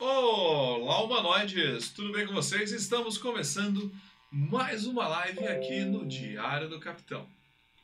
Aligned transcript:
Olá, 0.00 1.02
humanoides! 1.02 1.90
Tudo 1.90 2.12
bem 2.12 2.24
com 2.24 2.32
vocês? 2.32 2.70
Estamos 2.70 3.18
começando 3.18 3.92
mais 4.30 4.86
uma 4.86 5.08
live 5.08 5.44
aqui 5.48 5.84
no 5.84 6.06
Diário 6.06 6.68
do 6.68 6.78
Capitão. 6.78 7.28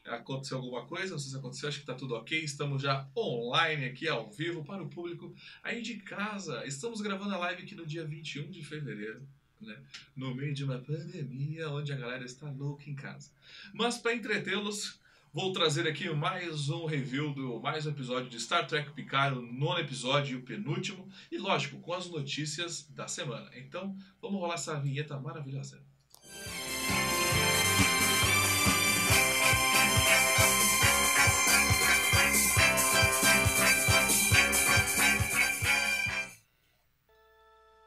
Aconteceu 0.04 0.58
alguma 0.58 0.86
coisa? 0.86 1.10
Não 1.10 1.18
sei 1.18 1.32
se 1.32 1.36
aconteceu, 1.36 1.68
acho 1.68 1.78
que 1.78 1.82
está 1.82 1.94
tudo 1.94 2.14
ok. 2.14 2.38
Estamos 2.38 2.80
já 2.80 3.04
online 3.16 3.86
aqui 3.86 4.06
ao 4.06 4.30
vivo 4.30 4.64
para 4.64 4.80
o 4.80 4.88
público 4.88 5.34
aí 5.60 5.82
de 5.82 5.96
casa. 5.96 6.64
Estamos 6.64 7.00
gravando 7.00 7.34
a 7.34 7.38
live 7.38 7.64
aqui 7.64 7.74
no 7.74 7.84
dia 7.84 8.04
21 8.04 8.48
de 8.48 8.62
fevereiro. 8.62 9.26
Né? 9.60 9.76
No 10.14 10.32
meio 10.32 10.54
de 10.54 10.62
uma 10.62 10.78
pandemia 10.78 11.68
onde 11.68 11.92
a 11.92 11.96
galera 11.96 12.24
está 12.24 12.48
louca 12.48 12.88
em 12.88 12.94
casa. 12.94 13.28
Mas 13.72 13.98
para 13.98 14.14
entretê-los, 14.14 15.00
Vou 15.34 15.52
trazer 15.52 15.88
aqui 15.88 16.08
mais 16.10 16.68
um 16.68 16.86
review 16.86 17.34
do 17.34 17.58
mais 17.60 17.84
um 17.84 17.90
episódio 17.90 18.30
de 18.30 18.38
Star 18.38 18.68
Trek 18.68 18.92
Picard, 18.92 19.36
o 19.36 19.42
nono 19.42 19.80
episódio 19.80 20.34
e 20.34 20.40
o 20.40 20.44
penúltimo, 20.44 21.08
e 21.28 21.38
lógico, 21.38 21.80
com 21.80 21.92
as 21.92 22.08
notícias 22.08 22.88
da 22.90 23.08
semana. 23.08 23.50
Então, 23.56 23.96
vamos 24.22 24.38
rolar 24.38 24.54
essa 24.54 24.78
vinheta 24.78 25.18
maravilhosa. 25.18 25.82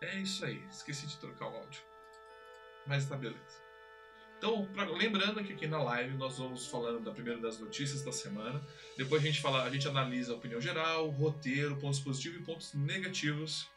É 0.01 0.19
isso 0.19 0.43
aí, 0.43 0.61
esqueci 0.69 1.07
de 1.07 1.17
trocar 1.17 1.45
o 1.45 1.55
áudio. 1.55 1.81
Mas 2.85 3.07
tá 3.07 3.15
beleza. 3.15 3.66
Então, 4.37 4.65
pra, 4.73 4.85
lembrando 4.85 5.43
que 5.43 5.53
aqui 5.53 5.67
na 5.67 5.81
live 5.81 6.15
nós 6.15 6.37
vamos 6.37 6.67
falando 6.67 7.03
da 7.03 7.11
primeira 7.11 7.39
das 7.39 7.59
notícias 7.59 8.03
da 8.03 8.11
semana. 8.11 8.61
Depois 8.95 9.21
a 9.23 9.25
gente 9.25 9.41
fala, 9.41 9.63
a 9.63 9.69
gente 9.69 9.87
analisa 9.87 10.33
a 10.33 10.35
opinião 10.35 10.61
geral, 10.61 11.09
roteiro, 11.09 11.75
pontos 11.77 11.99
positivos 11.99 12.39
e 12.39 12.43
pontos 12.43 12.73
negativos 12.73 13.67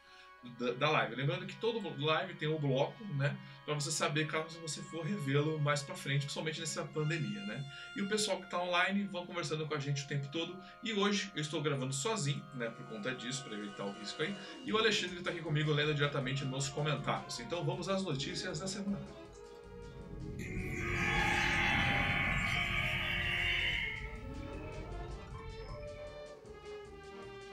da, 0.59 0.71
da 0.73 0.89
live. 0.89 1.15
Lembrando 1.15 1.45
que 1.45 1.55
todo 1.55 1.81
live 2.03 2.33
tem 2.35 2.47
um 2.47 2.59
bloco, 2.59 3.03
né, 3.15 3.35
para 3.65 3.73
você 3.75 3.91
saber 3.91 4.27
caso 4.27 4.59
você 4.59 4.81
for 4.81 5.05
revê-lo 5.05 5.59
mais 5.59 5.81
para 5.81 5.95
frente, 5.95 6.21
principalmente 6.21 6.59
nessa 6.59 6.83
pandemia, 6.83 7.45
né? 7.45 7.63
E 7.95 8.01
o 8.01 8.07
pessoal 8.07 8.37
que 8.37 8.45
está 8.45 8.61
online 8.61 9.03
vão 9.05 9.25
conversando 9.25 9.67
com 9.67 9.75
a 9.75 9.79
gente 9.79 10.03
o 10.03 10.07
tempo 10.07 10.27
todo. 10.29 10.59
E 10.83 10.93
hoje 10.93 11.31
eu 11.35 11.41
estou 11.41 11.61
gravando 11.61 11.93
sozinho, 11.93 12.43
né, 12.55 12.69
por 12.69 12.85
conta 12.85 13.13
disso, 13.13 13.43
para 13.43 13.57
evitar 13.57 13.85
o 13.85 13.91
risco 13.93 14.21
aí. 14.21 14.35
E 14.65 14.73
o 14.73 14.77
Alexandre 14.77 15.17
está 15.17 15.29
aqui 15.29 15.41
comigo 15.41 15.71
lendo 15.71 15.93
diretamente 15.93 16.43
nos 16.43 16.69
comentários. 16.69 17.39
Então 17.39 17.63
vamos 17.63 17.87
às 17.87 18.03
notícias 18.03 18.59
da 18.59 18.67
semana. 18.67 19.20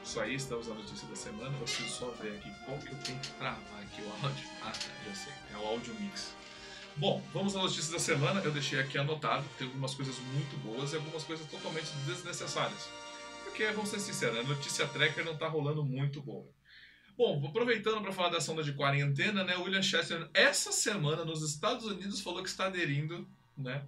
Isso 0.09 0.21
aí, 0.21 0.35
estamos 0.37 0.67
na 0.67 0.75
notícia 0.75 1.07
da 1.07 1.15
semana. 1.15 1.55
Eu 1.55 1.65
preciso 1.65 1.91
só 1.91 2.07
ver 2.23 2.33
aqui 2.33 2.51
qual 2.65 2.79
que 2.79 2.89
eu 2.89 2.99
tenho 3.05 3.21
que 3.21 3.29
travar 3.33 3.83
aqui 3.83 4.01
o 4.01 4.25
áudio. 4.25 4.45
Ah, 4.65 4.73
tá, 4.73 4.89
já 5.07 5.15
sei. 5.15 5.33
É 5.53 5.57
o 5.59 5.67
áudio 5.67 5.95
mix. 6.01 6.33
Bom, 6.97 7.23
vamos 7.33 7.55
à 7.55 7.61
notícia 7.61 7.93
da 7.93 7.99
semana. 7.99 8.41
Eu 8.41 8.51
deixei 8.51 8.81
aqui 8.81 8.97
anotado. 8.97 9.45
Tem 9.59 9.67
algumas 9.67 9.95
coisas 9.95 10.17
muito 10.33 10.57
boas 10.65 10.93
e 10.93 10.97
algumas 10.97 11.25
coisas 11.25 11.47
totalmente 11.47 11.93
desnecessárias. 12.07 12.89
Porque, 13.45 13.67
vamos 13.73 13.91
ser 13.91 14.01
sinceros, 14.01 14.39
a 14.39 14.43
notícia 14.45 14.87
tracker 14.89 15.25
não 15.25 15.37
tá 15.37 15.47
rolando 15.47 15.85
muito 15.85 16.23
boa. 16.23 16.49
Bom, 17.19 17.45
aproveitando 17.45 18.01
para 18.01 18.13
falar 18.13 18.29
da 18.29 18.41
sonda 18.41 18.63
de 18.63 18.73
quarentena, 18.75 19.43
né? 19.43 19.57
O 19.57 19.63
William 19.63 19.83
Shatner, 19.83 20.31
essa 20.33 20.71
semana 20.71 21.25
nos 21.25 21.43
Estados 21.43 21.85
Unidos, 21.85 22.21
falou 22.21 22.45
que 22.45 22.49
está 22.49 22.67
aderindo, 22.67 23.27
né? 23.57 23.85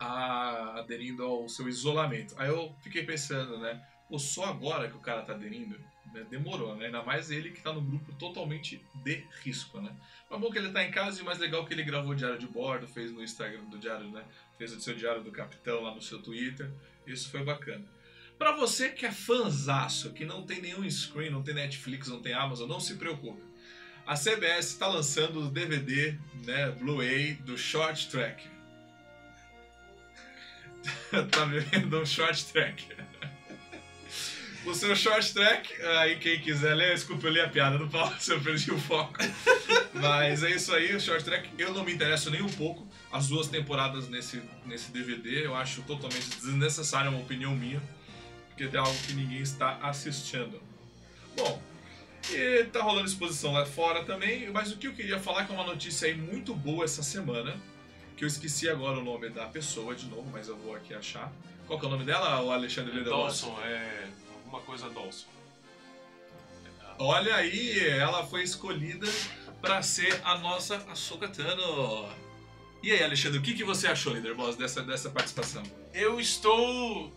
A, 0.00 0.78
aderindo 0.78 1.22
ao 1.22 1.46
seu 1.50 1.68
isolamento. 1.68 2.34
Aí 2.38 2.48
eu 2.48 2.74
fiquei 2.82 3.04
pensando, 3.04 3.58
né? 3.58 3.86
Pô, 4.08 4.18
só 4.18 4.46
agora 4.46 4.88
que 4.88 4.96
o 4.96 5.00
cara 5.00 5.20
tá 5.20 5.34
aderindo, 5.34 5.78
né? 6.14 6.26
demorou, 6.30 6.74
né? 6.74 6.86
Ainda 6.86 7.02
mais 7.02 7.30
ele 7.30 7.50
que 7.50 7.60
tá 7.60 7.74
no 7.74 7.82
grupo 7.82 8.10
totalmente 8.14 8.82
de 9.04 9.22
risco, 9.42 9.78
né? 9.78 9.94
Mas 10.30 10.40
bom 10.40 10.50
que 10.50 10.56
ele 10.56 10.72
tá 10.72 10.82
em 10.82 10.90
casa 10.90 11.20
e 11.20 11.24
mais 11.24 11.38
legal 11.38 11.62
é 11.62 11.66
que 11.66 11.74
ele 11.74 11.84
gravou 11.84 12.12
o 12.12 12.16
diário 12.16 12.38
de 12.38 12.46
bordo, 12.46 12.88
fez 12.88 13.12
no 13.12 13.22
Instagram 13.22 13.64
do 13.64 13.78
diário, 13.78 14.08
né? 14.08 14.24
Fez 14.56 14.72
o 14.72 14.80
seu 14.80 14.94
diário 14.94 15.22
do 15.22 15.30
capitão 15.30 15.82
lá 15.82 15.94
no 15.94 16.00
seu 16.00 16.22
Twitter. 16.22 16.70
Isso 17.06 17.30
foi 17.30 17.44
bacana. 17.44 17.84
Para 18.38 18.52
você 18.52 18.90
que 18.90 19.06
é 19.06 19.12
fanzaço, 19.12 20.12
que 20.12 20.24
não 20.24 20.42
tem 20.42 20.60
nenhum 20.60 20.88
screen, 20.90 21.30
não 21.30 21.42
tem 21.42 21.54
Netflix, 21.54 22.08
não 22.08 22.20
tem 22.20 22.34
Amazon, 22.34 22.68
não 22.68 22.80
se 22.80 22.96
preocupe. 22.96 23.42
A 24.06 24.14
CBS 24.14 24.70
está 24.70 24.86
lançando 24.86 25.40
o 25.40 25.50
DVD, 25.50 26.18
né, 26.44 26.70
Blu-ray 26.72 27.34
do 27.34 27.56
Short 27.56 28.08
Track. 28.08 28.44
tá 31.30 31.44
vendo 31.44 31.98
um 31.98 32.04
Short 32.04 32.44
Track? 32.52 32.86
o 34.66 34.74
seu 34.74 34.94
short 34.96 35.32
track. 35.32 35.82
Aí 35.82 36.16
quem 36.16 36.40
quiser 36.40 36.74
ler, 36.74 36.94
desculpa, 36.94 37.26
eu 37.26 37.32
li 37.32 37.40
a 37.40 37.48
piada 37.48 37.78
do 37.78 37.88
Paulo, 37.88 38.14
se 38.18 38.32
eu 38.32 38.40
perdi 38.40 38.70
o 38.70 38.78
foco. 38.78 39.14
Mas 39.92 40.42
é 40.42 40.50
isso 40.50 40.74
aí, 40.74 40.94
o 40.94 41.00
short 41.00 41.24
track. 41.24 41.48
Eu 41.58 41.72
não 41.72 41.84
me 41.84 41.92
interesso 41.92 42.30
nem 42.30 42.42
um 42.42 42.48
pouco. 42.48 42.86
As 43.12 43.28
duas 43.28 43.48
temporadas 43.48 44.08
nesse, 44.08 44.42
nesse 44.66 44.90
DVD 44.90 45.46
eu 45.46 45.54
acho 45.54 45.82
totalmente 45.82 46.28
desnecessária, 46.30 47.08
é 47.08 47.10
uma 47.10 47.20
opinião 47.20 47.54
minha, 47.54 47.80
porque 48.56 48.76
é 48.76 48.78
algo 48.78 48.96
que 49.06 49.14
ninguém 49.14 49.40
está 49.40 49.78
assistindo. 49.82 50.60
Bom, 51.36 51.60
e 52.30 52.64
tá 52.64 52.80
rolando 52.80 53.06
exposição 53.06 53.52
lá 53.52 53.66
fora 53.66 54.04
também, 54.04 54.48
mas 54.50 54.70
o 54.70 54.76
que 54.76 54.86
eu 54.86 54.94
queria 54.94 55.18
falar 55.18 55.42
é 55.42 55.44
que 55.44 55.52
é 55.52 55.54
uma 55.54 55.66
notícia 55.66 56.06
aí 56.06 56.14
muito 56.14 56.54
boa 56.54 56.84
essa 56.84 57.02
semana, 57.02 57.56
que 58.16 58.24
eu 58.24 58.28
esqueci 58.28 58.68
agora 58.68 58.98
o 58.98 59.04
nome 59.04 59.28
da 59.28 59.46
pessoa 59.46 59.94
de 59.94 60.06
novo, 60.06 60.28
mas 60.32 60.48
eu 60.48 60.56
vou 60.56 60.74
aqui 60.74 60.94
achar. 60.94 61.32
Qual 61.66 61.78
que 61.78 61.84
é 61.84 61.88
o 61.88 61.90
nome 61.90 62.04
dela, 62.04 62.40
o 62.42 62.52
Alexandre 62.52 63.00
é 63.00 63.02
Dawson, 63.02 63.58
é 63.64 64.08
alguma 64.36 64.60
coisa 64.60 64.88
Dawson. 64.88 65.26
Olha 66.98 67.34
aí, 67.34 67.80
ela 67.88 68.24
foi 68.24 68.44
escolhida 68.44 69.08
para 69.60 69.82
ser 69.82 70.20
a 70.24 70.38
nossa 70.38 70.76
Ahsoka 70.88 71.26
Tano. 71.26 72.08
E 72.82 72.92
aí, 72.92 73.02
Alexandre, 73.02 73.38
o 73.38 73.42
que, 73.42 73.54
que 73.54 73.64
você 73.64 73.88
achou, 73.88 74.14
líder 74.14 74.34
boss, 74.34 74.54
dessa, 74.56 74.82
dessa 74.82 75.10
participação? 75.10 75.62
Eu 75.92 76.20
estou 76.20 77.12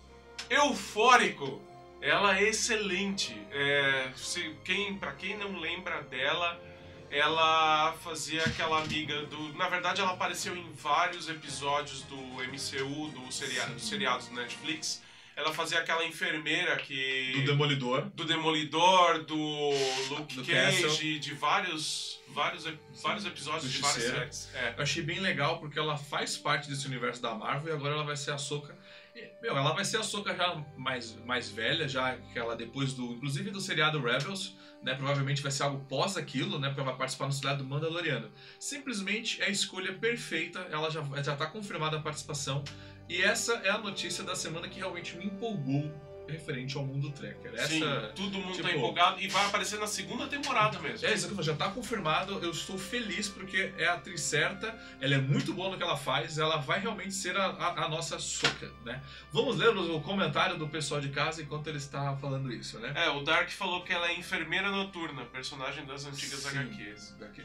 eufórico. 0.50 1.62
Ela 2.02 2.38
é 2.40 2.44
excelente. 2.44 3.35
É, 3.52 4.12
se, 4.16 4.56
quem, 4.63 4.96
para 4.97 5.13
quem 5.13 5.38
não 5.38 5.59
lembra 5.59 6.02
dela, 6.03 6.62
ela 7.09 7.94
fazia 8.03 8.44
aquela 8.44 8.81
amiga 8.81 9.25
do. 9.25 9.53
Na 9.53 9.68
verdade, 9.68 10.02
ela 10.02 10.12
apareceu 10.12 10.56
em 10.56 10.72
vários 10.74 11.28
episódios 11.28 12.03
do 12.03 12.16
MCU, 12.16 13.09
do 13.09 13.31
seria, 13.31 13.66
dos 13.68 13.88
seriados 13.88 14.28
do 14.28 14.36
Netflix 14.36 15.02
ela 15.38 15.53
fazia 15.53 15.78
aquela 15.78 16.03
enfermeira 16.03 16.75
que. 16.78 17.31
Do 17.34 17.46
Demolidor. 17.46 18.09
Do 18.09 18.25
Demolidor, 18.25 19.24
do 19.24 19.69
Luke 20.09 20.36
do 20.36 20.44
Cage, 20.44 20.81
Castle. 20.81 21.19
de 21.19 21.34
vários. 21.36 22.18
Vários, 22.30 22.66
vários 23.02 23.25
episódios 23.25 23.72
de 23.72 23.80
várias 23.80 24.03
séries. 24.03 24.50
É. 24.53 24.74
Eu 24.78 24.84
achei 24.84 25.02
bem 25.02 25.19
legal 25.19 25.59
porque 25.59 25.80
ela 25.80 25.96
faz 25.96 26.38
parte 26.38 26.69
desse 26.69 26.86
universo 26.86 27.22
da 27.22 27.34
Marvel 27.34 27.74
e 27.74 27.75
agora 27.75 27.94
ela 27.94 28.03
vai 28.03 28.18
ser 28.18 28.31
a 28.31 28.38
Soca. 28.38 28.77
Meu, 29.42 29.58
ela 29.58 29.74
vai 29.74 29.86
ser 29.86 29.98
a 29.98 30.04
Soca 30.04 30.36
já 30.36 30.64
mais, 30.76 31.16
mais 31.26 31.50
velha, 31.50 31.88
já 31.88 32.18
que 32.18 32.38
ela 32.38 32.56
depois 32.56 32.94
do. 32.94 33.14
Inclusive 33.14 33.52
do 33.52 33.62
seriado 33.62 34.02
Rebels, 34.02 34.56
né? 34.82 34.96
Provavelmente 34.96 35.42
vai 35.42 35.52
ser 35.52 35.64
algo 35.64 35.86
pós 35.86 36.18
aquilo, 36.18 36.60
né? 36.60 36.68
Porque 36.68 36.82
ela 36.82 36.90
vai 36.92 37.00
participar 37.00 37.26
no 37.26 37.34
seriado 37.34 37.64
do 37.64 37.70
Mandaloriano. 37.70 38.32
Simplesmente 38.60 39.42
é 39.42 39.46
a 39.46 39.50
escolha 39.50 39.94
perfeita, 39.94 40.60
ela 40.72 40.90
já, 40.90 41.02
já 41.24 41.36
tá 41.36 41.46
confirmada 41.48 41.98
a 41.98 42.02
participação. 42.02 42.64
E 43.10 43.22
essa 43.22 43.54
é 43.64 43.70
a 43.70 43.78
notícia 43.78 44.24
da 44.24 44.36
semana 44.36 44.68
que 44.68 44.80
realmente 44.80 45.16
me 45.16 45.26
empolgou 45.26 45.92
referente 46.28 46.78
ao 46.78 46.86
mundo 46.86 47.12
tracker. 47.12 47.54
Essa, 47.56 47.68
Sim, 47.68 47.82
todo 48.16 48.38
mundo 48.38 48.48
tá 48.48 48.54
tipo, 48.54 48.68
tá 48.68 48.76
empolgado 48.76 49.22
e 49.22 49.28
vai 49.28 49.46
aparecer 49.46 49.80
na 49.80 49.88
segunda 49.88 50.28
temporada 50.28 50.80
mesmo. 50.80 51.08
É, 51.08 51.14
isso 51.14 51.44
já 51.44 51.56
tá 51.56 51.70
confirmado. 51.70 52.40
Eu 52.44 52.52
estou 52.52 52.78
feliz 52.78 53.28
porque 53.28 53.72
é 53.78 53.88
a 53.88 53.94
atriz 53.94 54.22
certa, 54.22 54.78
ela 55.00 55.16
é 55.16 55.18
muito 55.18 55.54
boa 55.54 55.70
no 55.70 55.78
que 55.78 55.84
ela 55.84 55.98
faz, 55.98 56.38
ela 56.38 56.58
vai 56.58 56.80
realmente 56.80 57.14
ser 57.14 57.36
a, 57.38 57.46
a, 57.46 57.86
a 57.86 57.90
nossa 57.90 58.20
soca, 58.20 58.72
né? 58.86 59.02
Vamos 59.32 59.58
ler 59.58 59.70
o 59.70 60.02
comentário 60.02 60.58
do 60.58 60.68
pessoal 60.68 61.02
de 61.02 61.10
casa 61.10 61.42
enquanto 61.42 61.68
ele 61.68 61.78
está 61.78 62.16
falando 62.18 62.52
isso, 62.52 62.80
né? 62.80 62.94
É, 62.96 63.10
o 63.10 63.22
Dark 63.22 63.50
falou 63.50 63.84
que 63.84 63.94
ela 63.94 64.10
é 64.10 64.18
enfermeira 64.18 64.70
noturna, 64.70 65.26
personagem 65.26 65.86
das 65.86 66.06
antigas 66.06 66.40
Sim, 66.42 66.57
HQs. 66.57 67.16
Daqui. 67.19 67.44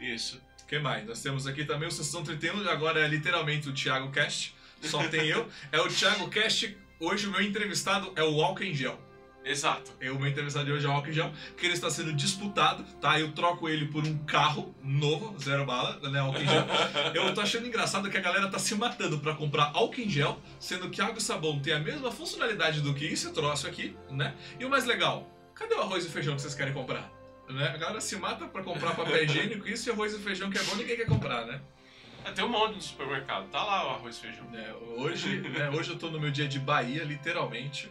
Isso. 0.00 0.40
O 0.62 0.66
que 0.66 0.78
mais? 0.78 1.06
Nós 1.06 1.22
temos 1.22 1.46
aqui 1.46 1.64
também 1.64 1.88
o 1.88 1.90
Sessão 1.90 2.24
31, 2.24 2.68
agora 2.68 3.00
é 3.00 3.08
literalmente 3.08 3.68
o 3.68 3.72
Thiago 3.72 4.10
Cast 4.10 4.54
só 4.88 5.06
tem 5.08 5.28
eu. 5.28 5.48
É 5.72 5.80
o 5.80 5.88
Thiago 5.88 6.28
Cast. 6.28 6.76
Hoje 7.04 7.26
o 7.26 7.30
meu 7.30 7.42
entrevistado 7.42 8.10
é 8.16 8.22
o 8.22 8.32
Walking 8.36 8.72
Gel. 8.72 8.98
Exato. 9.44 9.92
É 10.00 10.10
o 10.10 10.18
meu 10.18 10.26
entrevistado 10.26 10.64
de 10.64 10.72
hoje 10.72 10.86
é 10.86 10.88
o 10.88 10.92
Walking 10.92 11.12
Gel, 11.12 11.30
que 11.54 11.66
ele 11.66 11.74
está 11.74 11.90
sendo 11.90 12.14
disputado, 12.14 12.82
tá? 12.98 13.20
Eu 13.20 13.32
troco 13.32 13.68
ele 13.68 13.88
por 13.88 14.06
um 14.06 14.16
carro 14.24 14.74
novo, 14.82 15.38
zero 15.38 15.66
bala, 15.66 16.00
né, 16.08 16.22
Walking 16.22 16.46
Gel. 16.46 16.64
Eu 17.14 17.34
tô 17.34 17.42
achando 17.42 17.66
engraçado 17.66 18.08
que 18.08 18.16
a 18.16 18.20
galera 18.20 18.48
tá 18.48 18.58
se 18.58 18.74
matando 18.74 19.18
para 19.18 19.34
comprar 19.34 19.70
Walking 19.76 20.08
Gel, 20.08 20.40
sendo 20.58 20.88
que 20.88 21.02
água 21.02 21.18
e 21.18 21.20
sabão 21.20 21.60
tem 21.60 21.74
a 21.74 21.78
mesma 21.78 22.10
funcionalidade 22.10 22.80
do 22.80 22.94
que 22.94 23.04
esse 23.04 23.30
troço 23.34 23.66
aqui, 23.66 23.94
né? 24.10 24.34
E 24.58 24.64
o 24.64 24.70
mais 24.70 24.86
legal, 24.86 25.30
cadê 25.54 25.74
o 25.74 25.82
arroz 25.82 26.06
e 26.06 26.08
feijão 26.08 26.34
que 26.34 26.40
vocês 26.40 26.54
querem 26.54 26.72
comprar? 26.72 27.12
Né? 27.50 27.68
A 27.68 27.76
galera 27.76 28.00
se 28.00 28.16
mata 28.16 28.46
para 28.46 28.62
comprar 28.62 28.94
papel 28.96 29.24
higiênico, 29.24 29.68
isso 29.68 29.90
e 29.90 29.92
arroz 29.92 30.14
e 30.14 30.18
feijão 30.18 30.48
que 30.48 30.56
é 30.56 30.62
bom, 30.62 30.76
ninguém 30.76 30.96
quer 30.96 31.06
comprar, 31.06 31.44
né? 31.44 31.60
É, 32.24 32.30
tem 32.32 32.44
um 32.44 32.48
monte 32.48 32.76
no 32.76 32.82
supermercado, 32.82 33.48
tá 33.50 33.62
lá 33.62 33.86
o 33.86 33.90
arroz 33.90 34.16
e 34.16 34.20
feijão. 34.20 34.46
É, 34.54 34.72
hoje, 35.00 35.40
né, 35.40 35.70
hoje 35.70 35.90
eu 35.90 35.98
tô 35.98 36.08
no 36.10 36.18
meu 36.18 36.30
dia 36.30 36.48
de 36.48 36.58
Bahia, 36.58 37.04
literalmente. 37.04 37.90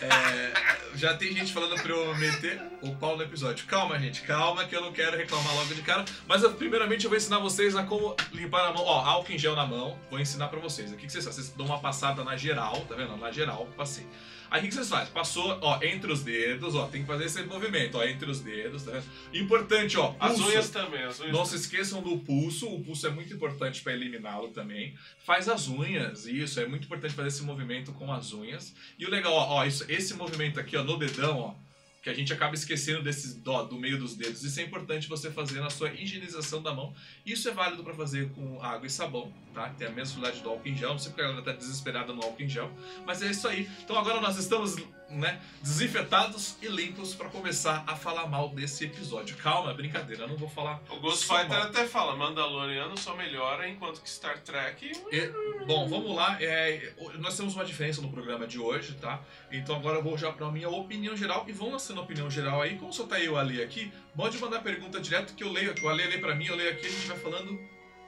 É, 0.00 0.52
já 0.94 1.14
tem 1.16 1.32
gente 1.32 1.52
falando 1.52 1.80
pra 1.82 1.92
eu 1.92 2.14
meter 2.16 2.62
o 2.82 2.94
pau 2.96 3.16
no 3.16 3.22
episódio. 3.22 3.66
Calma, 3.66 3.98
gente, 3.98 4.22
calma, 4.22 4.64
que 4.64 4.74
eu 4.74 4.80
não 4.80 4.92
quero 4.92 5.16
reclamar 5.16 5.54
logo 5.54 5.74
de 5.74 5.82
cara. 5.82 6.04
Mas 6.26 6.42
eu, 6.42 6.54
primeiramente 6.54 7.04
eu 7.04 7.10
vou 7.10 7.16
ensinar 7.16 7.38
vocês 7.40 7.76
a 7.76 7.82
como 7.82 8.16
limpar 8.32 8.66
a 8.66 8.72
mão. 8.72 8.84
Ó, 8.84 9.04
álcool 9.04 9.32
em 9.32 9.38
gel 9.38 9.54
na 9.54 9.66
mão. 9.66 9.98
Vou 10.10 10.18
ensinar 10.18 10.48
pra 10.48 10.60
vocês. 10.60 10.92
O 10.92 10.96
que, 10.96 11.06
que 11.06 11.12
vocês 11.12 11.24
fazem? 11.24 11.42
Vocês 11.42 11.56
dão 11.56 11.66
uma 11.66 11.80
passada 11.80 12.24
na 12.24 12.36
geral, 12.36 12.80
tá 12.88 12.94
vendo? 12.94 13.16
Na 13.16 13.30
geral, 13.30 13.68
passei. 13.76 14.06
Aí 14.50 14.60
o 14.60 14.62
que, 14.62 14.68
que 14.68 14.74
vocês 14.74 14.88
fazem? 14.88 15.12
Passou, 15.12 15.58
ó, 15.60 15.82
entre 15.82 16.12
os 16.12 16.22
dedos, 16.22 16.74
ó, 16.74 16.86
tem 16.86 17.02
que 17.02 17.06
fazer 17.06 17.24
esse 17.24 17.42
movimento, 17.42 17.98
ó, 17.98 18.04
entre 18.04 18.30
os 18.30 18.40
dedos, 18.40 18.84
tá 18.84 18.92
vendo? 18.92 19.04
Importante, 19.32 19.98
ó, 19.98 20.14
As 20.18 20.32
pulso. 20.34 20.48
unhas 20.50 20.70
também, 20.70 21.02
as 21.02 21.20
unhas 21.20 21.32
Não 21.32 21.44
se 21.44 21.56
esqueçam 21.56 22.02
do 22.02 22.18
pulso, 22.18 22.68
o 22.68 22.82
pulso 22.84 23.06
é 23.06 23.10
muito 23.10 23.32
importante 23.32 23.82
para 23.82 23.92
eliminá-lo 23.92 24.48
também. 24.48 24.94
Faz 25.24 25.48
as 25.48 25.68
unhas, 25.68 26.26
isso, 26.26 26.60
é 26.60 26.66
muito 26.66 26.84
importante 26.84 27.14
fazer 27.14 27.28
esse 27.28 27.42
movimento 27.42 27.92
com 27.92 28.12
as 28.12 28.32
unhas. 28.32 28.74
E 28.98 29.04
o 29.04 29.10
legal, 29.10 29.32
ó, 29.32 29.56
ó, 29.56 29.64
isso, 29.64 29.84
esse 29.88 30.14
movimento 30.14 30.60
aqui, 30.60 30.76
ó, 30.76 30.84
no 30.84 30.96
dedão, 30.96 31.38
ó, 31.38 31.65
que 32.06 32.10
a 32.10 32.14
gente 32.14 32.32
acaba 32.32 32.54
esquecendo 32.54 33.02
desses, 33.02 33.36
ó, 33.44 33.64
do 33.64 33.76
meio 33.76 33.98
dos 33.98 34.14
dedos. 34.14 34.44
Isso 34.44 34.60
é 34.60 34.62
importante 34.62 35.08
você 35.08 35.28
fazer 35.28 35.58
na 35.58 35.70
sua 35.70 35.92
higienização 35.92 36.62
da 36.62 36.72
mão. 36.72 36.94
Isso 37.26 37.48
é 37.48 37.52
válido 37.52 37.82
para 37.82 37.92
fazer 37.94 38.30
com 38.30 38.62
água 38.62 38.86
e 38.86 38.90
sabão, 38.90 39.32
tá? 39.52 39.70
Tem 39.70 39.88
a 39.88 39.90
mesma 39.90 40.20
qualidade 40.20 40.40
do 40.40 40.50
álcool 40.50 40.68
em 40.68 40.76
gel. 40.76 40.90
Não 40.90 41.00
sei 41.00 41.10
porque 41.10 41.22
a 41.22 41.24
galera 41.24 41.44
tá 41.44 41.50
desesperada 41.50 42.12
no 42.12 42.22
álcool 42.22 42.40
em 42.44 42.48
gel, 42.48 42.70
mas 43.04 43.22
é 43.22 43.30
isso 43.32 43.48
aí. 43.48 43.68
Então 43.82 43.98
agora 43.98 44.20
nós 44.20 44.36
estamos, 44.36 44.76
né, 45.08 45.40
desinfetados 45.62 46.56
e 46.60 46.66
limpos 46.66 47.14
para 47.14 47.28
começar 47.28 47.84
a 47.86 47.94
falar 47.94 48.26
mal 48.26 48.48
desse 48.48 48.84
episódio. 48.84 49.36
Calma, 49.36 49.72
brincadeira, 49.72 50.24
eu 50.24 50.28
não 50.28 50.36
vou 50.36 50.48
falar 50.48 50.80
O 50.90 50.96
Ghost 50.96 51.26
Fighter 51.26 51.56
até 51.56 51.86
fala, 51.86 52.16
Mandaloriano 52.16 52.98
só 52.98 53.14
melhora, 53.14 53.68
enquanto 53.68 54.00
que 54.00 54.10
Star 54.10 54.40
Trek. 54.42 54.92
E- 55.12 55.64
bom, 55.66 55.88
vamos 55.88 56.14
lá. 56.14 56.36
É, 56.42 56.92
nós 57.18 57.36
temos 57.36 57.54
uma 57.54 57.64
diferença 57.64 58.00
no 58.00 58.10
programa 58.10 58.46
de 58.46 58.58
hoje, 58.58 58.94
tá? 58.94 59.20
Então 59.50 59.76
agora 59.76 59.98
eu 59.98 60.02
vou 60.02 60.18
já 60.18 60.32
para 60.32 60.46
a 60.46 60.50
minha 60.52 60.68
opinião 60.68 61.16
geral 61.16 61.44
e 61.46 61.52
vão 61.52 61.70
lançando 61.70 62.00
a 62.00 62.02
opinião 62.02 62.30
geral 62.30 62.60
aí. 62.60 62.76
Como 62.76 62.92
só 62.92 63.06
tá 63.06 63.20
eu 63.20 63.34
o 63.34 63.36
Ale 63.36 63.62
aqui, 63.62 63.92
pode 64.16 64.38
mandar 64.38 64.60
pergunta 64.62 65.00
direto 65.00 65.34
que 65.34 65.44
eu 65.44 65.52
leio, 65.52 65.74
que 65.74 65.84
o 65.84 65.88
Ale 65.88 66.04
lê 66.06 66.18
para 66.18 66.34
mim, 66.34 66.46
eu 66.46 66.56
leio 66.56 66.70
aqui, 66.70 66.86
a 66.86 66.90
gente 66.90 67.06
vai 67.06 67.18
falando, 67.18 67.58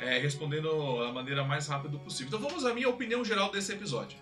é, 0.01 0.19
respondendo 0.19 0.99
da 1.05 1.13
maneira 1.13 1.45
mais 1.45 1.69
rápida 1.69 1.97
possível. 1.99 2.29
Então 2.29 2.41
vamos 2.41 2.65
à 2.65 2.75
minha 2.75 2.89
opinião 2.89 3.25
geral 3.25 3.51
desse 3.51 3.73
episódio. 3.73 4.19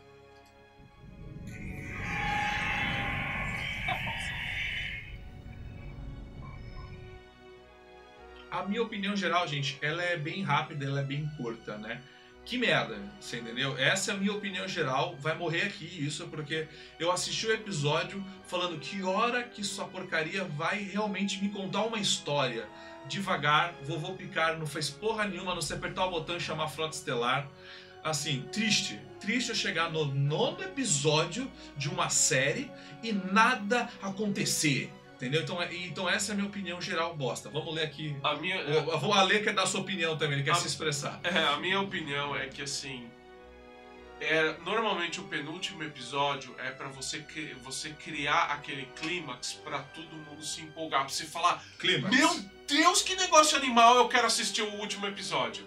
A 8.56 8.64
minha 8.64 8.82
opinião 8.82 9.14
geral, 9.14 9.46
gente, 9.46 9.78
ela 9.82 10.02
é 10.02 10.16
bem 10.16 10.42
rápida, 10.42 10.86
ela 10.86 11.00
é 11.00 11.04
bem 11.04 11.30
curta, 11.36 11.76
né? 11.76 12.00
Que 12.42 12.56
merda, 12.56 12.98
você 13.20 13.38
entendeu? 13.38 13.76
Essa 13.76 14.12
é 14.12 14.14
a 14.14 14.16
minha 14.16 14.32
opinião 14.32 14.66
geral, 14.66 15.14
vai 15.20 15.36
morrer 15.36 15.64
aqui 15.64 15.84
isso 15.84 16.26
porque 16.28 16.66
eu 16.98 17.12
assisti 17.12 17.46
o 17.46 17.52
episódio 17.52 18.24
falando 18.46 18.78
que 18.78 19.02
hora 19.02 19.42
que 19.42 19.62
sua 19.62 19.84
porcaria 19.84 20.42
vai 20.42 20.78
realmente 20.78 21.42
me 21.42 21.50
contar 21.50 21.82
uma 21.82 21.98
história. 21.98 22.66
Devagar, 23.06 23.74
vovô 23.82 24.14
Picar 24.14 24.58
não 24.58 24.66
fez 24.66 24.88
porra 24.88 25.26
nenhuma, 25.26 25.54
não 25.54 25.60
se 25.60 25.74
apertar 25.74 26.06
o 26.06 26.10
botão 26.12 26.38
e 26.38 26.40
chamar 26.40 26.64
a 26.64 26.68
Frota 26.68 26.96
Estelar. 26.96 27.46
Assim, 28.02 28.40
triste. 28.50 28.98
Triste 29.20 29.50
eu 29.50 29.54
chegar 29.54 29.90
no 29.90 30.06
nono 30.06 30.62
episódio 30.62 31.50
de 31.76 31.90
uma 31.90 32.08
série 32.08 32.70
e 33.02 33.12
nada 33.12 33.90
acontecer. 34.00 34.90
Entendeu? 35.16 35.42
Então, 35.42 35.60
é- 35.62 35.74
então 35.74 36.08
essa 36.08 36.30
é 36.30 36.34
a 36.34 36.36
minha 36.36 36.46
opinião 36.48 36.80
geral, 36.80 37.16
bosta. 37.16 37.48
Vamos 37.48 37.74
ler 37.74 37.84
aqui. 37.84 38.14
A 38.22 38.34
minha, 38.36 38.56
O, 38.58 38.92
eu 38.92 38.98
vou 38.98 39.12
a 39.14 39.22
ler 39.22 39.42
quer 39.42 39.54
dar 39.54 39.62
a 39.62 39.66
sua 39.66 39.80
opinião 39.80 40.16
também, 40.16 40.34
ele 40.36 40.44
quer 40.44 40.50
Ah. 40.52 40.54
se 40.56 40.66
expressar. 40.66 41.18
é, 41.24 41.38
a 41.38 41.56
minha 41.56 41.80
opinião 41.80 42.36
é 42.36 42.46
que 42.46 42.62
assim. 42.62 43.10
É, 44.18 44.54
normalmente 44.64 45.20
o 45.20 45.24
penúltimo 45.24 45.82
episódio 45.82 46.54
é 46.58 46.70
pra 46.70 46.88
você, 46.88 47.22
você 47.62 47.90
criar 47.90 48.44
aquele 48.44 48.86
clímax 48.98 49.52
pra 49.62 49.80
todo 49.80 50.08
mundo 50.08 50.42
se 50.42 50.62
empolgar. 50.62 51.00
Pra 51.04 51.08
você 51.10 51.24
falar, 51.26 51.62
Clima. 51.78 52.08
meu 52.08 52.30
Deus, 52.66 53.02
que 53.02 53.14
negócio 53.14 53.56
animal, 53.58 53.96
eu 53.96 54.08
quero 54.08 54.26
assistir 54.26 54.62
o 54.62 54.72
último 54.76 55.06
episódio. 55.06 55.66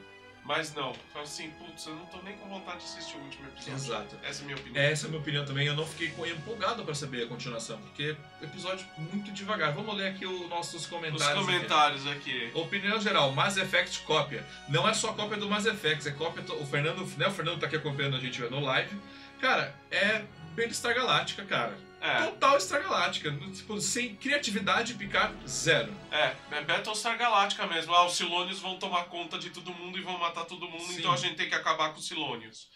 Mas 0.49 0.73
não, 0.73 0.95
fala 1.13 1.25
assim, 1.25 1.51
putz, 1.51 1.85
eu 1.85 1.93
não 1.95 2.07
tô 2.07 2.23
nem 2.23 2.35
com 2.37 2.49
vontade 2.49 2.79
de 2.79 2.85
assistir 2.85 3.17
o 3.17 3.19
último 3.19 3.47
episódio. 3.49 3.75
Exato. 3.75 4.19
Essa 4.23 4.39
é 4.39 4.41
a 4.41 4.45
minha 4.47 4.57
opinião. 4.57 4.83
Essa 4.83 5.05
é 5.05 5.05
a 5.05 5.09
minha 5.09 5.21
opinião 5.21 5.45
também. 5.45 5.67
Eu 5.67 5.75
não 5.75 5.85
fiquei 5.85 6.07
empolgado 6.07 6.83
pra 6.83 6.95
saber 6.95 7.21
a 7.21 7.27
continuação, 7.27 7.79
porque 7.81 8.17
episódio 8.41 8.83
muito 8.97 9.31
devagar. 9.31 9.73
Vamos 9.73 9.95
ler 9.95 10.07
aqui 10.07 10.25
os 10.25 10.49
nossos 10.49 10.81
Os 10.81 10.87
comentários. 10.87 11.27
aqui. 11.27 11.45
comentários 11.45 12.07
aqui. 12.07 12.51
Opinião 12.55 12.99
geral, 12.99 13.31
Mass 13.31 13.57
Effect 13.57 13.99
cópia. 13.99 14.43
Não 14.67 14.89
é 14.89 14.93
só 14.95 15.13
cópia 15.13 15.37
do 15.37 15.47
Mass 15.47 15.67
Effect, 15.67 16.07
é 16.07 16.11
cópia. 16.13 16.43
O 16.55 16.65
Fernando, 16.65 17.05
né, 17.15 17.27
o 17.27 17.31
Fernando 17.31 17.59
tá 17.59 17.67
aqui 17.67 17.75
acompanhando 17.75 18.15
a 18.15 18.19
gente 18.19 18.41
no 18.41 18.59
live. 18.59 18.99
Cara, 19.39 19.75
é 19.91 20.23
Battlestar 20.55 20.95
Galáctica, 20.95 21.45
cara. 21.45 21.77
É, 22.01 22.23
Total 22.27 22.59
Star 22.61 22.81
Galáctica. 22.81 23.31
Tipo, 23.53 23.79
sem 23.81 24.15
criatividade, 24.15 24.93
picar 24.93 25.33
zero. 25.47 25.93
é, 26.11 26.35
é 26.51 26.61
Battlestar 26.63 27.17
Galáctica 27.17 27.67
mesmo. 27.67 27.93
Ah, 27.93 28.05
os 28.05 28.15
Silônios 28.15 28.59
vão 28.59 28.79
tomar 28.79 29.05
conta 29.05 29.37
de 29.37 29.49
todo 29.49 29.73
mundo 29.73 29.97
e 29.97 30.01
vão 30.01 30.17
matar 30.17 30.45
todo 30.45 30.69
mundo, 30.69 30.83
Sim. 30.83 30.99
então 30.99 31.11
a 31.11 31.17
gente 31.17 31.35
tem 31.35 31.49
que 31.49 31.55
acabar 31.55 31.91
com 31.91 31.99
os 31.99 32.07
Silônios. 32.07 32.69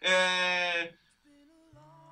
É. 0.00 0.92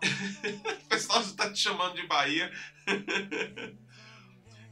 o 0.84 0.88
pessoal 0.88 1.20
está 1.20 1.52
te 1.52 1.58
chamando 1.58 1.94
de 1.94 2.06
Bahia. 2.06 2.52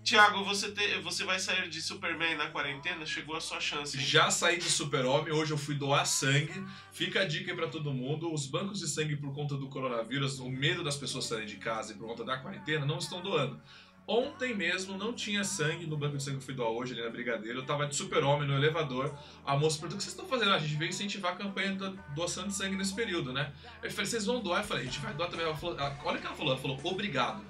Tiago, 0.03 0.43
você, 0.45 0.73
te- 0.73 0.99
você 0.99 1.23
vai 1.25 1.39
sair 1.39 1.69
de 1.69 1.81
Superman 1.81 2.35
na 2.37 2.49
quarentena? 2.49 3.07
Chegou 3.07 3.37
a 3.37 3.41
sua 3.41 3.61
chance. 3.61 3.97
hein? 3.97 4.05
Já 4.05 4.31
saí 4.31 4.57
do 4.59 4.65
super-homem, 4.65 5.33
hoje 5.33 5.53
eu 5.53 5.59
fui 5.59 5.77
doar 5.77 6.05
sangue. 6.07 6.65
Fica 6.93 7.21
a 7.21 7.25
dica 7.25 7.53
aí 7.53 7.57
pra 7.57 7.69
todo 7.69 7.93
mundo: 7.93 8.33
os 8.33 8.47
bancos 8.47 8.81
de 8.81 8.89
sangue, 8.89 9.15
por 9.17 9.33
conta 9.33 9.57
do 9.57 9.69
coronavírus, 9.69 10.41
o 10.41 10.49
medo 10.51 10.83
das 10.83 10.97
pessoas 10.97 11.27
saírem 11.27 11.47
de 11.47 11.57
casa 11.57 11.93
e 11.93 11.97
por 11.97 12.09
conta 12.09 12.25
da 12.25 12.37
quarentena, 12.39 12.85
não 12.85 12.99
estão 12.99 13.21
doando. 13.23 13.61
Ontem 14.05 14.53
mesmo 14.53 14.99
não 14.99 15.13
tinha 15.13 15.45
sangue 15.45 15.87
no 15.87 15.97
banco 15.97 16.17
de 16.17 16.25
sangue 16.25 16.39
que 16.39 16.43
eu 16.43 16.47
fui 16.47 16.55
doar 16.55 16.71
hoje 16.71 16.93
ali 16.95 17.03
na 17.05 17.09
Brigadeiro. 17.09 17.61
Eu 17.61 17.65
tava 17.65 17.87
de 17.87 17.95
super-homem 17.95 18.49
no 18.49 18.55
elevador. 18.57 19.17
A 19.47 19.57
moça 19.57 19.79
perguntou: 19.79 19.95
o 19.95 19.99
que 19.99 20.03
vocês 20.03 20.13
estão 20.15 20.27
fazendo? 20.27 20.51
"Ah, 20.51 20.57
A 20.57 20.59
gente 20.59 20.75
veio 20.75 20.89
incentivar 20.89 21.35
a 21.35 21.37
campanha 21.37 21.77
da 21.77 21.91
doação 22.13 22.49
de 22.49 22.53
sangue 22.53 22.75
nesse 22.75 22.93
período, 22.93 23.33
né? 23.33 23.53
Eu 23.81 23.89
falei: 23.93 24.07
vocês 24.07 24.27
vão 24.27 24.41
doar? 24.43 24.63
Eu 24.63 24.67
falei: 24.67 24.83
a 24.83 24.87
gente 24.87 24.99
vai 24.99 25.15
doar 25.15 25.31
também. 25.31 25.47
Ela 25.47 25.55
falou, 25.57 25.77
ah, 25.79 25.97
olha 26.05 26.19
o 26.19 26.21
que 26.21 26.27
ela 26.27 26.35
falou: 26.35 26.53
ela 26.55 26.61
falou, 26.61 26.81
obrigado. 26.83 27.45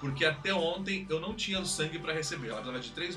Porque 0.00 0.24
até 0.24 0.54
ontem 0.54 1.06
eu 1.08 1.20
não 1.20 1.34
tinha 1.34 1.64
sangue 1.64 1.98
pra 1.98 2.12
receber. 2.12 2.48
Ela 2.48 2.58
precisava 2.62 2.80
de 2.80 2.90
três 2.92 3.16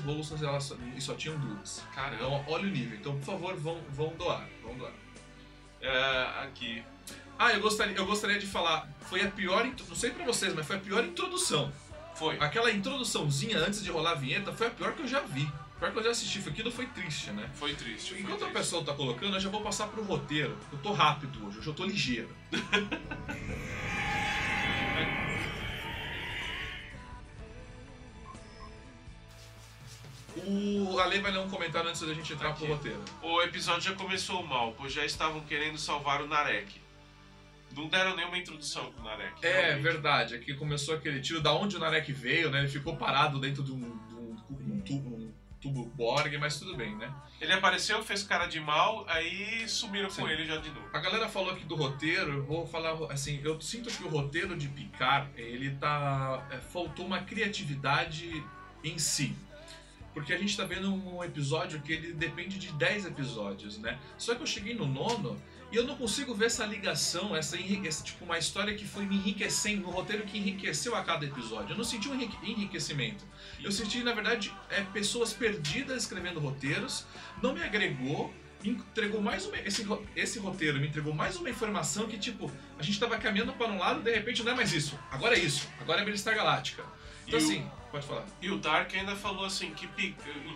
só, 0.62 0.76
e 0.96 1.00
só 1.00 1.14
tinham 1.14 1.38
duas. 1.38 1.82
Caramba. 1.94 2.16
Então, 2.16 2.44
olha 2.48 2.64
o 2.64 2.70
nível. 2.70 2.98
Então, 2.98 3.16
por 3.18 3.24
favor, 3.24 3.56
vão, 3.56 3.80
vão 3.90 4.12
doar. 4.16 4.48
Vão 4.62 4.74
doar. 4.76 4.92
É, 5.80 6.42
aqui. 6.42 6.82
Ah, 7.38 7.52
eu 7.52 7.60
gostaria, 7.60 7.96
eu 7.96 8.06
gostaria 8.06 8.38
de 8.38 8.46
falar. 8.46 8.88
Foi 9.02 9.22
a 9.22 9.30
pior. 9.30 9.64
Não 9.64 9.96
sei 9.96 10.10
pra 10.10 10.24
vocês, 10.24 10.54
mas 10.54 10.66
foi 10.66 10.76
a 10.76 10.80
pior 10.80 11.04
introdução. 11.04 11.72
Foi. 12.14 12.36
Aquela 12.38 12.70
introduçãozinha 12.70 13.58
antes 13.58 13.82
de 13.82 13.90
rolar 13.90 14.12
a 14.12 14.14
vinheta 14.14 14.52
foi 14.52 14.66
a 14.66 14.70
pior 14.70 14.92
que 14.94 15.02
eu 15.02 15.08
já 15.08 15.20
vi. 15.20 15.50
A 15.76 15.78
pior 15.78 15.92
que 15.92 15.98
eu 15.98 16.04
já 16.04 16.10
assisti. 16.10 16.40
Foi 16.40 16.52
aquilo 16.52 16.70
foi 16.70 16.86
triste, 16.86 17.30
né? 17.30 17.48
Foi 17.54 17.74
triste. 17.74 18.10
Foi 18.10 18.20
Enquanto 18.20 18.44
a 18.44 18.46
triste. 18.46 18.58
pessoa 18.58 18.84
tá 18.84 18.92
colocando, 18.92 19.34
eu 19.36 19.40
já 19.40 19.48
vou 19.48 19.60
passar 19.60 19.86
pro 19.88 20.02
roteiro. 20.02 20.56
Eu 20.72 20.78
tô 20.78 20.92
rápido 20.92 21.46
hoje, 21.46 21.58
hoje 21.58 21.66
eu 21.66 21.74
tô 21.74 21.84
ligeiro. 21.84 22.28
O 30.36 30.98
Ale 30.98 31.20
vai 31.20 31.30
ler 31.30 31.38
um 31.40 31.48
comentário 31.50 31.88
antes 31.88 32.00
da 32.00 32.14
gente 32.14 32.32
entrar 32.32 32.52
pro 32.54 32.64
Aqui. 32.64 32.72
roteiro. 32.72 33.02
O 33.22 33.42
episódio 33.42 33.82
já 33.82 33.94
começou 33.94 34.42
mal, 34.46 34.72
pois 34.76 34.92
já 34.92 35.04
estavam 35.04 35.40
querendo 35.42 35.76
salvar 35.78 36.22
o 36.22 36.26
Narek. 36.26 36.80
Não 37.76 37.88
deram 37.88 38.14
nenhuma 38.16 38.36
introdução 38.38 38.90
pro 38.92 39.02
Narek. 39.02 39.44
É 39.44 39.60
realmente. 39.62 39.82
verdade, 39.82 40.34
aqui 40.34 40.54
começou 40.54 40.94
aquele 40.94 41.20
tiro 41.20 41.40
da 41.40 41.52
onde 41.52 41.76
o 41.76 41.78
Narek 41.78 42.12
veio, 42.12 42.50
né? 42.50 42.60
Ele 42.60 42.68
ficou 42.68 42.96
parado 42.96 43.38
dentro 43.40 43.62
de 43.62 43.72
um, 43.72 43.78
de 44.08 44.14
um- 44.14 44.36
um 44.74 44.80
tubo, 44.80 45.16
um 45.16 45.32
tubo 45.60 45.84
Borg, 45.94 46.36
mas 46.38 46.58
tudo 46.58 46.76
bem, 46.76 46.94
né? 46.96 47.12
Ele 47.40 47.52
apareceu, 47.52 48.02
fez 48.04 48.22
cara 48.22 48.46
de 48.46 48.60
mal, 48.60 49.04
aí 49.08 49.66
sumiram 49.68 50.10
Sim. 50.10 50.22
com 50.22 50.28
ele 50.28 50.44
já 50.46 50.56
de 50.58 50.68
novo. 50.70 50.86
A 50.92 50.98
galera 51.00 51.28
falou 51.28 51.50
aqui 51.50 51.64
do 51.64 51.74
roteiro, 51.74 52.32
eu 52.34 52.44
vou 52.44 52.66
falar 52.66 52.92
assim, 53.12 53.40
eu 53.42 53.60
sinto 53.60 53.90
que 53.90 54.02
o 54.04 54.08
roteiro 54.08 54.56
de 54.56 54.68
Picard, 54.68 55.28
ele 55.36 55.70
tá. 55.76 56.46
é, 56.50 56.58
faltou 56.58 57.06
uma 57.06 57.20
criatividade 57.22 58.44
em 58.84 58.98
si. 58.98 59.34
Porque 60.14 60.32
a 60.32 60.38
gente 60.38 60.56
tá 60.56 60.64
vendo 60.64 60.92
um 60.94 61.24
episódio 61.24 61.80
que 61.80 61.92
ele 61.92 62.12
depende 62.12 62.58
de 62.58 62.70
10 62.72 63.06
episódios, 63.06 63.78
né? 63.78 63.98
Só 64.18 64.34
que 64.34 64.42
eu 64.42 64.46
cheguei 64.46 64.74
no 64.74 64.86
nono 64.86 65.40
e 65.72 65.76
eu 65.76 65.84
não 65.84 65.96
consigo 65.96 66.34
ver 66.34 66.46
essa 66.46 66.66
ligação, 66.66 67.34
essa, 67.34 67.58
esse, 67.58 68.04
tipo, 68.04 68.26
uma 68.26 68.36
história 68.36 68.74
que 68.74 68.84
foi 68.86 69.06
me 69.06 69.16
enriquecendo, 69.16 69.88
um 69.88 69.90
roteiro 69.90 70.24
que 70.24 70.36
enriqueceu 70.36 70.94
a 70.94 71.02
cada 71.02 71.24
episódio. 71.24 71.72
Eu 71.72 71.76
não 71.78 71.84
senti 71.84 72.08
um 72.10 72.14
enrique- 72.14 72.36
enriquecimento. 72.50 73.24
Eu 73.64 73.72
senti, 73.72 74.02
na 74.02 74.12
verdade, 74.12 74.52
é, 74.68 74.82
pessoas 74.82 75.32
perdidas 75.32 76.02
escrevendo 76.02 76.38
roteiros, 76.40 77.06
não 77.42 77.54
me 77.54 77.62
agregou, 77.62 78.32
entregou 78.62 79.22
mais 79.22 79.46
uma. 79.46 79.58
Esse, 79.60 79.86
esse 80.14 80.38
roteiro 80.38 80.78
me 80.78 80.88
entregou 80.88 81.14
mais 81.14 81.36
uma 81.36 81.48
informação 81.48 82.06
que, 82.06 82.18
tipo, 82.18 82.52
a 82.78 82.82
gente 82.82 83.00
tava 83.00 83.16
caminhando 83.16 83.54
para 83.54 83.66
um 83.68 83.78
lado 83.78 84.02
de 84.02 84.12
repente 84.12 84.42
não 84.44 84.52
é 84.52 84.54
mais 84.54 84.74
isso. 84.74 84.98
Agora 85.10 85.34
é 85.36 85.38
isso. 85.40 85.66
Agora 85.80 86.00
é 86.02 86.04
Battlestar 86.04 86.34
Galáctica. 86.36 86.84
Então, 87.26 87.40
E 87.40 87.42
o- 87.42 87.46
assim, 87.46 87.66
Pode 87.92 88.06
falar. 88.06 88.24
E 88.40 88.50
o 88.50 88.56
Dark 88.56 88.90
ainda 88.94 89.14
falou 89.14 89.44
assim, 89.44 89.74
que 89.74 89.86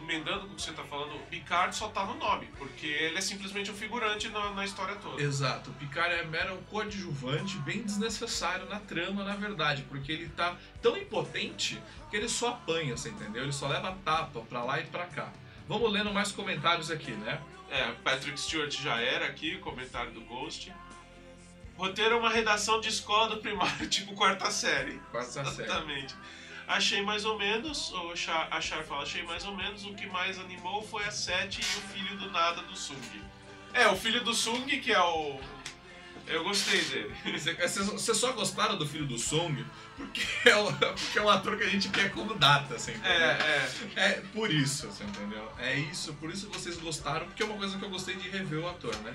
emendando 0.02 0.46
com 0.46 0.54
o 0.54 0.56
que 0.56 0.62
você 0.62 0.72
tá 0.72 0.82
falando, 0.84 1.16
o 1.16 1.18
Picard 1.26 1.76
só 1.76 1.88
tá 1.88 2.02
no 2.06 2.14
nome, 2.14 2.48
porque 2.56 2.86
ele 2.86 3.18
é 3.18 3.20
simplesmente 3.20 3.70
um 3.70 3.74
figurante 3.74 4.30
na, 4.30 4.52
na 4.52 4.64
história 4.64 4.96
toda. 4.96 5.22
Exato, 5.22 5.68
o 5.68 5.74
Picard 5.74 6.14
é 6.14 6.24
mero 6.24 6.56
coadjuvante, 6.70 7.58
bem 7.58 7.82
desnecessário 7.82 8.66
na 8.70 8.80
trama, 8.80 9.22
na 9.22 9.36
verdade, 9.36 9.84
porque 9.86 10.10
ele 10.10 10.30
tá 10.30 10.56
tão 10.80 10.96
impotente 10.96 11.78
que 12.10 12.16
ele 12.16 12.28
só 12.28 12.48
apanha, 12.48 12.96
você 12.96 13.10
entendeu? 13.10 13.42
Ele 13.42 13.52
só 13.52 13.68
leva 13.68 13.94
tapa 14.02 14.40
pra 14.40 14.64
lá 14.64 14.80
e 14.80 14.86
pra 14.86 15.04
cá. 15.04 15.30
Vamos 15.68 15.92
lendo 15.92 16.10
mais 16.14 16.32
comentários 16.32 16.90
aqui, 16.90 17.10
né? 17.10 17.38
É, 17.70 17.92
Patrick 18.02 18.40
Stewart 18.40 18.72
já 18.72 18.98
era 18.98 19.26
aqui, 19.26 19.58
comentário 19.58 20.10
do 20.12 20.22
Ghost. 20.22 20.72
Roteiro 21.76 22.14
é 22.14 22.18
uma 22.18 22.30
redação 22.30 22.80
de 22.80 22.88
escola 22.88 23.28
do 23.28 23.42
primário, 23.42 23.86
tipo 23.90 24.14
quarta 24.14 24.50
série. 24.50 24.98
Quarta 25.10 25.44
série. 25.44 25.68
Exatamente. 25.68 26.14
Achei 26.66 27.00
mais 27.00 27.24
ou 27.24 27.38
menos, 27.38 27.92
ou 27.92 28.12
a 28.12 28.16
Char 28.16 28.84
fala, 28.84 29.02
achei 29.02 29.22
mais 29.22 29.44
ou 29.44 29.54
menos, 29.54 29.84
o 29.84 29.94
que 29.94 30.06
mais 30.06 30.38
animou 30.38 30.82
foi 30.82 31.04
a 31.04 31.10
Sete 31.12 31.60
e 31.60 31.78
o 31.78 31.82
filho 31.92 32.16
do 32.18 32.30
nada 32.30 32.62
do 32.62 32.76
Sung. 32.76 33.22
É, 33.72 33.86
o 33.88 33.96
filho 33.96 34.24
do 34.24 34.34
Sung, 34.34 34.66
que 34.80 34.92
é 34.92 35.00
o. 35.00 35.38
Eu 36.26 36.42
gostei 36.42 36.82
dele. 36.86 37.14
Vocês 37.62 38.16
só 38.16 38.32
gostaram 38.32 38.76
do 38.76 38.86
filho 38.86 39.06
do 39.06 39.16
Song 39.16 39.64
porque 39.96 40.22
é, 40.44 40.56
o, 40.56 40.72
porque 40.72 41.18
é 41.18 41.22
um 41.22 41.28
ator 41.28 41.56
que 41.56 41.64
a 41.64 41.68
gente 41.68 41.88
quer 41.88 42.10
como 42.10 42.34
data, 42.34 42.78
você 42.78 42.92
entendeu? 42.92 43.12
É, 43.12 43.68
é. 43.96 44.00
É 44.00 44.22
por 44.32 44.52
isso, 44.52 44.88
você 44.88 45.04
entendeu? 45.04 45.50
É 45.58 45.74
isso, 45.74 46.12
por 46.14 46.30
isso 46.30 46.48
vocês 46.48 46.76
gostaram, 46.76 47.26
porque 47.26 47.42
é 47.42 47.46
uma 47.46 47.56
coisa 47.56 47.78
que 47.78 47.84
eu 47.84 47.90
gostei 47.90 48.16
de 48.16 48.28
rever 48.28 48.58
o 48.58 48.68
ator, 48.68 48.94
né? 48.96 49.14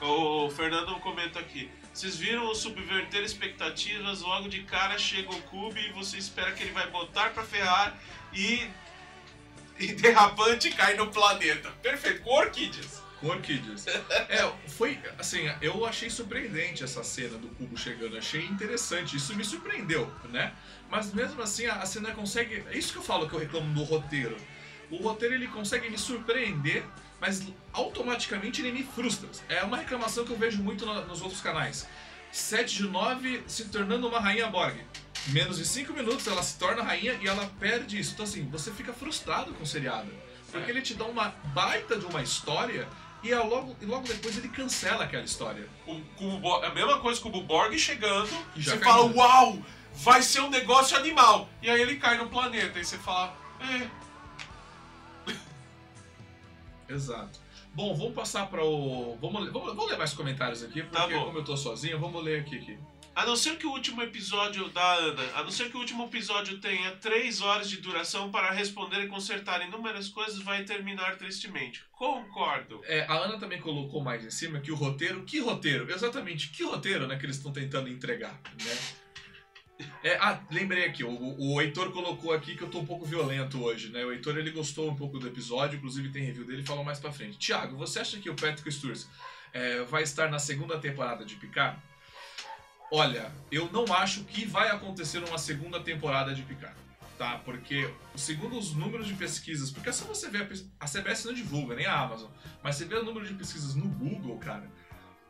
O 0.00 0.50
Fernando 0.50 0.94
comenta 1.00 1.38
aqui. 1.38 1.70
Vocês 1.92 2.16
viram 2.16 2.46
o 2.50 2.54
subverter 2.54 3.22
expectativas, 3.22 4.20
logo 4.20 4.48
de 4.48 4.62
cara 4.64 4.98
chega 4.98 5.30
o 5.30 5.42
Cube 5.42 5.80
e 5.80 5.92
você 5.92 6.18
espera 6.18 6.52
que 6.52 6.62
ele 6.62 6.72
vai 6.72 6.90
botar 6.90 7.30
pra 7.30 7.42
ferrar 7.42 7.98
e. 8.32 8.66
E 9.78 9.92
derrapante 9.92 10.70
cai 10.70 10.94
no 10.94 11.08
planeta. 11.08 11.70
Perfeito, 11.82 12.22
com 12.22 12.30
orquídeas. 12.30 13.02
Com 13.20 13.26
orquídeas. 13.26 13.84
É, 14.30 14.50
foi 14.68 14.98
assim, 15.18 15.42
eu 15.60 15.84
achei 15.84 16.08
surpreendente 16.08 16.82
essa 16.82 17.04
cena 17.04 17.36
do 17.36 17.48
cubo 17.48 17.76
chegando, 17.76 18.16
achei 18.16 18.42
interessante, 18.46 19.18
isso 19.18 19.36
me 19.36 19.44
surpreendeu, 19.44 20.10
né? 20.30 20.54
Mas 20.88 21.12
mesmo 21.12 21.42
assim 21.42 21.66
a, 21.66 21.74
a 21.74 21.84
cena 21.84 22.12
consegue. 22.12 22.64
É 22.70 22.78
isso 22.78 22.90
que 22.90 22.98
eu 22.98 23.02
falo 23.02 23.28
que 23.28 23.34
eu 23.34 23.38
reclamo 23.38 23.74
do 23.74 23.84
roteiro. 23.84 24.34
O 24.90 24.96
roteiro 24.96 25.34
ele 25.34 25.48
consegue 25.48 25.90
me 25.90 25.98
surpreender, 25.98 26.82
mas 27.20 27.42
automaticamente 27.72 28.60
ele 28.60 28.72
me 28.72 28.82
frustra. 28.82 29.28
É 29.48 29.62
uma 29.62 29.76
reclamação 29.76 30.24
que 30.24 30.30
eu 30.32 30.36
vejo 30.36 30.62
muito 30.62 30.84
no- 30.84 31.06
nos 31.06 31.20
outros 31.22 31.40
canais. 31.40 31.86
7 32.32 32.76
de 32.76 32.82
9 32.88 33.42
se 33.46 33.66
tornando 33.66 34.08
uma 34.08 34.20
rainha 34.20 34.48
Borg. 34.48 34.76
Menos 35.28 35.56
de 35.58 35.64
5 35.64 35.92
minutos 35.92 36.26
ela 36.26 36.42
se 36.42 36.58
torna 36.58 36.82
rainha 36.82 37.14
e 37.22 37.26
ela 37.26 37.50
perde 37.58 37.98
isso. 37.98 38.12
Então 38.12 38.24
assim, 38.24 38.46
você 38.48 38.70
fica 38.70 38.92
frustrado 38.92 39.52
com 39.54 39.62
o 39.62 39.66
seriado. 39.66 40.10
Porque 40.50 40.70
É. 40.70 40.74
ele 40.74 40.82
te 40.82 40.94
dá 40.94 41.04
uma 41.04 41.28
baita 41.54 41.98
de 41.98 42.04
uma 42.06 42.22
história 42.22 42.86
e, 43.22 43.32
ao 43.32 43.46
logo, 43.48 43.76
e 43.80 43.86
logo 43.86 44.06
depois 44.06 44.36
ele 44.36 44.48
cancela 44.48 45.04
aquela 45.04 45.24
história. 45.24 45.68
O 45.86 46.00
Cubo 46.16 46.38
Bo- 46.38 46.62
a 46.64 46.70
mesma 46.74 47.00
coisa 47.00 47.20
com 47.20 47.28
o 47.30 47.42
Borg 47.42 47.76
chegando, 47.78 48.28
E 48.54 48.62
você 48.62 48.78
fala, 48.78 49.04
uau, 49.06 49.58
vai 49.94 50.22
ser 50.22 50.40
um 50.40 50.50
negócio 50.50 50.96
animal. 50.96 51.48
E 51.62 51.68
aí 51.70 51.80
ele 51.80 51.96
cai 51.96 52.16
no 52.18 52.28
planeta 52.28 52.78
e 52.78 52.84
você 52.84 52.98
fala, 52.98 53.36
é. 53.60 53.88
Exato. 56.88 57.38
Bom, 57.74 57.94
vamos 57.94 58.14
passar 58.14 58.46
para 58.48 58.64
o. 58.64 59.16
Vamos, 59.20 59.42
ler- 59.42 59.50
vamos, 59.52 59.68
vamos 59.74 59.90
ler 59.90 59.98
mais 59.98 60.12
comentários 60.14 60.62
aqui, 60.62 60.82
porque 60.82 60.96
Tá 60.96 61.08
como 61.08 61.38
eu 61.38 61.44
tô 61.44 61.56
sozinho, 61.56 61.98
vamos 62.00 62.22
ler 62.24 62.40
aqui. 62.40 62.56
aqui. 62.56 62.78
A 63.14 63.24
não 63.24 63.34
ser 63.34 63.56
que 63.56 63.66
o 63.66 63.70
último 63.70 64.02
episódio 64.02 64.68
da 64.68 64.92
Ana, 64.94 65.22
a 65.36 65.42
não 65.42 65.50
ser 65.50 65.70
que 65.70 65.76
o 65.76 65.80
último 65.80 66.04
episódio 66.04 66.58
tenha 66.60 66.90
três 66.96 67.40
horas 67.40 67.68
de 67.70 67.78
duração 67.78 68.30
para 68.30 68.50
responder 68.50 69.00
e 69.04 69.08
consertar 69.08 69.66
inúmeras 69.66 70.08
coisas, 70.08 70.38
vai 70.42 70.64
terminar 70.64 71.16
tristemente. 71.16 71.82
Concordo. 71.92 72.82
É, 72.84 73.06
a 73.08 73.14
Ana 73.14 73.38
também 73.38 73.58
colocou 73.58 74.02
mais 74.02 74.22
em 74.22 74.30
cima 74.30 74.60
que 74.60 74.70
o 74.70 74.74
roteiro. 74.74 75.22
Que 75.24 75.38
roteiro? 75.40 75.90
Exatamente, 75.90 76.50
que 76.50 76.62
roteiro 76.62 77.06
né, 77.06 77.16
que 77.16 77.24
eles 77.24 77.36
estão 77.36 77.50
tentando 77.52 77.88
entregar, 77.88 78.38
né? 78.62 78.78
É, 80.02 80.16
ah, 80.16 80.40
lembrei 80.50 80.86
aqui, 80.86 81.04
o, 81.04 81.36
o 81.38 81.60
Heitor 81.60 81.90
colocou 81.92 82.32
aqui 82.32 82.56
que 82.56 82.62
eu 82.62 82.70
tô 82.70 82.78
um 82.78 82.86
pouco 82.86 83.04
violento 83.04 83.62
hoje, 83.62 83.90
né? 83.90 84.04
O 84.04 84.12
Heitor 84.12 84.38
ele 84.38 84.50
gostou 84.50 84.90
um 84.90 84.96
pouco 84.96 85.18
do 85.18 85.26
episódio, 85.26 85.76
inclusive 85.76 86.08
tem 86.10 86.24
review 86.24 86.46
dele, 86.46 86.62
falou 86.64 86.82
mais 86.84 86.98
pra 86.98 87.12
frente. 87.12 87.36
Tiago, 87.38 87.76
você 87.76 87.98
acha 87.98 88.18
que 88.18 88.30
o 88.30 88.34
Patrick 88.34 88.70
Sturz 88.72 89.08
é, 89.52 89.82
vai 89.84 90.02
estar 90.02 90.30
na 90.30 90.38
segunda 90.38 90.78
temporada 90.78 91.24
de 91.24 91.36
Picard? 91.36 91.78
Olha, 92.90 93.32
eu 93.50 93.70
não 93.72 93.92
acho 93.92 94.24
que 94.24 94.46
vai 94.46 94.68
acontecer 94.70 95.22
uma 95.24 95.38
segunda 95.38 95.80
temporada 95.80 96.34
de 96.34 96.42
Picard, 96.42 96.78
tá? 97.18 97.38
Porque, 97.44 97.92
segundo 98.14 98.56
os 98.56 98.72
números 98.74 99.06
de 99.06 99.14
pesquisas, 99.14 99.70
porque 99.70 99.92
só 99.92 100.04
você 100.04 100.30
pes- 100.30 100.70
a 100.78 100.86
CBS 100.86 101.24
não 101.24 101.34
divulga, 101.34 101.74
nem 101.74 101.84
a 101.84 101.98
Amazon, 101.98 102.30
mas 102.62 102.76
você 102.76 102.84
vê 102.84 102.94
o 102.94 103.04
número 103.04 103.26
de 103.26 103.34
pesquisas 103.34 103.74
no 103.74 103.88
Google, 103.88 104.38
cara, 104.38 104.70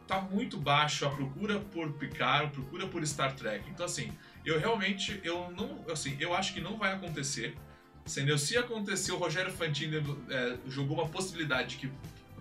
tá 0.07 0.21
muito 0.21 0.59
baixo 0.59 1.07
a 1.07 1.11
procura 1.11 1.59
por 1.59 1.91
Picard, 1.95 2.47
a 2.47 2.51
procura 2.51 2.87
por 2.87 3.05
Star 3.07 3.35
Trek. 3.35 3.69
Então, 3.71 3.87
assim, 3.87 4.13
eu 4.47 4.61
realmente, 4.61 5.21
eu 5.25 5.53
não, 5.57 5.85
assim, 5.91 6.17
eu 6.21 6.33
acho 6.33 6.55
que 6.55 6.61
não 6.61 6.79
vai 6.79 6.93
acontecer. 6.93 7.57
Entendeu? 8.09 8.39
Se 8.39 8.57
acontecer, 8.57 9.11
o 9.11 9.17
Rogério 9.17 9.53
Fantini 9.53 9.97
é, 10.31 10.57
jogou 10.69 10.97
uma 10.97 11.09
possibilidade 11.09 11.71
de 11.71 11.77
que 11.77 11.93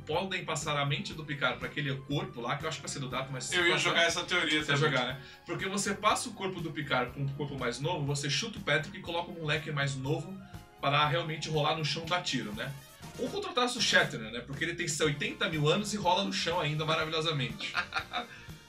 podem 0.05 0.45
passar 0.45 0.77
a 0.77 0.85
mente 0.85 1.15
do 1.15 1.25
Picard 1.25 1.57
para 1.57 1.67
aquele 1.67 1.95
corpo 1.95 2.39
lá, 2.39 2.55
que 2.55 2.63
eu 2.63 2.69
acho 2.69 2.77
que 2.77 2.83
vai 2.83 2.93
ser 2.93 2.99
do 2.99 3.09
Dato, 3.09 3.31
mas 3.31 3.51
Eu 3.51 3.67
ia 3.67 3.75
jogar 3.75 4.03
essa 4.03 4.23
teoria 4.23 4.59
você 4.63 4.73
também. 4.73 4.91
jogar, 4.91 5.05
né? 5.07 5.21
Porque 5.47 5.67
você 5.67 5.95
passa 5.95 6.29
o 6.29 6.33
corpo 6.33 6.61
do 6.61 6.69
Picard 6.69 7.11
com 7.11 7.21
um 7.21 7.27
corpo 7.29 7.57
mais 7.57 7.79
novo, 7.79 8.05
você 8.05 8.29
chuta 8.29 8.59
o 8.59 8.61
Patrick 8.61 8.95
e 8.95 9.01
coloca 9.01 9.31
um 9.31 9.39
moleque 9.41 9.71
mais 9.71 9.95
novo 9.95 10.39
para 10.79 11.07
realmente 11.07 11.49
rolar 11.49 11.75
no 11.75 11.83
chão 11.83 12.05
dar 12.05 12.21
tiro, 12.21 12.53
né? 12.53 12.71
Ou 13.17 13.27
contratasse 13.29 13.79
o 13.79 13.81
Shatner, 13.81 14.31
né? 14.31 14.41
Porque 14.41 14.63
ele 14.63 14.75
tem 14.75 14.85
80 14.85 15.49
mil 15.49 15.67
anos 15.67 15.91
e 15.95 15.97
rola 15.97 16.23
no 16.23 16.33
chão 16.33 16.59
ainda 16.59 16.85
maravilhosamente. 16.85 17.73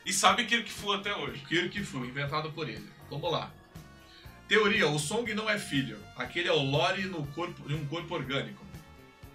E 0.06 0.12
sabe 0.12 0.44
Kirk 0.44 0.70
Fu 0.70 0.92
até 0.92 1.12
hoje. 1.16 1.42
Kirk 1.48 1.82
Fu, 1.82 2.04
inventado 2.04 2.52
por 2.52 2.68
ele. 2.68 2.88
Vamos 3.10 3.30
lá. 3.30 3.50
Teoria, 4.48 4.88
o 4.88 4.98
Song 4.98 5.32
não 5.34 5.48
é 5.50 5.58
filho. 5.58 5.98
Aquele 6.16 6.48
é 6.48 6.52
o 6.52 6.62
Lore 6.62 7.02
no 7.06 7.26
corpo, 7.28 7.70
em 7.70 7.74
um 7.74 7.84
corpo 7.86 8.14
orgânico. 8.14 8.64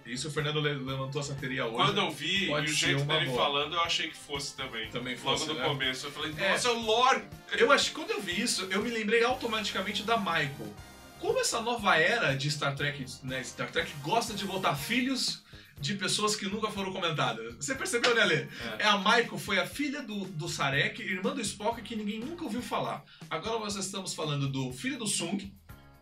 Isso 0.06 0.28
o 0.28 0.30
Fernando 0.30 0.58
le- 0.60 0.74
levantou 0.74 1.20
essa 1.20 1.34
teoria 1.34 1.64
hoje. 1.66 1.76
Quando 1.76 1.98
eu 1.98 2.10
vi 2.10 2.46
e 2.46 2.50
o 2.50 2.66
jeito 2.66 3.04
dele 3.04 3.26
boa. 3.26 3.36
falando, 3.44 3.74
eu 3.74 3.80
achei 3.82 4.08
que 4.08 4.16
fosse 4.16 4.56
também. 4.56 4.90
Também 4.90 5.16
fosse, 5.16 5.42
Logo 5.46 5.54
no 5.54 5.60
né? 5.60 5.68
começo. 5.68 6.06
Eu 6.06 6.12
falei, 6.12 6.34
É. 6.38 6.50
nossa, 6.50 6.68
é 6.68 6.70
o 6.72 6.80
Lore! 6.80 7.22
Eu 7.52 7.70
acho 7.70 7.90
que 7.90 7.94
quando 7.96 8.10
eu 8.10 8.20
vi 8.20 8.40
isso, 8.40 8.66
eu 8.70 8.82
me 8.82 8.90
lembrei 8.90 9.22
automaticamente 9.22 10.02
da 10.02 10.16
Michael. 10.16 10.74
Como 11.20 11.38
essa 11.38 11.60
nova 11.60 11.96
era 11.96 12.34
de 12.34 12.50
Star 12.50 12.74
Trek, 12.74 13.04
né? 13.22 13.44
Star 13.44 13.70
Trek 13.70 13.92
gosta 14.02 14.34
de 14.34 14.44
botar 14.44 14.74
filhos 14.74 15.40
de 15.80 15.94
pessoas 15.94 16.36
que 16.36 16.46
nunca 16.46 16.70
foram 16.70 16.92
comentadas. 16.92 17.54
Você 17.56 17.74
percebeu, 17.74 18.14
né, 18.14 18.24
Lê? 18.24 18.46
É. 18.78 18.84
a 18.84 18.98
Michael, 18.98 19.38
foi 19.38 19.58
a 19.58 19.66
filha 19.66 20.02
do, 20.02 20.24
do 20.26 20.48
Sarek, 20.48 21.02
irmã 21.02 21.34
do 21.34 21.40
Spock, 21.40 21.80
que 21.82 21.96
ninguém 21.96 22.20
nunca 22.20 22.44
ouviu 22.44 22.62
falar. 22.62 23.04
Agora 23.28 23.58
nós 23.58 23.74
estamos 23.76 24.14
falando 24.14 24.48
do 24.48 24.72
filho 24.72 24.98
do 24.98 25.06
Sung, 25.06 25.52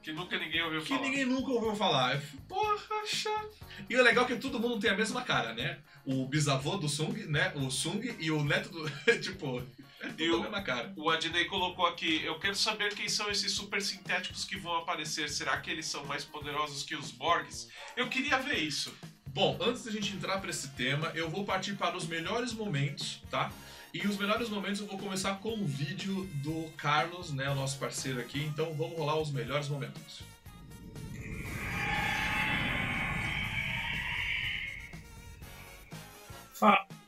Que 0.02 0.12
nunca 0.12 0.38
ninguém 0.38 0.62
ouviu 0.62 0.80
que 0.82 0.88
falar. 0.88 1.00
ninguém 1.02 1.24
nunca 1.26 1.50
ouviu 1.50 1.74
falar. 1.76 2.20
Falei, 2.20 2.44
Porra, 2.48 3.06
chato. 3.06 3.56
E 3.88 3.96
o 3.96 4.02
legal 4.02 4.24
é 4.24 4.28
que 4.28 4.36
todo 4.36 4.60
mundo 4.60 4.78
tem 4.80 4.90
a 4.90 4.96
mesma 4.96 5.22
cara, 5.22 5.54
né? 5.54 5.78
O 6.04 6.26
bisavô 6.26 6.76
do 6.76 6.88
Sung, 6.88 7.14
né? 7.26 7.52
O 7.56 7.70
Sung 7.70 8.14
e 8.18 8.30
o 8.30 8.42
neto 8.44 8.68
do. 8.70 8.90
tipo, 9.20 9.62
é 10.00 10.08
tudo 10.08 10.22
E 10.22 10.30
o- 10.30 10.36
a 10.38 10.42
mesma 10.42 10.62
cara. 10.62 10.92
O 10.96 11.10
Adnei 11.10 11.44
colocou 11.44 11.86
aqui, 11.86 12.22
eu 12.24 12.38
quero 12.38 12.54
saber 12.54 12.94
quem 12.94 13.08
são 13.08 13.30
esses 13.30 13.52
super 13.52 13.80
sintéticos 13.82 14.44
que 14.44 14.56
vão 14.56 14.74
aparecer. 14.76 15.28
Será 15.28 15.58
que 15.60 15.70
eles 15.70 15.86
são 15.86 16.04
mais 16.06 16.24
poderosos 16.24 16.82
que 16.82 16.94
os 16.96 17.10
Borgs? 17.10 17.68
Eu 17.96 18.08
queria 18.08 18.38
ver 18.38 18.58
isso. 18.58 18.92
Bom, 19.32 19.56
antes 19.60 19.84
da 19.84 19.92
gente 19.92 20.16
entrar 20.16 20.38
para 20.38 20.50
esse 20.50 20.68
tema, 20.70 21.12
eu 21.14 21.30
vou 21.30 21.44
partir 21.44 21.74
para 21.74 21.96
os 21.96 22.04
melhores 22.04 22.52
momentos, 22.52 23.22
tá? 23.30 23.52
E 23.94 24.04
os 24.06 24.16
melhores 24.16 24.48
momentos 24.48 24.80
eu 24.80 24.86
vou 24.88 24.98
começar 24.98 25.36
com 25.36 25.54
o 25.54 25.64
vídeo 25.64 26.28
do 26.42 26.68
Carlos, 26.76 27.32
né, 27.32 27.48
o 27.48 27.54
nosso 27.54 27.78
parceiro 27.78 28.20
aqui. 28.20 28.42
Então 28.42 28.74
vamos 28.74 28.98
rolar 28.98 29.18
os 29.20 29.30
melhores 29.30 29.68
momentos. 29.68 30.22
Fala. 36.52 36.99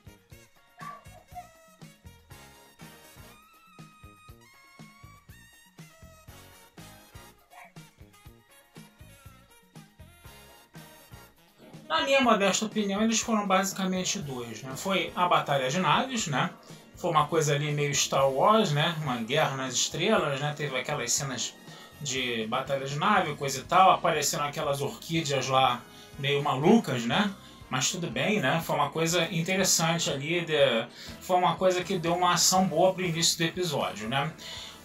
Minha 12.12 12.20
modesta 12.20 12.66
opinião, 12.66 13.02
eles 13.02 13.20
foram 13.20 13.46
basicamente 13.46 14.18
dois, 14.18 14.62
né? 14.62 14.72
Foi 14.76 15.10
a 15.16 15.26
Batalha 15.26 15.68
de 15.70 15.80
Naves, 15.80 16.26
né? 16.26 16.50
Foi 16.96 17.10
uma 17.10 17.26
coisa 17.26 17.54
ali 17.54 17.72
meio 17.72 17.94
Star 17.94 18.28
Wars, 18.30 18.70
né? 18.70 18.94
Uma 19.02 19.16
guerra 19.16 19.56
nas 19.56 19.72
estrelas, 19.72 20.38
né? 20.38 20.52
Teve 20.54 20.78
aquelas 20.78 21.10
cenas 21.10 21.54
de 22.02 22.46
batalha 22.48 22.84
de 22.84 22.96
nave, 22.98 23.34
coisa 23.36 23.60
e 23.60 23.62
tal. 23.62 23.90
Apareceram 23.92 24.44
aquelas 24.44 24.82
orquídeas 24.82 25.48
lá 25.48 25.80
meio 26.18 26.42
malucas, 26.42 27.04
né? 27.04 27.32
Mas 27.70 27.90
tudo 27.90 28.10
bem, 28.10 28.40
né? 28.40 28.60
Foi 28.62 28.76
uma 28.76 28.90
coisa 28.90 29.24
interessante 29.32 30.10
ali, 30.10 30.44
de- 30.44 30.86
foi 31.20 31.36
uma 31.36 31.56
coisa 31.56 31.82
que 31.82 31.98
deu 31.98 32.14
uma 32.14 32.34
ação 32.34 32.66
boa 32.66 32.92
pro 32.92 33.02
início 33.04 33.38
do 33.38 33.44
episódio, 33.44 34.06
né? 34.08 34.30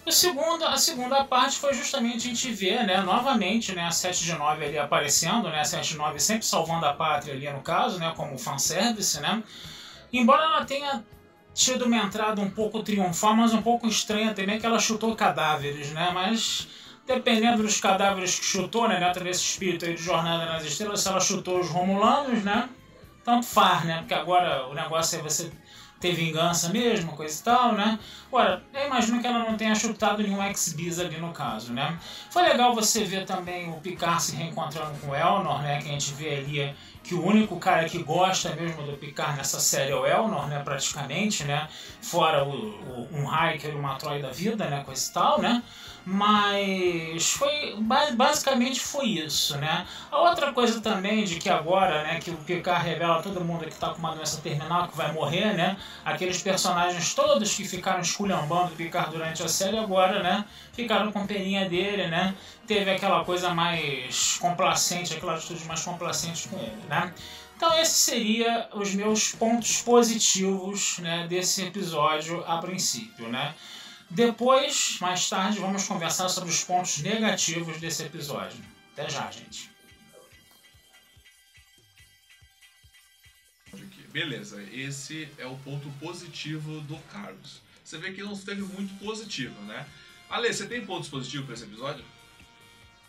A 0.08 0.10
segunda, 0.10 0.70
a 0.70 0.78
segunda 0.78 1.22
parte 1.22 1.58
foi 1.58 1.74
justamente 1.74 2.26
a 2.26 2.30
gente 2.30 2.50
ver, 2.50 2.82
né, 2.86 3.02
novamente, 3.02 3.74
né, 3.74 3.84
a 3.84 3.90
7 3.90 4.24
de 4.24 4.32
9 4.32 4.64
ali 4.64 4.78
aparecendo, 4.78 5.50
né, 5.50 5.60
a 5.60 5.64
7 5.66 5.90
de 5.90 5.96
9 5.98 6.18
sempre 6.18 6.46
salvando 6.46 6.86
a 6.86 6.94
pátria 6.94 7.34
ali 7.34 7.50
no 7.50 7.60
caso, 7.60 7.98
né, 7.98 8.10
como 8.16 8.38
fanservice, 8.38 9.20
né. 9.20 9.42
Embora 10.10 10.44
ela 10.44 10.64
tenha 10.64 11.04
tido 11.52 11.84
uma 11.84 11.98
entrada 11.98 12.40
um 12.40 12.48
pouco 12.48 12.82
triunfal, 12.82 13.36
mas 13.36 13.52
um 13.52 13.60
pouco 13.60 13.86
estranha 13.86 14.32
também, 14.32 14.58
que 14.58 14.64
ela 14.64 14.78
chutou 14.78 15.14
cadáveres, 15.14 15.90
né, 15.90 16.10
mas 16.14 16.66
dependendo 17.06 17.62
dos 17.62 17.78
cadáveres 17.78 18.38
que 18.38 18.46
chutou, 18.46 18.88
né, 18.88 18.98
dentro 18.98 19.22
desse 19.22 19.42
espírito 19.42 19.84
aí 19.84 19.92
de 19.92 20.02
Jornada 20.02 20.46
nas 20.46 20.64
Estrelas, 20.64 21.02
se 21.02 21.08
ela 21.08 21.20
chutou 21.20 21.60
os 21.60 21.68
Romulanos, 21.68 22.42
né, 22.42 22.66
tanto 23.22 23.44
faz, 23.44 23.84
né, 23.84 23.98
porque 23.98 24.14
agora 24.14 24.68
o 24.68 24.74
negócio 24.74 25.18
é 25.18 25.22
você 25.22 25.52
ter 26.00 26.12
vingança 26.12 26.68
mesmo, 26.68 27.12
coisa 27.12 27.40
e 27.40 27.42
tal, 27.42 27.72
né? 27.72 27.98
Agora, 28.28 28.62
eu 28.72 28.86
imagino 28.86 29.20
que 29.20 29.26
ela 29.26 29.40
não 29.40 29.56
tenha 29.56 29.74
chutado 29.74 30.22
nenhum 30.22 30.42
ex-bis 30.42 30.98
ali 30.98 31.18
no 31.18 31.32
caso, 31.32 31.72
né? 31.72 31.98
Foi 32.30 32.42
legal 32.42 32.74
você 32.74 33.04
ver 33.04 33.24
também 33.24 33.68
o 33.70 33.74
Picard 33.74 34.22
se 34.22 34.36
reencontrando 34.36 34.98
com 35.00 35.08
o 35.08 35.14
Elnor, 35.14 35.62
né? 35.62 35.80
Que 35.82 35.88
a 35.88 35.92
gente 35.92 36.12
vê 36.14 36.36
ali 36.36 36.74
que 37.02 37.14
o 37.14 37.24
único 37.24 37.58
cara 37.58 37.88
que 37.88 38.02
gosta 38.02 38.54
mesmo 38.54 38.82
do 38.82 38.92
Picard 38.92 39.36
nessa 39.36 39.58
série 39.58 39.90
é 39.90 39.96
o 39.96 40.06
Elnor, 40.06 40.46
né? 40.46 40.60
Praticamente, 40.62 41.44
né? 41.44 41.68
Fora 42.00 42.44
o, 42.44 42.50
o 42.50 43.08
um 43.12 43.24
Hiker 43.24 43.72
e 43.72 43.76
uma 43.76 43.96
Troy 43.96 44.22
da 44.22 44.30
vida, 44.30 44.66
né? 44.66 44.84
Coisa 44.84 45.10
e 45.10 45.12
tal, 45.12 45.40
né? 45.40 45.62
Mas 46.10 47.32
foi 47.32 47.76
basicamente 48.16 48.80
foi 48.80 49.08
isso, 49.08 49.58
né? 49.58 49.86
A 50.10 50.22
outra 50.22 50.54
coisa 50.54 50.80
também 50.80 51.22
de 51.24 51.36
que 51.36 51.50
agora, 51.50 52.02
né, 52.02 52.18
que 52.18 52.30
o 52.30 52.36
Picard 52.38 52.82
revela 52.82 53.22
todo 53.22 53.44
mundo 53.44 53.66
que 53.66 53.74
está 53.74 53.90
com 53.90 53.98
uma 53.98 54.14
doença 54.14 54.40
terminal 54.40 54.88
que 54.88 54.96
vai 54.96 55.12
morrer, 55.12 55.52
né? 55.52 55.76
Aqueles 56.06 56.40
personagens 56.40 57.12
todos 57.12 57.54
que 57.54 57.62
ficaram 57.68 58.00
esculhambando 58.00 58.72
o 58.72 58.76
Picard 58.76 59.10
durante 59.10 59.42
a 59.42 59.48
série 59.48 59.76
agora, 59.76 60.22
né, 60.22 60.46
ficaram 60.72 61.12
com 61.12 61.26
peninha 61.26 61.68
dele, 61.68 62.06
né? 62.06 62.34
Teve 62.66 62.90
aquela 62.90 63.22
coisa 63.22 63.50
mais 63.52 64.38
complacente, 64.40 65.12
aquela 65.12 65.34
atitude 65.34 65.62
mais 65.66 65.82
complacente 65.82 66.48
com 66.48 66.56
ele, 66.56 66.84
né? 66.88 67.12
Então 67.54 67.78
esses 67.78 67.98
seriam 67.98 68.66
os 68.72 68.94
meus 68.94 69.32
pontos 69.32 69.82
positivos, 69.82 71.00
né, 71.00 71.26
desse 71.28 71.64
episódio 71.64 72.42
a 72.46 72.56
princípio, 72.56 73.28
né? 73.28 73.54
Depois, 74.10 74.98
mais 75.00 75.28
tarde, 75.28 75.58
vamos 75.58 75.84
conversar 75.84 76.28
sobre 76.28 76.50
os 76.50 76.64
pontos 76.64 76.98
negativos 76.98 77.78
desse 77.78 78.04
episódio. 78.04 78.64
Até 78.92 79.08
já, 79.08 79.30
gente. 79.30 79.70
Beleza, 84.10 84.62
esse 84.72 85.28
é 85.36 85.46
o 85.46 85.56
ponto 85.58 85.88
positivo 86.00 86.80
do 86.82 86.98
Carlos. 87.12 87.60
Você 87.84 87.98
vê 87.98 88.12
que 88.12 88.22
não 88.22 88.36
teve 88.36 88.62
muito 88.62 88.98
positivo, 88.98 89.60
né? 89.62 89.86
Ale, 90.30 90.52
você 90.52 90.66
tem 90.66 90.84
pontos 90.84 91.08
positivos 91.08 91.46
para 91.46 91.54
esse 91.54 91.64
episódio? 91.64 92.04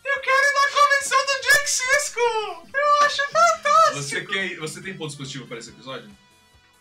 Eu 0.06 0.22
quero 0.22 0.38
ir 0.38 0.54
na 0.54 0.82
convenção 0.82 1.26
do 1.26 1.42
Jack 1.42 1.70
Cisco! 1.70 2.20
Eu 2.74 3.06
acho 3.06 3.22
fantástico! 3.24 3.96
Você, 3.96 4.26
quer, 4.26 4.58
você 4.58 4.82
tem 4.82 4.98
pontos 4.98 5.16
positivos 5.16 5.48
para 5.48 5.58
esse 5.58 5.70
episódio? 5.70 6.10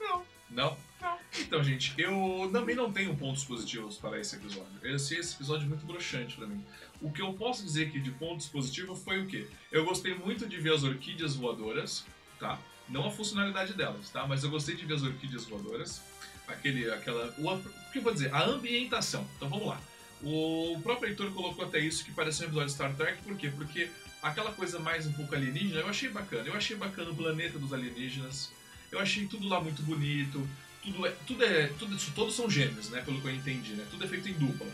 Não. 0.00 0.26
Não? 0.50 0.87
Então, 1.36 1.62
gente, 1.62 1.94
eu 1.98 2.48
também 2.52 2.74
não 2.74 2.90
tenho 2.90 3.14
pontos 3.16 3.44
positivos 3.44 3.96
para 3.96 4.18
esse 4.18 4.36
episódio. 4.36 4.72
Eu 4.82 4.94
achei 4.94 5.18
esse 5.18 5.34
episódio 5.34 5.68
muito 5.68 5.84
broxante 5.86 6.36
para 6.36 6.46
mim. 6.46 6.64
O 7.00 7.12
que 7.12 7.20
eu 7.20 7.32
posso 7.34 7.62
dizer 7.62 7.88
aqui 7.88 8.00
de 8.00 8.10
pontos 8.12 8.46
positivos 8.46 9.02
foi 9.02 9.20
o 9.20 9.26
quê? 9.26 9.46
Eu 9.70 9.84
gostei 9.84 10.14
muito 10.14 10.46
de 10.46 10.56
ver 10.58 10.72
as 10.72 10.82
orquídeas 10.82 11.36
voadoras, 11.36 12.04
tá? 12.40 12.58
Não 12.88 13.06
a 13.06 13.10
funcionalidade 13.10 13.74
delas, 13.74 14.08
tá? 14.10 14.26
Mas 14.26 14.42
eu 14.42 14.50
gostei 14.50 14.74
de 14.74 14.84
ver 14.86 14.94
as 14.94 15.02
orquídeas 15.02 15.44
voadoras. 15.44 16.02
Aquele, 16.46 16.90
aquela... 16.90 17.34
O, 17.38 17.54
o 17.54 17.92
que 17.92 17.98
eu 17.98 18.02
vou 18.02 18.12
dizer? 18.12 18.34
A 18.34 18.44
ambientação. 18.44 19.28
Então, 19.36 19.48
vamos 19.48 19.66
lá. 19.66 19.80
O 20.22 20.80
próprio 20.82 21.10
Heitor 21.10 21.30
colocou 21.32 21.64
até 21.64 21.78
isso 21.78 22.04
que 22.04 22.10
parece 22.10 22.42
um 22.42 22.46
episódio 22.46 22.68
de 22.68 22.72
Star 22.72 22.94
Trek. 22.96 23.22
Por 23.22 23.36
quê? 23.36 23.52
Porque 23.54 23.90
aquela 24.22 24.50
coisa 24.52 24.80
mais 24.80 25.06
um 25.06 25.12
pouco 25.12 25.34
alienígena, 25.34 25.80
eu 25.80 25.88
achei 25.88 26.08
bacana. 26.08 26.48
Eu 26.48 26.54
achei 26.54 26.74
bacana 26.74 27.10
o 27.10 27.14
planeta 27.14 27.58
dos 27.58 27.72
alienígenas. 27.72 28.50
Eu 28.90 28.98
achei 28.98 29.26
tudo 29.26 29.46
lá 29.46 29.60
muito 29.60 29.82
bonito 29.82 30.48
tudo 30.82 31.06
é, 31.06 31.10
tudo 31.26 31.44
é, 31.44 31.66
tudo, 31.78 31.96
todos 32.14 32.34
são 32.34 32.50
gêmeos, 32.50 32.90
né? 32.90 33.02
Pelo 33.02 33.20
que 33.20 33.26
eu 33.26 33.34
entendi, 33.34 33.72
né? 33.74 33.86
Tudo 33.90 34.04
é 34.04 34.08
feito 34.08 34.28
em 34.28 34.34
dupla. 34.34 34.66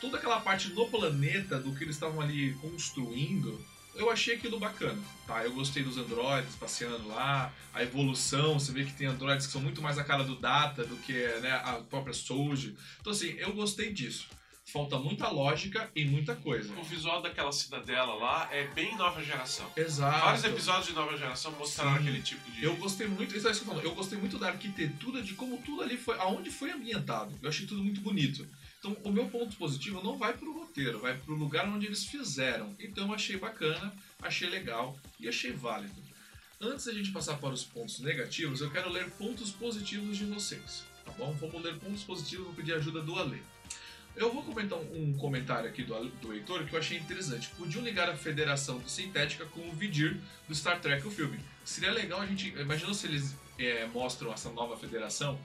Toda 0.00 0.18
aquela 0.18 0.40
parte 0.40 0.68
no 0.70 0.88
planeta 0.88 1.58
do 1.58 1.74
que 1.74 1.84
eles 1.84 1.96
estavam 1.96 2.20
ali 2.20 2.52
construindo, 2.54 3.64
eu 3.94 4.10
achei 4.10 4.34
aquilo 4.34 4.58
bacana, 4.58 5.00
tá? 5.26 5.44
Eu 5.44 5.52
gostei 5.52 5.82
dos 5.82 5.96
androides 5.96 6.56
passeando 6.56 7.08
lá, 7.08 7.52
a 7.72 7.82
evolução, 7.82 8.58
você 8.58 8.72
vê 8.72 8.84
que 8.84 8.92
tem 8.92 9.06
androides 9.06 9.46
que 9.46 9.52
são 9.52 9.62
muito 9.62 9.80
mais 9.80 9.98
a 9.98 10.04
cara 10.04 10.24
do 10.24 10.36
Data 10.36 10.84
do 10.84 10.96
que 10.96 11.12
né, 11.12 11.52
a 11.64 11.74
própria 11.88 12.12
Soul. 12.12 12.54
Então 13.00 13.12
assim, 13.12 13.30
eu 13.38 13.52
gostei 13.52 13.92
disso 13.92 14.26
falta 14.64 14.98
muita 14.98 15.28
lógica 15.28 15.90
e 15.94 16.04
muita 16.04 16.34
coisa. 16.34 16.72
O 16.74 16.82
visual 16.82 17.20
daquela 17.20 17.52
cidadela 17.52 18.14
lá 18.14 18.48
é 18.50 18.66
bem 18.68 18.96
nova 18.96 19.22
geração. 19.22 19.70
Exato. 19.76 20.24
Vários 20.24 20.44
episódios 20.44 20.86
de 20.86 20.92
nova 20.94 21.16
geração 21.16 21.52
mostraram 21.52 21.92
Sim. 21.92 21.98
aquele 21.98 22.22
tipo 22.22 22.50
de. 22.50 22.64
Eu 22.64 22.76
gostei 22.76 23.06
muito, 23.06 23.36
isso 23.36 23.46
é 23.46 23.50
isso 23.50 23.62
que 23.62 23.68
eu, 23.68 23.74
falo, 23.74 23.86
eu 23.86 23.94
gostei 23.94 24.18
muito 24.18 24.38
da 24.38 24.48
arquitetura, 24.48 25.22
de 25.22 25.34
como 25.34 25.58
tudo 25.58 25.82
ali 25.82 25.96
foi, 25.96 26.18
aonde 26.18 26.50
foi 26.50 26.70
ambientado. 26.70 27.32
Eu 27.42 27.48
achei 27.48 27.66
tudo 27.66 27.82
muito 27.82 28.00
bonito. 28.00 28.46
Então, 28.78 28.96
o 29.02 29.10
meu 29.10 29.28
ponto 29.28 29.56
positivo 29.56 30.02
não 30.02 30.18
vai 30.18 30.34
pro 30.34 30.52
roteiro, 30.52 30.98
vai 30.98 31.16
pro 31.16 31.34
lugar 31.34 31.66
onde 31.68 31.86
eles 31.86 32.04
fizeram. 32.04 32.74
Então, 32.78 33.06
eu 33.08 33.14
achei 33.14 33.38
bacana, 33.38 33.94
achei 34.20 34.48
legal 34.48 34.98
e 35.18 35.28
achei 35.28 35.52
válido. 35.52 35.94
Antes 36.60 36.86
da 36.86 36.92
gente 36.92 37.10
passar 37.10 37.36
para 37.38 37.54
os 37.54 37.64
pontos 37.64 38.00
negativos, 38.00 38.60
eu 38.60 38.70
quero 38.70 38.90
ler 38.90 39.10
pontos 39.12 39.50
positivos 39.50 40.16
de 40.16 40.24
vocês, 40.24 40.84
tá 41.04 41.12
bom? 41.12 41.32
Vamos 41.34 41.62
ler 41.62 41.78
pontos 41.78 42.02
positivos, 42.04 42.46
vou 42.46 42.54
pedir 42.54 42.74
ajuda 42.74 43.02
do 43.02 43.18
Ale. 43.18 43.42
Eu 44.16 44.32
vou 44.32 44.44
comentar 44.44 44.78
um, 44.78 45.12
comentário 45.14 45.68
aqui 45.68 45.82
do, 45.82 46.08
do 46.08 46.32
Heitor 46.32 46.64
que 46.64 46.74
eu 46.74 46.78
achei 46.78 46.98
interessante. 46.98 47.48
Podiam 47.58 47.82
ligar 47.82 48.08
a 48.08 48.16
Federação 48.16 48.78
do 48.78 48.88
Sintética 48.88 49.44
com 49.46 49.60
o 49.68 49.72
Vidir 49.72 50.20
do 50.48 50.54
Star 50.54 50.80
Trek, 50.80 51.04
o 51.06 51.10
filme. 51.10 51.40
Seria 51.64 51.90
legal 51.90 52.20
a 52.20 52.26
gente. 52.26 52.48
Imagina 52.56 52.94
se 52.94 53.06
eles 53.08 53.36
é, 53.58 53.86
mostram 53.86 54.32
essa 54.32 54.50
nova 54.50 54.76
federação 54.76 55.38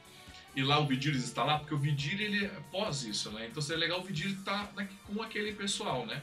e 0.55 0.61
lá 0.61 0.79
o 0.79 0.85
Vidir 0.85 1.15
está 1.15 1.43
lá, 1.43 1.57
porque 1.57 1.73
o 1.73 1.79
Vidir 1.79 2.21
ele 2.21 2.45
é 2.45 2.51
pós 2.71 3.03
isso, 3.03 3.31
né? 3.31 3.47
Então 3.49 3.61
seria 3.61 3.79
legal 3.79 4.01
o 4.01 4.03
Vidir 4.03 4.31
estar 4.31 4.67
tá 4.67 4.87
com 5.05 5.21
aquele 5.21 5.53
pessoal, 5.53 6.05
né? 6.05 6.21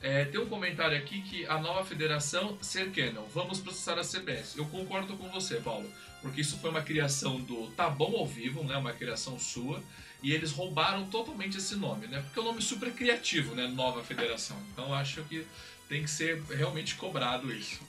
É, 0.00 0.24
tem 0.24 0.40
um 0.40 0.46
comentário 0.46 0.96
aqui 0.96 1.22
que 1.22 1.46
a 1.46 1.58
nova 1.58 1.84
federação 1.84 2.58
ser 2.60 2.90
canon. 2.90 3.24
Vamos 3.32 3.60
processar 3.60 3.98
a 3.98 4.02
CBS. 4.02 4.56
Eu 4.56 4.66
concordo 4.66 5.16
com 5.16 5.28
você, 5.28 5.56
Paulo, 5.56 5.88
porque 6.22 6.40
isso 6.40 6.56
foi 6.58 6.70
uma 6.70 6.82
criação 6.82 7.40
do 7.40 7.66
Tá 7.72 7.90
Bom 7.90 8.16
ao 8.16 8.26
Vivo, 8.26 8.62
né? 8.62 8.76
Uma 8.76 8.92
criação 8.92 9.38
sua. 9.38 9.82
E 10.22 10.32
eles 10.32 10.52
roubaram 10.52 11.06
totalmente 11.08 11.58
esse 11.58 11.74
nome, 11.74 12.06
né? 12.06 12.22
Porque 12.22 12.38
é 12.38 12.42
um 12.42 12.46
nome 12.46 12.62
super 12.62 12.92
criativo, 12.92 13.54
né? 13.56 13.66
Nova 13.66 14.02
Federação. 14.04 14.56
Então 14.72 14.94
acho 14.94 15.22
que 15.24 15.44
tem 15.88 16.02
que 16.02 16.10
ser 16.10 16.40
realmente 16.44 16.94
cobrado 16.94 17.52
isso. 17.52 17.80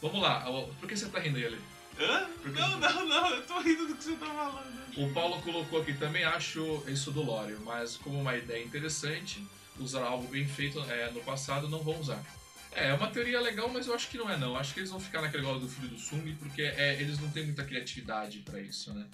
Vamos 0.00 0.22
lá, 0.22 0.40
por 0.80 0.88
que 0.88 0.96
você 0.96 1.08
tá 1.08 1.18
rindo 1.18 1.38
aí, 1.38 1.46
Ale? 1.46 1.60
Hã? 2.00 2.28
Não, 2.44 2.78
não, 2.78 3.06
não, 3.06 3.30
eu 3.30 3.46
tô 3.46 3.60
rindo 3.60 3.86
do 3.86 3.94
que 3.94 4.02
você 4.02 4.14
tá 4.14 4.26
falando. 4.26 4.82
O 4.96 5.12
Paulo 5.12 5.40
colocou 5.42 5.80
aqui 5.80 5.94
também, 5.94 6.24
acho 6.24 6.82
isso 6.86 7.10
do 7.10 7.22
Lore, 7.22 7.56
mas 7.64 7.96
como 7.96 8.20
uma 8.20 8.36
ideia 8.36 8.64
interessante, 8.64 9.46
usar 9.78 10.04
algo 10.04 10.26
bem 10.28 10.46
feito 10.46 10.80
é, 10.80 11.10
no 11.10 11.20
passado, 11.20 11.68
não 11.68 11.80
vão 11.80 11.98
usar. 12.00 12.22
É, 12.74 12.88
é 12.88 12.94
uma 12.94 13.08
teoria 13.08 13.40
legal, 13.40 13.68
mas 13.68 13.86
eu 13.86 13.94
acho 13.94 14.08
que 14.08 14.18
não 14.18 14.28
é 14.30 14.36
não. 14.36 14.56
Acho 14.56 14.74
que 14.74 14.80
eles 14.80 14.90
vão 14.90 15.00
ficar 15.00 15.20
naquele 15.20 15.42
negócio 15.42 15.66
do 15.66 15.68
filho 15.68 15.88
do 15.88 15.98
Sung, 15.98 16.34
porque 16.38 16.62
é, 16.62 17.00
eles 17.00 17.18
não 17.18 17.30
têm 17.30 17.44
muita 17.44 17.64
criatividade 17.64 18.38
para 18.40 18.60
isso, 18.60 18.92
né? 18.94 19.06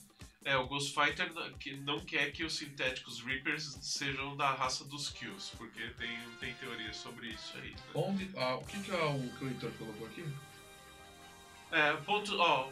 É, 0.44 0.56
o 0.56 0.66
Ghost 0.66 0.94
Fighter 0.94 1.30
que 1.58 1.76
não 1.76 2.00
quer 2.00 2.32
que 2.32 2.42
os 2.42 2.56
sintéticos 2.56 3.20
Reapers 3.20 3.76
sejam 3.82 4.34
da 4.36 4.54
raça 4.54 4.84
dos 4.84 5.10
Kills, 5.10 5.54
porque 5.58 5.88
tem, 5.98 6.16
tem 6.40 6.54
teoria 6.54 6.92
sobre 6.92 7.26
isso 7.28 7.54
aí. 7.58 7.70
Né? 7.70 7.76
Onde, 7.94 8.30
ah, 8.34 8.54
o 8.54 8.64
que, 8.64 8.80
que, 8.82 8.90
é 8.90 8.94
o, 8.94 9.28
que 9.36 9.44
o 9.44 9.48
Heitor 9.48 9.70
colocou 9.72 10.06
aqui? 10.06 10.24
É, 11.70 11.92
ponto. 11.98 12.34
Ó, 12.38 12.70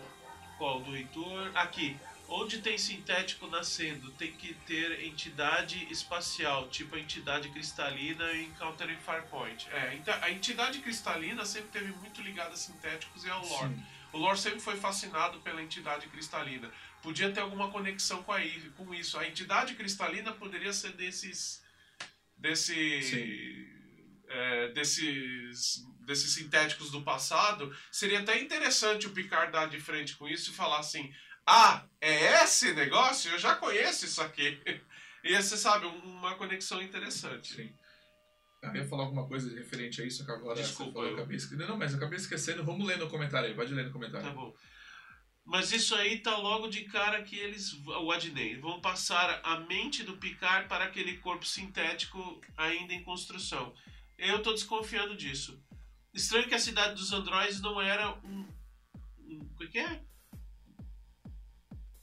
qual 0.57 0.81
do 0.81 0.97
Heitor? 0.97 1.51
Aqui. 1.55 1.99
Onde 2.29 2.59
tem 2.59 2.77
sintético 2.77 3.47
nascendo, 3.47 4.11
tem 4.13 4.33
que 4.33 4.53
ter 4.67 5.05
entidade 5.05 5.87
espacial, 5.93 6.69
tipo 6.69 6.97
a 6.97 6.99
entidade 6.99 7.49
cristalina 7.51 8.33
em 8.33 8.51
Counter 8.53 8.91
em 8.91 8.99
Farpoint. 8.99 9.69
É, 9.71 9.95
então, 9.95 10.15
a 10.21 10.31
entidade 10.31 10.81
cristalina 10.81 11.45
sempre 11.45 11.69
teve 11.69 11.93
muito 11.93 12.21
ligada 12.21 12.55
a 12.55 12.57
sintéticos 12.57 13.25
e 13.25 13.31
ao 13.31 13.47
lore. 13.47 13.75
Sim. 13.75 13.83
O 14.13 14.19
lore 14.19 14.39
sempre 14.39 14.61
foi 14.61 14.77
fascinado 14.77 15.39
pela 15.41 15.63
entidade 15.63 16.07
cristalina 16.09 16.73
podia 17.07 17.31
ter 17.31 17.39
alguma 17.39 17.71
conexão 17.71 18.21
com, 18.25 18.33
a, 18.33 18.41
com 18.77 18.93
isso. 18.93 19.17
A 19.17 19.29
entidade 19.29 19.77
cristalina 19.77 20.33
poderia 20.33 20.73
ser 20.73 20.93
desses. 20.93 21.63
desse. 22.37 23.73
É, 24.29 24.69
desses, 24.73 25.85
desses 26.01 26.35
sintéticos 26.35 26.91
do 26.91 27.03
passado. 27.03 27.73
Seria 27.93 28.19
até 28.19 28.41
interessante 28.41 29.07
o 29.07 29.11
Picard 29.11 29.53
dar 29.53 29.69
de 29.69 29.79
frente 29.79 30.17
com 30.17 30.27
isso 30.27 30.51
e 30.51 30.55
falar 30.55 30.81
assim: 30.81 31.15
Ah, 31.47 31.85
é 32.01 32.43
esse 32.43 32.73
negócio? 32.73 33.31
Eu 33.31 33.39
já 33.39 33.55
conheço 33.55 34.05
isso 34.05 34.21
aqui. 34.21 34.61
E 35.23 35.35
você 35.35 35.57
sabe, 35.57 35.87
uma 35.87 36.35
conexão 36.37 36.83
interessante. 36.83 37.55
Sim. 37.55 37.75
Eu 38.63 38.75
ia 38.75 38.89
falar 38.89 39.05
alguma 39.05 39.27
coisa 39.27 39.55
referente 39.55 40.03
a 40.03 40.05
isso, 40.05 40.25
que 40.25 40.31
agora 40.31 40.61
Desculpa, 40.61 41.01
eu... 41.01 41.09
eu 41.09 41.15
acabei 41.15 41.37
esquecendo. 41.37 41.69
Não, 41.69 41.77
mas 41.77 41.93
eu 41.93 41.99
acabei 41.99 42.17
esquecendo. 42.17 42.65
Vamos 42.65 42.87
ler 42.87 42.99
no 42.99 43.09
comentário 43.09 43.49
aí, 43.49 43.55
pode 43.55 43.75
ler 43.75 43.87
no 43.87 43.93
comentário. 43.93 44.27
Tá 44.27 44.33
bom. 44.33 44.55
Mas 45.45 45.71
isso 45.71 45.95
aí 45.95 46.19
tá 46.19 46.37
logo 46.37 46.69
de 46.69 46.85
cara 46.85 47.23
que 47.23 47.39
eles, 47.39 47.73
o 47.85 48.11
Adney, 48.11 48.57
vão 48.57 48.81
passar 48.81 49.41
a 49.45 49.61
mente 49.61 50.03
do 50.03 50.17
Picard 50.17 50.69
para 50.69 50.85
aquele 50.85 51.19
corpo 51.19 51.47
sintético 51.47 52.41
ainda 52.57 52.93
em 52.93 53.05
construção. 53.05 53.73
Eu 54.19 54.43
tô 54.43 54.53
desconfiando 54.53 55.17
disso. 55.17 55.63
Estranho 56.13 56.49
que 56.49 56.55
a 56.55 56.59
cidade 56.59 56.95
dos 56.95 57.13
androides 57.13 57.61
não 57.61 57.81
era 57.81 58.13
um. 58.25 58.49
um 59.21 59.49
o 59.61 59.69
que 59.69 59.79
é? 59.79 60.03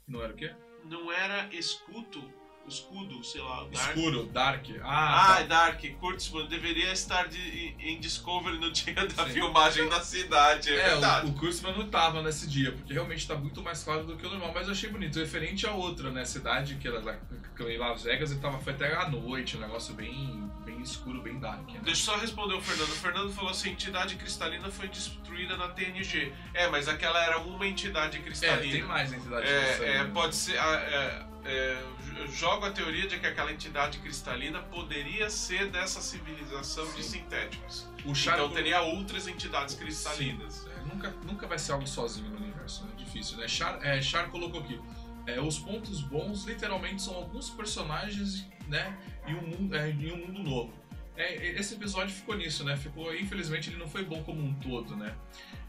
Não 0.08 0.22
era 0.22 0.34
o 0.34 0.36
quê? 0.36 0.54
Não 0.84 1.12
era 1.12 1.48
escuto 1.54 2.30
escudo, 2.68 3.24
sei 3.24 3.42
lá. 3.42 3.64
Dark. 3.66 3.74
Escuro, 3.74 4.26
Dark. 4.28 4.66
Ah, 4.84 5.36
Ah, 5.36 5.40
é 5.42 5.44
Dark. 5.48 5.82
Kurtzman 6.00 6.48
deveria 6.48 6.92
estar 6.92 7.28
de- 7.28 7.76
em 7.80 8.00
Discovery 8.00 8.58
no 8.58 8.72
dia 8.72 8.94
da 8.94 9.26
Sim. 9.26 9.32
filmagem 9.34 9.88
da 9.90 10.02
cidade, 10.02 10.70
é, 10.72 10.76
É, 10.80 10.90
verdade. 10.92 11.28
o, 11.28 11.30
o 11.30 11.34
Kurtzman 11.34 11.78
não 11.78 11.88
tava 11.90 12.22
nesse 12.22 12.48
dia, 12.48 12.72
porque 12.72 12.94
realmente 12.94 13.28
tá 13.28 13.36
muito 13.36 13.62
mais 13.62 13.84
claro 13.84 14.04
do 14.06 14.16
que 14.16 14.26
o 14.26 14.30
normal, 14.30 14.52
mas 14.54 14.68
eu 14.68 14.74
achei 14.74 14.90
bonito. 14.90 15.20
Referente 15.20 15.68
a 15.68 15.72
outra, 15.74 16.10
né, 16.12 16.26
cidade, 16.26 16.76
que 16.76 16.88
era 16.88 17.00
lá- 17.02 17.18
em 17.60 17.78
Las 17.78 18.04
Vegas, 18.04 18.32
ele 18.32 18.40
tava, 18.42 18.58
foi 18.60 18.74
até 18.74 18.94
à 18.96 19.08
noite, 19.10 19.56
um 19.56 19.60
negócio 19.62 19.94
bem, 19.94 20.52
bem 20.66 20.82
escuro, 20.82 21.22
bem 21.22 21.40
dark. 21.40 21.66
Né? 21.70 21.80
Deixa 21.84 22.02
eu 22.12 22.16
só 22.16 22.18
responder 22.18 22.56
o 22.56 22.62
Fernando. 22.62 22.90
O 22.90 22.96
Fernando 22.96 23.32
falou 23.32 23.52
assim: 23.52 23.70
entidade 23.70 24.16
cristalina 24.16 24.70
foi 24.70 24.88
destruída 24.90 25.56
na 25.56 25.70
TNG. 25.70 26.34
É, 26.54 26.68
mas 26.68 26.88
aquela 26.90 27.24
era 27.24 27.40
uma 27.40 27.66
entidade 27.66 28.18
É, 28.18 28.22
cristalina. 28.22 28.74
tem 28.74 28.84
mais 28.84 29.14
entidade 29.14 29.48
É, 29.48 29.64
cristalina. 29.66 29.96
é, 29.96 30.04
pode 30.06 30.36
ser. 30.36 30.58
ah, 30.58 30.74
é, 30.76 31.33
é, 31.46 31.84
jogo 32.32 32.66
a 32.66 32.72
teoria 32.72 33.08
de 33.08 33.20
que 33.20 33.26
aquela 33.28 33.52
entidade 33.52 34.00
cristalina 34.00 34.62
poderia 34.64 35.30
ser 35.30 35.70
dessa 35.70 36.02
civilização 36.02 36.86
de 36.94 37.04
Sim. 37.04 37.20
sintéticos. 37.20 37.88
O 38.06 38.14
Char 38.16 38.36
Então 38.36 38.50
teria 38.50 38.82
outras 38.82 39.28
entidades 39.28 39.76
cristalinas. 39.76 40.68
é, 40.68 40.82
nunca, 40.94 41.10
nunca 41.26 41.48
vai 41.48 41.60
ser 41.60 41.74
algo 41.74 41.88
sozinho 41.88 42.30
no 42.30 42.38
universo, 42.38 42.88
é 42.92 42.96
difícil, 42.96 43.38
né? 43.38 43.48
Char, 43.48 43.80
é, 43.86 44.02
Char 44.02 44.30
colocou 44.30 44.62
aqui. 44.62 44.80
é, 45.28 45.40
os 45.40 45.60
pontos 45.60 46.02
bons 46.02 46.44
literalmente 46.46 47.02
são 47.02 47.16
alguns 47.16 47.50
personagens, 47.50 48.48
né? 48.68 48.98
E 49.28 49.34
um 49.34 49.42
mundo, 49.42 49.76
é, 49.76 49.90
e 49.90 50.12
um 50.12 50.18
mundo 50.18 50.44
novo. 50.44 50.74
É, 51.16 51.48
esse 51.60 51.76
episódio 51.76 52.14
ficou 52.14 52.36
nisso, 52.36 52.64
né? 52.64 52.76
Ficou, 52.76 53.14
infelizmente, 53.16 53.70
ele 53.70 53.78
não 53.78 53.88
foi 53.88 54.04
bom 54.04 54.24
como 54.24 54.42
um 54.44 54.54
todo, 54.56 54.96
né? 54.96 55.16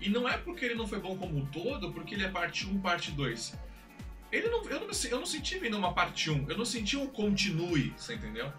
E 0.01 0.09
não 0.09 0.27
é 0.29 0.39
porque 0.39 0.65
ele 0.65 0.75
não 0.75 0.87
foi 0.87 0.99
bom 0.99 1.17
como 1.19 1.37
um 1.37 1.45
todo, 1.47 1.93
porque 1.93 2.15
ele 2.15 2.25
é 2.25 2.29
parte 2.29 2.67
1, 2.67 2.81
parte 2.81 3.11
2. 3.11 3.55
Ele 4.35 4.49
não, 4.49 4.64
eu, 4.64 4.81
não, 4.81 4.88
eu 4.88 5.18
não 5.20 5.27
senti 5.27 5.61
vindo 5.61 5.79
uma 5.79 5.94
parte 5.94 6.29
1, 6.29 6.51
eu 6.51 6.59
não 6.59 6.64
senti 6.64 6.97
um 6.97 7.07
continue, 7.07 7.94
você 7.97 8.14
entendeu? 8.14 8.53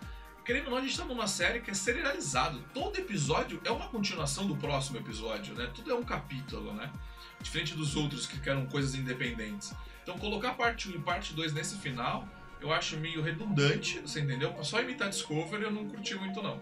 Querendo 0.46 0.68
ou 0.68 0.72
não, 0.72 0.78
a 0.78 0.82
gente 0.82 0.98
tá 0.98 1.04
numa 1.04 1.28
série 1.28 1.60
que 1.60 1.70
é 1.70 1.74
serializado. 1.74 2.64
Todo 2.74 2.98
episódio 2.98 3.60
é 3.66 3.72
uma 3.72 3.90
continuação 3.90 4.48
do 4.48 4.56
próximo 4.56 4.98
episódio, 4.98 5.54
né? 5.54 5.70
Tudo 5.76 5.92
é 5.92 5.96
um 5.96 6.04
capítulo, 6.04 6.72
né? 6.74 6.90
Diferente 7.42 7.74
dos 7.74 7.98
outros 7.98 8.26
que 8.26 8.50
eram 8.50 8.66
coisas 8.68 8.96
independentes. 8.96 9.74
Então 10.02 10.18
colocar 10.18 10.54
parte 10.54 10.88
1 10.88 10.94
e 10.94 11.00
parte 11.00 11.34
2 11.34 11.52
nesse 11.52 11.78
final, 11.80 12.26
eu 12.62 12.72
acho 12.72 12.96
meio 12.98 13.22
redundante, 13.22 14.00
você 14.00 14.22
entendeu? 14.22 14.56
Só 14.64 14.80
imitar 14.82 15.10
Discovery 15.10 15.64
eu 15.64 15.72
não 15.72 15.90
curti 15.90 16.16
muito 16.16 16.42
não. 16.42 16.62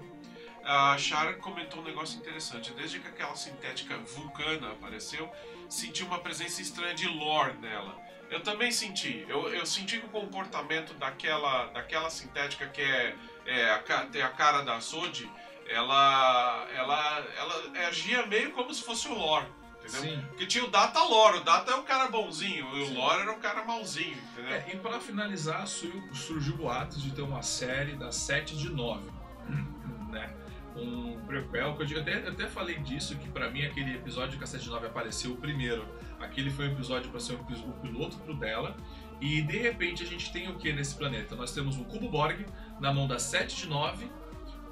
A 0.64 0.98
Shara 0.98 1.34
comentou 1.34 1.82
um 1.82 1.84
negócio 1.84 2.18
interessante. 2.18 2.72
Desde 2.72 3.00
que 3.00 3.08
aquela 3.08 3.36
sintética 3.36 3.96
vulcana 3.98 4.72
apareceu, 4.72 5.30
senti 5.70 6.04
uma 6.04 6.20
presença 6.20 6.62
estranha 6.62 6.96
de 6.96 7.08
lore 7.08 7.58
nela. 7.60 8.02
Eu 8.34 8.42
também 8.42 8.72
senti. 8.72 9.24
Eu, 9.30 9.48
eu 9.54 9.64
senti 9.64 10.00
que 10.00 10.08
o 10.08 10.10
comportamento 10.10 10.96
daquela, 10.96 11.68
daquela 11.68 12.10
sintética 12.10 12.66
que 12.66 12.82
é, 12.82 13.16
é 13.46 13.70
a, 13.70 13.80
tem 14.08 14.24
a 14.24 14.30
cara 14.30 14.64
da 14.64 14.82
Sodi, 14.82 15.30
ela, 15.70 16.68
ela, 16.76 17.28
ela 17.38 17.88
agia 17.88 18.26
meio 18.26 18.52
como 18.52 18.74
se 18.74 18.84
fosse 18.84 19.08
o 19.08 19.14
lore. 19.14 19.46
Entendeu? 19.86 20.02
Sim. 20.02 20.26
Porque 20.30 20.48
tinha 20.48 20.64
o 20.64 20.70
Data 20.70 21.04
Lore, 21.04 21.38
o 21.40 21.44
Data 21.44 21.74
é 21.74 21.76
o 21.76 21.84
cara 21.84 22.10
bonzinho, 22.10 22.66
e 22.76 22.82
o 22.82 22.88
Sim. 22.88 22.96
Lore 22.96 23.22
era 23.22 23.34
o 23.34 23.38
cara 23.38 23.66
malzinho, 23.66 24.18
entendeu? 24.32 24.54
É, 24.54 24.66
e 24.74 24.78
para 24.78 25.00
finalizar, 25.00 25.68
surgiu, 25.68 26.16
surgiu 26.16 26.58
boatos 26.58 27.04
de 27.04 27.12
ter 27.12 27.22
uma 27.22 27.42
série 27.44 27.96
das 27.98 28.16
7 28.16 28.58
de 28.58 28.70
9, 28.70 29.12
né? 30.10 30.34
Um 30.76 31.20
prequel, 31.28 31.76
que 31.76 31.94
eu, 31.94 32.02
até, 32.02 32.26
eu 32.26 32.32
até 32.32 32.48
falei 32.48 32.80
disso, 32.80 33.16
que 33.18 33.28
pra 33.28 33.50
mim 33.50 33.66
aquele 33.66 33.94
episódio 33.96 34.38
que 34.38 34.44
a 34.44 34.48
7 34.48 34.64
de 34.64 34.70
9 34.70 34.88
apareceu 34.88 35.34
o 35.34 35.36
primeiro, 35.36 35.86
aquele 36.24 36.50
foi 36.50 36.68
um 36.68 36.72
episódio 36.72 37.10
para 37.12 37.20
ser 37.20 37.34
um, 37.34 37.40
o 37.70 37.74
piloto 37.82 38.18
pro 38.18 38.34
dela, 38.36 38.76
e 39.22 39.42
de 39.42 39.58
repente 39.58 40.04
a 40.04 40.06
gente 40.06 40.32
tem 40.32 40.50
o 40.50 40.56
que 40.58 40.72
nesse 40.74 40.96
planeta? 40.96 41.36
Nós 41.36 41.52
temos 41.54 41.78
o 41.78 41.84
Cubo 41.86 42.10
Borg 42.10 42.46
na 42.80 42.94
mão 42.94 43.08
da 43.08 43.20
7 43.20 43.56
de 43.56 43.68
9 43.68 44.10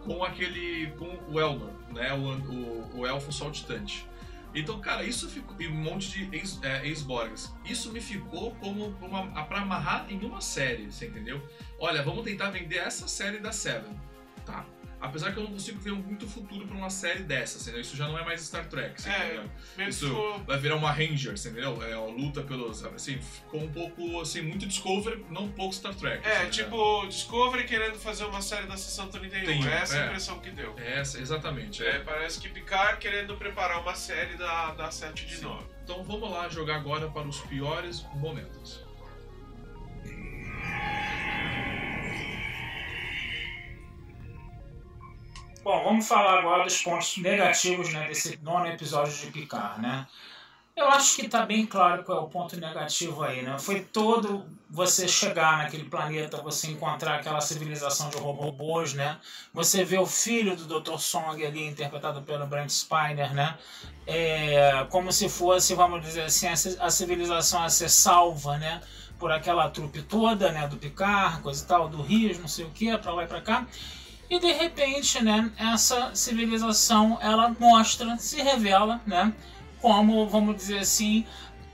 com 0.04 0.24
aquele, 0.24 0.92
com 0.98 1.20
o 1.32 1.40
Elnor, 1.40 1.70
né? 1.94 2.12
O, 2.14 2.20
o, 2.52 3.00
o 3.02 3.08
elfo 3.08 3.32
saltitante. 3.32 4.06
Então, 4.54 4.82
cara, 4.82 5.04
isso 5.04 5.30
ficou. 5.30 5.56
E 5.62 5.68
um 5.68 5.76
monte 5.76 6.10
de 6.12 6.36
ex- 6.36 6.60
é, 6.62 6.86
ex-Borgs. 6.86 7.54
isso 7.64 7.90
me 7.94 8.02
ficou 8.02 8.54
como 8.56 8.88
uma, 9.02 9.46
pra 9.46 9.60
amarrar 9.62 10.08
em 10.10 10.20
uma 10.26 10.42
série, 10.42 10.92
você 10.92 11.08
entendeu? 11.08 11.42
Olha, 11.80 12.04
vamos 12.04 12.24
tentar 12.26 12.50
vender 12.50 12.78
essa 12.80 13.08
série 13.08 13.40
da 13.40 13.54
Seven, 13.54 13.98
tá? 14.46 14.66
Apesar 15.02 15.32
que 15.34 15.40
eu 15.40 15.44
não 15.44 15.52
consigo 15.54 15.80
ver 15.80 15.94
muito 15.94 16.28
futuro 16.28 16.68
pra 16.68 16.78
uma 16.78 16.90
série 16.90 17.24
dessa, 17.24 17.60
entendeu? 17.60 17.82
Isso 17.82 17.98
já 17.98 18.08
não 18.08 18.18
é 18.20 18.24
mais 18.24 18.42
Star 18.42 18.68
Trek, 18.70 19.02
É, 19.10 19.26
entendeu? 19.26 19.50
Isso 19.90 20.08
ficou- 20.08 20.40
vai 20.44 20.58
virar 20.60 20.76
uma 20.76 20.92
Ranger, 20.92 21.34
entendeu? 21.34 21.82
É, 21.84 21.94
a 21.94 22.00
luta 22.06 22.42
pelos. 22.44 22.86
Assim, 22.86 23.18
ficou 23.20 23.62
um 23.64 23.72
pouco, 23.72 24.22
assim, 24.22 24.42
muito 24.42 24.66
Discovery, 24.68 25.26
não 25.30 25.46
um 25.46 25.52
pouco 25.52 25.74
Star 25.74 25.96
Trek. 25.96 26.26
É, 26.28 26.32
assim, 26.34 26.44
né? 26.44 26.50
tipo, 26.52 27.08
Discovery 27.08 27.64
querendo 27.66 27.98
fazer 27.98 28.26
uma 28.26 28.42
série 28.42 28.68
da 28.68 28.78
Sessão 28.78 29.08
31. 29.08 29.46
Tem, 29.46 29.68
Essa 29.68 29.96
é 29.98 30.00
a 30.00 30.04
é. 30.04 30.06
impressão 30.08 30.40
que 30.40 30.52
deu. 30.52 30.76
É, 30.78 31.00
essa, 31.00 31.20
exatamente. 31.20 31.84
É, 31.84 31.96
É. 31.96 32.00
parece 32.00 32.40
que 32.40 32.48
Picard 32.50 33.00
querendo 33.00 33.36
preparar 33.38 33.82
uma 33.82 33.96
série 33.96 34.36
da, 34.38 34.72
da 34.76 34.92
7 34.92 35.26
de 35.26 35.38
Sim. 35.38 35.46
9. 35.46 35.66
Então 35.84 36.04
vamos 36.04 36.30
lá 36.30 36.48
jogar 36.48 36.76
agora 36.76 37.10
para 37.10 37.28
os 37.28 37.40
piores 37.42 38.06
momentos. 38.14 38.86
Bom, 45.64 45.84
vamos 45.84 46.08
falar 46.08 46.40
agora 46.40 46.64
dos 46.64 46.82
pontos 46.82 47.18
negativos 47.18 47.94
né, 47.94 48.08
desse 48.08 48.38
nono 48.42 48.66
episódio 48.68 49.14
de 49.14 49.28
Picard, 49.32 49.80
né? 49.82 50.08
Eu 50.76 50.88
acho 50.88 51.18
que 51.18 51.28
tá 51.28 51.46
bem 51.46 51.66
claro 51.68 52.04
qual 52.04 52.18
é 52.18 52.22
o 52.22 52.28
ponto 52.30 52.60
negativo 52.60 53.22
aí, 53.24 53.44
né? 53.44 53.60
Foi 53.60 53.82
todo 53.82 54.46
você 54.70 55.08
chegar 55.08 55.58
naquele 55.60 55.84
planeta, 55.84 56.38
você 56.42 56.72
encontrar 56.72 57.16
aquela 57.16 57.42
civilização 57.42 58.10
de 58.10 58.18
robôs, 58.18 58.94
né? 58.94 59.20
Você 59.54 59.84
vê 59.84 60.00
o 60.00 60.06
filho 60.08 60.56
do 60.56 60.66
Dr. 60.66 60.98
Song 60.98 61.46
ali, 61.46 61.68
interpretado 61.68 62.22
pelo 62.24 62.48
Brent 62.48 62.70
Spiner, 62.72 63.34
né? 63.34 63.58
É, 64.08 64.86
como 64.90 65.12
se 65.12 65.30
fosse, 65.30 65.76
vamos 65.76 66.02
dizer 66.02 66.24
assim, 66.24 66.48
a 66.48 66.56
ci- 66.56 66.78
a 66.80 66.90
civilização 66.90 67.62
a 67.64 67.70
ser 67.70 67.90
salva, 67.90 68.58
né? 68.58 68.82
Por 69.20 69.32
aquela 69.32 69.70
trupe 69.70 70.02
toda, 70.02 70.52
né? 70.52 70.68
Do 70.68 70.78
Picard, 70.78 71.42
coisa 71.42 71.64
e 71.64 71.68
tal, 71.68 71.88
do 71.90 72.02
Rios, 72.02 72.40
não 72.40 72.48
sei 72.48 72.66
o 72.66 72.72
que, 72.72 72.98
pra 72.98 73.14
lá 73.14 73.26
e 73.26 73.28
pra 73.28 73.42
cá. 73.42 73.68
E 74.32 74.40
de 74.40 74.54
repente, 74.54 75.22
né, 75.22 75.52
essa 75.58 76.16
civilização 76.16 77.20
ela 77.22 77.54
mostra, 77.60 78.16
se 78.18 78.42
revela, 78.42 79.02
né, 79.06 79.34
como, 79.82 80.26
vamos 80.26 80.56
dizer 80.56 80.80
assim, 80.80 81.26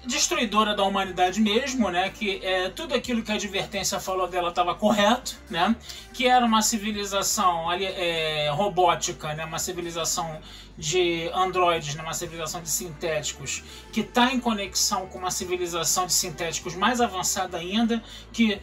destruidora 0.04 0.76
da 0.76 0.84
humanidade 0.84 1.40
mesmo, 1.40 1.92
né, 1.92 2.10
que 2.10 2.44
é, 2.44 2.70
tudo 2.70 2.96
aquilo 2.96 3.22
que 3.22 3.32
a 3.32 3.36
advertência 3.36 4.00
falou 4.00 4.28
dela 4.28 4.50
estava 4.50 4.74
correto, 4.74 5.38
né, 5.52 5.76
que 6.12 6.26
era 6.26 6.44
uma 6.44 6.64
civilização 6.64 7.72
é, 7.72 8.50
robótica, 8.50 9.36
né, 9.36 9.46
uma 9.46 9.60
civilização 9.60 10.42
de 10.76 11.30
androides, 11.36 11.94
né, 11.94 12.02
uma 12.02 12.16
civilização 12.16 12.60
de 12.64 12.72
sintéticos, 12.72 13.64
que 13.94 14.02
está 14.02 14.34
em 14.34 14.40
conexão 14.40 15.06
com 15.06 15.20
uma 15.20 15.30
civilização 15.30 16.08
de 16.08 16.14
sintéticos 16.14 16.74
mais 16.74 17.02
avançada 17.02 17.56
ainda, 17.56 18.02
que 18.34 18.60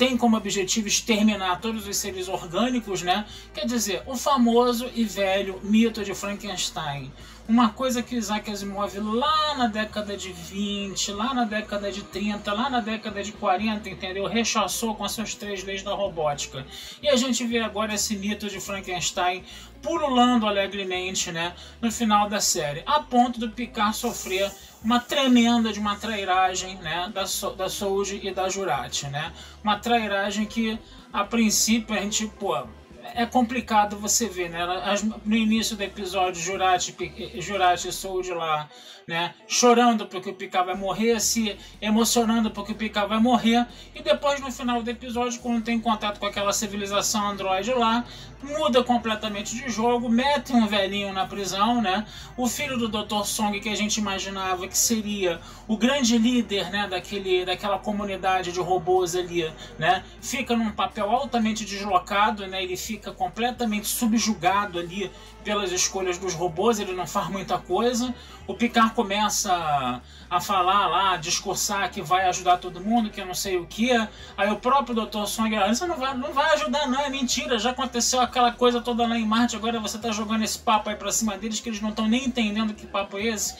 tem 0.00 0.16
como 0.16 0.34
objetivo 0.34 0.88
exterminar 0.88 1.60
todos 1.60 1.86
os 1.86 1.94
seres 1.94 2.26
orgânicos, 2.26 3.02
né? 3.02 3.26
Quer 3.52 3.66
dizer, 3.66 4.02
o 4.06 4.16
famoso 4.16 4.88
e 4.94 5.04
velho 5.04 5.60
mito 5.62 6.02
de 6.02 6.14
Frankenstein. 6.14 7.12
Uma 7.46 7.68
coisa 7.68 8.02
que 8.02 8.16
Isaac 8.16 8.50
Asimov 8.50 8.96
lá 8.96 9.58
na 9.58 9.66
década 9.66 10.16
de 10.16 10.32
20, 10.32 11.12
lá 11.12 11.34
na 11.34 11.44
década 11.44 11.92
de 11.92 12.02
30, 12.02 12.50
lá 12.50 12.70
na 12.70 12.80
década 12.80 13.22
de 13.22 13.32
40, 13.32 13.90
entendeu? 13.90 14.24
Rechaçou 14.24 14.94
com 14.94 15.04
as 15.04 15.12
suas 15.12 15.34
três 15.34 15.62
leis 15.64 15.82
da 15.82 15.92
robótica. 15.92 16.64
E 17.02 17.08
a 17.08 17.16
gente 17.16 17.44
vê 17.44 17.58
agora 17.58 17.92
esse 17.92 18.16
mito 18.16 18.48
de 18.48 18.58
Frankenstein 18.58 19.44
pululando 19.82 20.46
alegremente, 20.46 21.32
né? 21.32 21.54
No 21.80 21.90
final 21.90 22.28
da 22.28 22.40
série. 22.40 22.82
A 22.86 23.00
ponto 23.00 23.40
do 23.40 23.50
Picard 23.50 23.96
sofrer 23.96 24.50
uma 24.82 25.00
tremenda 25.00 25.72
de 25.72 25.78
uma 25.78 25.96
trairagem, 25.96 26.76
né? 26.76 27.10
Da, 27.14 27.26
so 27.26 27.50
da 27.50 27.68
Soji 27.68 28.20
e 28.22 28.32
da 28.32 28.48
Jurati, 28.48 29.06
né? 29.08 29.32
Uma 29.62 29.78
trairagem 29.78 30.46
que, 30.46 30.78
a 31.12 31.24
princípio, 31.24 31.94
a 31.94 32.00
gente, 32.00 32.26
pô, 32.26 32.66
é 33.14 33.26
complicado 33.26 33.96
você 33.96 34.28
ver, 34.28 34.50
né? 34.50 34.62
As- 34.84 35.02
no 35.02 35.36
início 35.36 35.76
do 35.76 35.82
episódio, 35.82 36.40
Jurati, 36.40 36.94
Jurati 37.38 37.88
e 37.88 38.30
lá, 38.32 38.68
né? 39.06 39.34
Chorando 39.46 40.06
porque 40.06 40.30
o 40.30 40.34
Picard 40.34 40.66
vai 40.66 40.76
morrer, 40.76 41.20
se 41.20 41.56
emocionando 41.80 42.50
porque 42.50 42.72
o 42.72 42.74
Picard 42.74 43.08
vai 43.08 43.18
morrer. 43.20 43.66
E 43.94 44.02
depois, 44.02 44.40
no 44.40 44.50
final 44.52 44.82
do 44.82 44.90
episódio, 44.90 45.40
quando 45.40 45.62
tem 45.64 45.80
contato 45.80 46.18
com 46.18 46.26
aquela 46.26 46.52
civilização 46.52 47.28
androide 47.28 47.72
lá, 47.72 48.04
muda 48.42 48.82
completamente 48.82 49.54
de 49.54 49.68
jogo, 49.68 50.08
mete 50.08 50.52
um 50.52 50.66
velhinho 50.66 51.12
na 51.12 51.26
prisão, 51.26 51.80
né? 51.80 52.06
O 52.36 52.46
filho 52.46 52.76
do 52.78 52.88
Dr. 52.88 53.24
Song, 53.24 53.58
que 53.60 53.68
a 53.68 53.74
gente 53.74 53.98
imaginava 53.98 54.66
que 54.66 54.76
seria 54.76 55.40
o 55.68 55.76
grande 55.76 56.16
líder, 56.16 56.70
né, 56.70 56.86
daquele, 56.88 57.44
daquela 57.44 57.78
comunidade 57.78 58.52
de 58.52 58.60
robôs 58.60 59.14
ali, 59.14 59.50
né? 59.78 60.04
Fica 60.20 60.56
num 60.56 60.70
papel 60.70 61.10
altamente 61.10 61.64
deslocado, 61.64 62.46
né? 62.46 62.62
Ele 62.62 62.76
fica 62.76 62.99
completamente 63.00 63.86
subjugado 63.86 64.78
ali 64.78 65.10
pelas 65.44 65.72
escolhas 65.72 66.18
dos 66.18 66.34
robôs, 66.34 66.78
ele 66.78 66.92
não 66.92 67.06
faz 67.06 67.28
muita 67.28 67.58
coisa. 67.58 68.14
O 68.46 68.54
Picard 68.54 68.94
começa 68.94 70.02
a, 70.28 70.40
falar 70.40 70.88
lá, 70.88 71.12
a 71.12 71.16
discursar 71.16 71.90
que 71.90 72.02
vai 72.02 72.26
ajudar 72.28 72.58
todo 72.58 72.80
mundo, 72.80 73.10
que 73.10 73.20
eu 73.20 73.26
não 73.26 73.34
sei 73.34 73.56
o 73.56 73.66
que. 73.66 73.90
Aí 74.36 74.50
o 74.50 74.56
próprio 74.56 74.94
Dr. 74.94 75.24
Song, 75.26 75.54
ah, 75.56 75.68
isso 75.68 75.86
não 75.86 75.96
vai, 75.96 76.16
não 76.16 76.32
vai 76.32 76.52
ajudar 76.54 76.88
não, 76.88 77.00
é 77.00 77.08
mentira, 77.08 77.58
já 77.58 77.70
aconteceu 77.70 78.20
aquela 78.20 78.52
coisa 78.52 78.80
toda 78.80 79.06
lá 79.06 79.16
em 79.16 79.24
Marte, 79.24 79.56
agora 79.56 79.78
você 79.78 79.98
tá 79.98 80.10
jogando 80.10 80.42
esse 80.42 80.58
papo 80.58 80.90
aí 80.90 80.96
pra 80.96 81.12
cima 81.12 81.38
deles 81.38 81.60
que 81.60 81.68
eles 81.68 81.80
não 81.80 81.90
estão 81.90 82.08
nem 82.08 82.24
entendendo 82.24 82.74
que 82.74 82.86
papo 82.86 83.18
é 83.18 83.26
esse. 83.26 83.56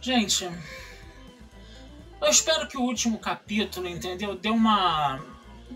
Gente, 0.00 0.48
eu 2.20 2.28
espero 2.28 2.66
que 2.66 2.76
o 2.76 2.82
último 2.82 3.18
capítulo, 3.18 3.86
entendeu, 3.86 4.34
dê 4.34 4.48
uma, 4.48 5.20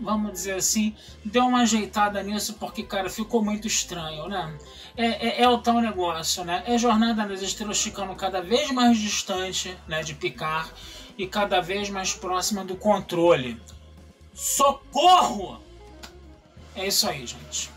vamos 0.01 0.31
dizer 0.31 0.55
assim, 0.55 0.95
deu 1.23 1.45
uma 1.45 1.61
ajeitada 1.61 2.21
nisso, 2.23 2.55
porque, 2.59 2.83
cara, 2.83 3.09
ficou 3.09 3.43
muito 3.43 3.67
estranho, 3.67 4.27
né? 4.27 4.57
É, 4.95 5.27
é, 5.27 5.41
é 5.43 5.49
o 5.49 5.57
tal 5.57 5.79
negócio, 5.81 6.43
né? 6.43 6.63
É 6.65 6.77
Jornada 6.77 7.25
nas 7.25 7.41
Estrelas 7.41 7.81
ficando 7.81 8.15
cada 8.15 8.41
vez 8.41 8.71
mais 8.71 8.97
distante, 8.97 9.75
né, 9.87 10.03
de 10.03 10.13
Picard 10.13 10.69
e 11.17 11.27
cada 11.27 11.61
vez 11.61 11.89
mais 11.89 12.13
próxima 12.13 12.63
do 12.63 12.75
controle. 12.75 13.59
Socorro! 14.33 15.61
É 16.75 16.87
isso 16.87 17.07
aí, 17.09 17.25
gente. 17.25 17.69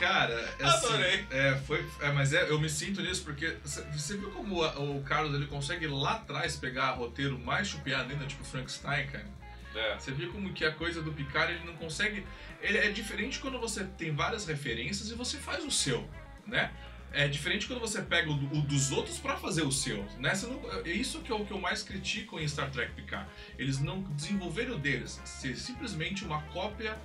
Cara, 0.00 0.54
assim, 0.60 0.86
Adorei. 0.86 1.26
É, 1.30 1.54
foi, 1.66 1.86
é, 2.00 2.10
mas 2.12 2.32
é, 2.32 2.48
eu 2.50 2.58
me 2.60 2.68
sinto 2.68 3.00
nisso 3.02 3.22
porque 3.22 3.56
você 3.64 4.16
viu 4.16 4.30
como 4.30 4.62
a- 4.64 4.78
o 4.80 5.02
Carlos 5.02 5.34
ele 5.34 5.46
consegue 5.46 5.86
lá 5.86 6.14
atrás 6.14 6.56
pegar 6.56 6.90
roteiro 6.92 7.38
mais 7.38 7.68
chupiado 7.68 8.10
ainda, 8.10 8.26
tipo 8.26 8.42
Frankenstein, 8.44 9.06
cara? 9.06 9.26
É. 9.74 9.94
Você 9.98 10.10
viu 10.10 10.32
como 10.32 10.52
que 10.52 10.64
a 10.64 10.72
coisa 10.72 11.00
do 11.00 11.12
Picard 11.12 11.52
ele 11.52 11.64
não 11.64 11.74
consegue. 11.76 12.26
Ele 12.60 12.78
é 12.78 12.90
diferente 12.90 13.38
quando 13.38 13.60
você 13.60 13.84
tem 13.84 14.12
várias 14.14 14.44
referências 14.44 15.10
e 15.10 15.14
você 15.14 15.36
faz 15.38 15.64
o 15.64 15.70
seu, 15.70 16.08
né? 16.46 16.72
É 17.12 17.26
diferente 17.28 17.66
quando 17.66 17.80
você 17.80 18.02
pega 18.02 18.30
o, 18.30 18.34
o 18.34 18.62
dos 18.62 18.90
outros 18.92 19.18
pra 19.18 19.36
fazer 19.36 19.62
o 19.62 19.70
seu, 19.72 20.04
né? 20.18 20.32
Não- 20.42 20.82
é 20.84 20.90
isso 20.90 21.20
que 21.22 21.30
é 21.30 21.34
o 21.34 21.44
que 21.44 21.52
eu 21.52 21.58
mais 21.60 21.82
critico 21.82 22.38
em 22.40 22.46
Star 22.48 22.70
Trek 22.70 22.92
Picard. 22.94 23.28
Eles 23.58 23.78
não 23.80 24.02
desenvolveram 24.02 24.74
o 24.74 24.78
deles, 24.78 25.20
ser 25.24 25.56
simplesmente 25.56 26.24
uma 26.24 26.40
cópia 26.42 26.96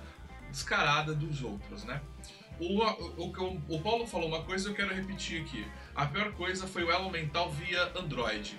descarada 0.50 1.14
dos 1.14 1.42
outros, 1.42 1.84
né? 1.84 2.00
O, 2.58 2.82
o, 3.22 3.62
o, 3.68 3.80
Paulo 3.80 4.06
falou 4.06 4.28
uma 4.28 4.42
coisa 4.42 4.68
e 4.68 4.70
eu 4.72 4.74
quero 4.74 4.94
repetir 4.94 5.42
aqui. 5.42 5.66
A 5.94 6.06
pior 6.06 6.32
coisa 6.32 6.66
foi 6.66 6.84
o 6.84 6.90
elo 6.90 7.10
mental 7.10 7.50
via 7.50 7.92
Android. 7.98 8.58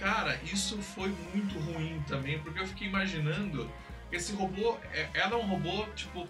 Cara, 0.00 0.40
isso 0.44 0.78
foi 0.78 1.08
muito 1.32 1.58
ruim 1.58 2.02
também, 2.08 2.38
porque 2.38 2.60
eu 2.60 2.66
fiquei 2.66 2.88
imaginando 2.88 3.70
esse 4.10 4.32
robô, 4.32 4.76
é- 4.92 5.08
ela 5.14 5.34
é 5.34 5.36
um 5.36 5.46
robô, 5.46 5.84
tipo, 5.94 6.26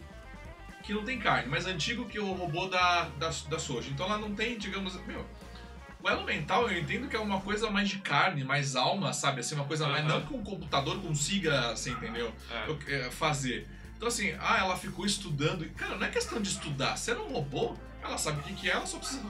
que 0.83 0.92
não 0.92 1.05
tem 1.05 1.18
carne, 1.18 1.48
mais 1.48 1.66
antigo 1.66 2.05
que 2.07 2.18
o 2.18 2.33
robô 2.33 2.66
da, 2.66 3.05
da, 3.18 3.31
da 3.48 3.59
Soji. 3.59 3.90
Então 3.90 4.07
ela 4.07 4.18
não 4.18 4.35
tem, 4.35 4.59
digamos, 4.59 4.94
meu... 5.07 5.24
O 6.03 6.09
elo 6.09 6.24
mental 6.24 6.68
eu 6.68 6.79
entendo 6.79 7.09
que 7.09 7.16
é 7.16 7.18
uma 7.18 7.40
coisa 7.40 7.70
mais 7.70 7.88
de 7.88 7.96
carne, 7.98 8.44
mais 8.44 8.77
alma, 8.77 9.14
sabe? 9.14 9.40
Assim, 9.40 9.55
uma 9.55 9.64
coisa 9.64 9.88
mais... 9.88 10.05
Não 10.05 10.20
que 10.27 10.35
um 10.35 10.42
computador 10.44 11.00
consiga, 11.00 11.70
assim, 11.70 11.92
entendeu? 11.92 12.31
É. 12.50 12.68
eu- 12.68 12.79
é, 12.88 13.11
fazer. 13.11 13.66
Então 13.96 14.09
assim, 14.09 14.35
ah, 14.40 14.59
ela 14.59 14.76
ficou 14.76 15.07
estudando. 15.07 15.68
Cara, 15.74 15.96
não 15.96 16.07
é 16.07 16.11
questão 16.11 16.40
de 16.40 16.48
estudar. 16.48 16.96
Se 16.96 17.11
ela 17.11 17.20
é 17.20 17.24
um 17.24 17.33
robô, 17.33 17.74
ela 18.02 18.18
sabe 18.18 18.40
o 18.40 18.42
que, 18.42 18.52
que 18.52 18.68
é, 18.68 18.74
ela 18.74 18.85
só 18.85 18.98
precisa 18.98 19.22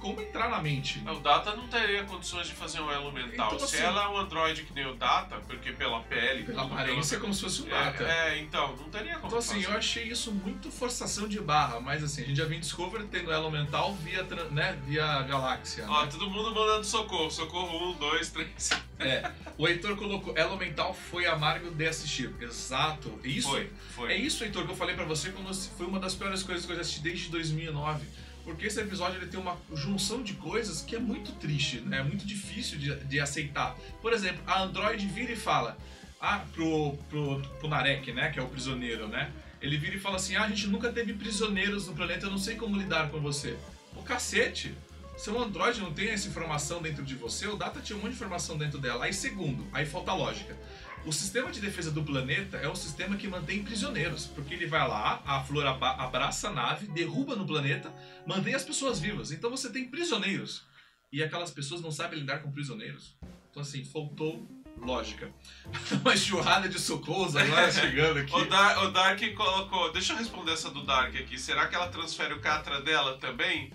como 0.00 0.20
entrar 0.20 0.48
na 0.50 0.60
mente. 0.60 1.00
O 1.06 1.20
Data 1.20 1.54
não 1.54 1.68
teria 1.68 2.02
condições 2.02 2.48
de 2.48 2.52
fazer 2.54 2.80
um 2.80 2.90
elo 2.90 3.12
mental. 3.12 3.54
Então, 3.54 3.58
Se 3.64 3.76
assim- 3.76 3.84
ela 3.84 4.02
é 4.04 4.08
um 4.08 4.16
androide 4.16 4.64
que 4.64 4.72
nem 4.74 4.86
o 4.86 4.94
Data, 4.96 5.36
porque 5.46 5.70
pela 5.72 6.00
pele. 6.00 6.42
Pela 6.42 6.64
aparência 6.64 7.14
é 7.14 7.20
como 7.20 7.32
se 7.32 7.42
fosse 7.42 7.62
um 7.62 7.66
pela- 7.66 7.84
data. 7.92 8.02
É, 8.02 8.30
é, 8.34 8.38
então, 8.40 8.74
não 8.76 8.90
teria 8.90 9.14
como 9.14 9.26
Então 9.28 9.38
assim, 9.38 9.62
fazer. 9.62 9.66
eu 9.72 9.78
achei 9.78 10.04
isso 10.08 10.32
muito 10.32 10.68
forçação 10.68 11.28
de 11.28 11.40
barra, 11.40 11.78
mas 11.78 12.02
assim, 12.02 12.22
a 12.22 12.26
gente 12.26 12.36
já 12.38 12.44
vem 12.46 12.58
Discovery 12.58 13.06
tendo 13.06 13.30
elo 13.30 13.52
mental 13.52 13.94
via, 13.94 14.24
né, 14.50 14.76
via 14.84 15.22
galáxia. 15.22 15.84
Ó, 15.88 16.02
né? 16.02 16.08
todo 16.10 16.28
mundo 16.28 16.52
mandando 16.52 16.82
socorro. 16.84 17.30
Socorro, 17.30 17.90
um, 17.90 17.92
dois, 17.92 18.30
três. 18.30 18.70
É. 18.98 19.30
O 19.56 19.66
Heitor 19.66 19.96
colocou, 19.96 20.36
elo 20.36 20.56
mental 20.56 20.92
foi 20.92 21.26
amargo 21.26 21.70
de 21.70 21.86
assistir. 21.86 22.32
Exato. 22.40 23.18
Isso 23.24 23.48
Foi, 23.48 23.70
foi. 23.94 24.12
É 24.12 24.16
isso, 24.16 24.42
Heitor, 24.44 24.64
que 24.64 24.72
eu 24.72 24.76
falei 24.76 24.94
pra 24.94 25.04
você 25.04 25.30
quando 25.30 25.52
foi 25.54 25.86
uma 25.86 26.00
das 26.00 26.14
piores 26.14 26.42
coisas 26.42 26.64
que 26.64 26.72
eu 26.72 26.76
já 26.76 26.82
assisti 26.82 27.00
desde 27.00 27.28
2009. 27.28 28.06
Porque 28.44 28.66
esse 28.66 28.80
episódio 28.80 29.18
ele 29.18 29.26
tem 29.26 29.38
uma 29.38 29.56
junção 29.74 30.22
de 30.22 30.32
coisas 30.34 30.80
que 30.80 30.96
é 30.96 30.98
muito 30.98 31.32
triste, 31.32 31.80
né? 31.80 31.98
É 31.98 32.02
muito 32.02 32.24
difícil 32.24 32.78
de, 32.78 32.94
de 33.04 33.20
aceitar. 33.20 33.76
Por 34.00 34.12
exemplo, 34.12 34.42
a 34.46 34.62
Android 34.62 35.06
vira 35.06 35.32
e 35.32 35.36
fala 35.36 35.76
ah, 36.20 36.44
pro, 36.54 36.96
pro, 37.10 37.42
pro 37.58 37.68
Narek, 37.68 38.12
né? 38.12 38.30
Que 38.30 38.38
é 38.38 38.42
o 38.42 38.48
prisioneiro, 38.48 39.06
né? 39.06 39.30
Ele 39.60 39.76
vira 39.76 39.96
e 39.96 40.00
fala 40.00 40.16
assim: 40.16 40.34
ah, 40.36 40.44
a 40.44 40.48
gente 40.48 40.66
nunca 40.66 40.90
teve 40.90 41.12
prisioneiros 41.12 41.86
no 41.86 41.94
planeta, 41.94 42.26
eu 42.26 42.30
não 42.30 42.38
sei 42.38 42.56
como 42.56 42.76
lidar 42.76 43.10
com 43.10 43.20
você. 43.20 43.56
O 43.94 44.02
cacete! 44.02 44.74
Seu 45.18 45.36
Android 45.42 45.80
não 45.80 45.92
tem 45.92 46.10
essa 46.10 46.28
informação 46.28 46.80
dentro 46.80 47.04
de 47.04 47.14
você, 47.16 47.46
o 47.48 47.56
Data 47.56 47.80
tinha 47.80 47.96
um 47.98 48.00
monte 48.00 48.10
de 48.10 48.16
informação 48.16 48.56
dentro 48.56 48.78
dela. 48.78 49.04
Aí, 49.04 49.12
segundo, 49.12 49.66
aí 49.72 49.84
falta 49.84 50.12
lógica. 50.12 50.56
O 51.04 51.12
sistema 51.12 51.50
de 51.50 51.60
defesa 51.60 51.90
do 51.90 52.04
planeta 52.04 52.56
é 52.58 52.68
um 52.68 52.74
sistema 52.74 53.16
que 53.16 53.26
mantém 53.26 53.62
prisioneiros, 53.62 54.26
porque 54.26 54.54
ele 54.54 54.66
vai 54.66 54.86
lá, 54.86 55.22
a 55.26 55.42
flor 55.42 55.66
abraça 55.66 56.48
a 56.48 56.52
nave, 56.52 56.86
derruba 56.88 57.34
no 57.34 57.46
planeta, 57.46 57.92
mantém 58.26 58.54
as 58.54 58.64
pessoas 58.64 59.00
vivas. 59.00 59.32
Então 59.32 59.50
você 59.50 59.70
tem 59.70 59.88
prisioneiros. 59.88 60.64
E 61.12 61.22
aquelas 61.22 61.50
pessoas 61.50 61.80
não 61.80 61.90
sabem 61.90 62.20
lidar 62.20 62.38
com 62.38 62.52
prisioneiros. 62.52 63.16
Então, 63.50 63.62
assim, 63.62 63.84
faltou 63.84 64.46
lógica. 64.76 65.32
Uma 66.02 66.14
enxurrada 66.14 66.68
de 66.68 66.78
socorros 66.78 67.34
agora 67.34 67.70
chegando 67.72 68.18
aqui. 68.20 68.34
O, 68.34 68.44
Dar- 68.44 68.84
o 68.84 68.90
Dark 68.92 69.20
colocou. 69.34 69.90
Deixa 69.92 70.12
eu 70.12 70.16
responder 70.18 70.52
essa 70.52 70.70
do 70.70 70.84
Dark 70.84 71.16
aqui. 71.16 71.38
Será 71.38 71.66
que 71.66 71.74
ela 71.74 71.88
transfere 71.88 72.34
o 72.34 72.40
Catra 72.40 72.80
dela 72.82 73.16
também? 73.18 73.72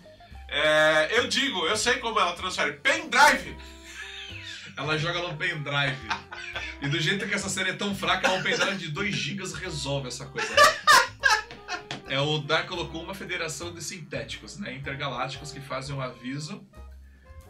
É, 0.54 1.18
eu 1.20 1.28
digo, 1.28 1.66
eu 1.66 1.76
sei 1.76 1.96
como 1.98 2.20
ela 2.20 2.34
transfere. 2.34 2.74
Pendrive! 2.74 3.58
Ela 4.78 4.98
joga 4.98 5.20
no 5.22 5.36
pendrive. 5.38 6.08
E 6.82 6.88
do 6.88 7.00
jeito 7.00 7.28
que 7.28 7.34
essa 7.34 7.50
série 7.50 7.72
é 7.72 7.74
tão 7.74 7.96
fraca, 7.96 8.32
um 8.32 8.42
pendrive 8.42 8.78
de 8.78 8.88
2 8.90 9.16
GB 9.16 9.44
resolve 9.56 10.08
essa 10.08 10.26
coisa. 10.26 10.54
É, 12.08 12.20
o 12.20 12.38
Dark 12.40 12.68
colocou 12.68 13.02
uma 13.04 13.14
federação 13.16 13.74
de 13.74 13.84
sintéticos, 13.84 14.58
né, 14.60 14.74
intergalácticos, 14.74 15.52
que 15.52 15.60
fazem 15.60 15.96
um 15.96 16.02
aviso 16.02 16.64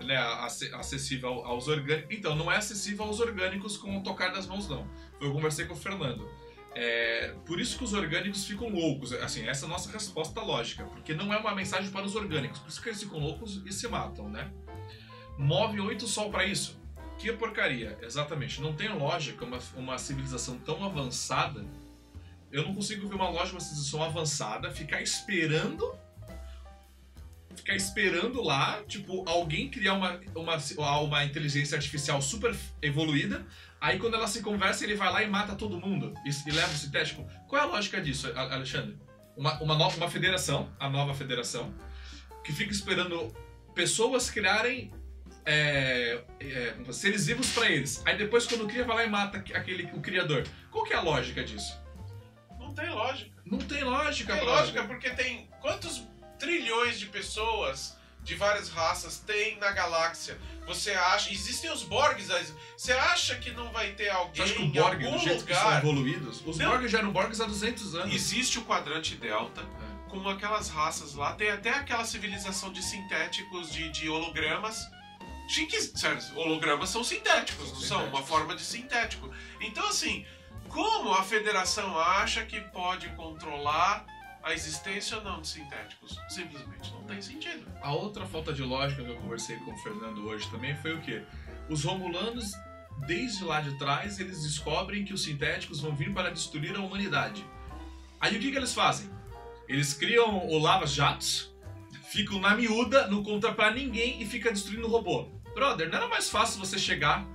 né, 0.02 0.16
ace- 0.46 0.74
acessível 0.74 1.30
ao- 1.30 1.46
aos 1.46 1.68
orgânicos. 1.68 2.16
Então, 2.16 2.36
não 2.36 2.52
é 2.52 2.58
acessível 2.58 3.06
aos 3.06 3.20
orgânicos 3.20 3.78
com 3.78 3.98
o 3.98 4.04
tocar 4.04 4.30
das 4.32 4.46
mãos, 4.48 4.68
não. 4.70 4.88
Eu 5.20 5.32
conversei 5.32 5.66
com 5.66 5.74
o 5.74 5.78
Fernando. 5.78 6.30
É, 6.76 7.36
por 7.46 7.60
isso 7.60 7.78
que 7.78 7.84
os 7.84 7.94
orgânicos 7.94 8.46
ficam 8.46 8.70
loucos. 8.70 9.14
Assim, 9.14 9.48
essa 9.48 9.66
é 9.66 9.68
a 9.68 9.70
nossa 9.70 9.92
resposta 9.92 10.42
lógica. 10.42 10.84
Porque 10.86 11.14
não 11.14 11.34
é 11.34 11.38
uma 11.38 11.54
mensagem 11.54 11.92
para 11.92 12.06
os 12.06 12.16
orgânicos. 12.16 12.60
Por 12.60 12.70
isso 12.70 12.82
que 12.82 12.90
eles 12.90 13.02
ficam 13.02 13.20
loucos 13.20 13.62
e 13.66 13.72
se 13.72 13.88
matam, 13.88 14.30
né? 14.30 14.52
Move 15.38 15.80
oito 15.82 16.08
sol 16.08 16.30
para 16.30 16.46
isso. 16.46 16.82
Que 17.18 17.32
porcaria, 17.34 17.98
exatamente. 18.02 18.60
Não 18.60 18.74
tem 18.74 18.90
lógica 18.90 19.46
uma, 19.46 19.60
uma 19.76 19.98
civilização 19.98 20.58
tão 20.58 20.84
avançada. 20.84 21.66
Eu 22.52 22.64
não 22.64 22.74
consigo 22.74 23.08
ver 23.08 23.16
uma 23.16 23.30
lógica, 23.30 23.56
uma 23.56 23.62
civilização 23.62 24.04
avançada, 24.04 24.72
ficar 24.72 25.02
esperando. 25.02 25.94
Ficar 27.56 27.76
esperando 27.76 28.42
lá, 28.42 28.84
tipo, 28.84 29.24
alguém 29.30 29.70
criar 29.70 29.94
uma, 29.94 30.20
uma, 30.36 31.00
uma 31.00 31.24
inteligência 31.24 31.76
artificial 31.76 32.20
super 32.22 32.56
evoluída. 32.82 33.46
Aí 33.84 34.00
quando 34.00 34.14
ela 34.14 34.30
se 34.30 34.42
conversa, 34.42 34.86
ele 34.86 34.96
vai 34.96 35.12
lá 35.12 35.22
e 35.22 35.28
mata 35.28 35.56
todo 35.56 35.78
mundo 35.78 36.14
e, 36.24 36.30
e 36.30 36.52
leva 36.54 36.72
o 36.72 36.78
sintético. 36.78 37.28
Qual 37.50 37.62
é 37.62 37.66
a 37.66 37.68
lógica 37.68 38.00
disso, 38.00 38.32
Alexandre? 38.34 38.98
Uma, 39.36 39.62
uma, 39.62 39.76
nova, 39.76 39.98
uma 39.98 40.10
federação, 40.10 40.72
a 40.80 40.90
nova 40.90 41.14
federação, 41.14 41.74
que 42.46 42.54
fica 42.54 42.72
esperando 42.72 43.36
pessoas 43.76 44.32
criarem 44.32 44.90
é, 45.46 46.24
é, 46.40 46.94
seres 46.94 47.26
vivos 47.26 47.52
pra 47.52 47.70
eles. 47.70 48.02
Aí 48.06 48.18
depois, 48.18 48.48
quando 48.48 48.66
cria, 48.68 48.86
vai 48.86 48.96
lá 48.96 49.04
e 49.04 49.10
mata 49.10 49.40
aquele, 49.40 49.92
o 49.92 50.00
criador. 50.00 50.48
Qual 50.72 50.86
que 50.86 50.94
é 50.94 50.96
a 50.96 51.02
lógica 51.02 51.44
disso? 51.44 51.78
Não 52.58 52.74
tem 52.74 52.90
lógica. 52.90 53.32
Não 53.46 53.58
tem 53.58 53.84
lógica, 53.84 54.34
Tem 54.34 54.46
brother. 54.46 54.62
lógica 54.62 54.84
porque 54.86 55.10
tem 55.10 55.50
quantos 55.60 56.08
trilhões 56.40 56.98
de 56.98 57.08
pessoas 57.08 57.98
de 58.24 58.36
várias 58.36 58.70
raças 58.70 59.20
tem 59.20 59.58
na 59.58 59.72
galáxia. 59.72 60.40
Você 60.66 60.92
acha. 60.92 61.32
Existem 61.32 61.70
os 61.72 61.84
Borgs. 61.84 62.30
Você 62.78 62.94
acha 62.94 63.36
que 63.36 63.52
não 63.52 63.72
vai 63.72 63.92
ter 63.92 64.10
alguém 64.10 64.46
que 64.46 64.60
o 64.60 64.62
em 64.64 64.70
Borg, 64.72 65.00
do 65.00 65.06
algum 65.08 65.20
jeito 65.20 65.46
que 65.46 65.54
são 65.54 65.64
lugar? 65.64 65.80
evoluídos, 65.84 66.42
os 66.46 66.58
Não. 66.58 66.70
Borg 66.70 66.88
já 66.88 67.00
eram 67.00 67.12
Borgs 67.12 67.42
há 67.42 67.46
200 67.46 67.96
anos. 67.96 68.16
Existe 68.16 68.60
o 68.60 68.64
quadrante 68.64 69.16
delta, 69.16 69.62
É. 69.62 70.10
com 70.10 70.28
aquelas 70.30 70.70
raças 70.70 71.14
lá. 71.16 71.34
Tem 71.34 71.50
até 71.52 71.70
aquela 71.72 72.06
civilização 72.06 72.72
de 72.72 72.82
sintéticos, 72.82 73.72
de, 73.72 73.90
de 73.90 74.08
hologramas. 74.10 74.80
Sério, 75.96 76.20
hologramas 76.38 76.90
são 76.90 77.04
sintéticos, 77.04 77.68
São 77.68 77.76
não 77.76 77.82
são? 77.82 77.98
Uma 77.98 78.06
sintéticos. 78.06 78.30
forma 78.30 78.56
de 78.56 78.62
sintético. 78.64 79.30
Então, 79.60 79.86
assim, 79.90 80.26
como 80.70 81.14
a 81.14 81.22
federação 81.24 82.00
acha 82.00 82.46
que 82.46 82.62
pode 82.62 83.10
controlar 83.10 84.06
a 84.44 84.54
existência 84.54 85.18
ou 85.18 85.24
não 85.24 85.42
de 85.42 85.48
sintéticos? 85.48 86.20
Simplesmente 86.28 86.92
não 86.92 87.04
tem 87.04 87.22
sentido. 87.22 87.66
A 87.82 87.94
outra 87.94 88.26
falta 88.26 88.52
de 88.52 88.62
lógica 88.62 89.04
que 89.04 89.10
eu 89.10 89.16
conversei 89.16 89.56
com 89.58 89.72
o 89.72 89.78
Fernando 89.78 90.28
hoje 90.28 90.50
também 90.52 90.76
foi 90.76 90.94
o 90.94 91.02
quê? 91.02 91.24
Os 91.70 91.84
Romulanos, 91.86 92.52
desde 93.08 93.44
lá 93.46 93.62
de 93.62 93.78
trás, 93.78 94.20
eles 94.20 94.44
descobrem 94.44 95.06
que 95.06 95.14
os 95.14 95.24
sintéticos 95.24 95.80
vão 95.80 95.96
vir 95.96 96.14
para 96.14 96.30
destruir 96.30 96.76
a 96.76 96.82
humanidade. 96.82 97.46
Aí 98.20 98.36
o 98.36 98.40
que, 98.40 98.52
que 98.52 98.58
eles 98.58 98.74
fazem? 98.74 99.10
Eles 99.68 99.94
criam 99.94 100.46
o 100.46 100.60
Lava 100.60 100.86
Jatos, 100.86 101.54
ficam 102.12 102.40
na 102.40 102.54
miúda, 102.54 103.08
não 103.08 103.24
conta 103.24 103.54
pra 103.54 103.72
ninguém 103.72 104.22
e 104.22 104.26
fica 104.26 104.52
destruindo 104.52 104.88
o 104.88 104.90
robô. 104.90 105.30
Brother, 105.56 105.90
não 105.90 105.98
era 105.98 106.08
mais 106.08 106.30
fácil 106.30 106.60
você 106.60 106.78
chegar 106.78 107.26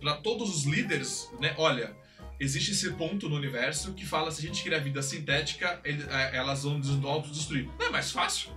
pra 0.00 0.16
todos 0.16 0.54
os 0.54 0.64
líderes, 0.64 1.30
né? 1.40 1.54
Olha, 1.56 1.96
existe 2.42 2.72
esse 2.72 2.90
ponto 2.92 3.28
no 3.28 3.36
universo 3.36 3.94
que 3.94 4.04
fala 4.04 4.30
se 4.30 4.40
a 4.42 4.46
gente 4.48 4.62
criar 4.62 4.78
vida 4.80 5.00
sintética, 5.02 5.80
ele- 5.84 6.04
é, 6.10 6.36
elas 6.36 6.62
vão 6.64 6.80
des- 6.80 7.04
autodestruir. 7.04 7.68
Não 7.78 7.86
é 7.86 7.90
mais 7.90 8.10
fácil? 8.10 8.50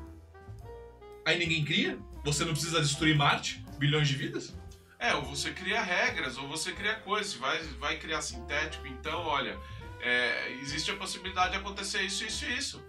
Aí 1.25 1.37
ninguém 1.37 1.63
cria? 1.63 1.97
Você 2.23 2.43
não 2.43 2.53
precisa 2.53 2.81
destruir 2.81 3.15
Marte? 3.15 3.63
Bilhões 3.77 4.07
de 4.07 4.15
vidas? 4.15 4.55
É, 4.97 5.13
ou 5.13 5.23
você 5.23 5.51
cria 5.51 5.81
regras, 5.81 6.37
ou 6.37 6.47
você 6.47 6.71
cria 6.71 6.95
coisas. 6.95 7.33
Vai, 7.35 7.59
vai 7.79 7.97
criar 7.97 8.21
sintético, 8.21 8.87
então, 8.87 9.19
olha, 9.21 9.57
é, 10.01 10.51
existe 10.61 10.89
a 10.91 10.95
possibilidade 10.95 11.51
de 11.51 11.57
acontecer 11.57 12.01
isso, 12.01 12.23
isso 12.25 12.45
e 12.45 12.57
isso. 12.57 12.83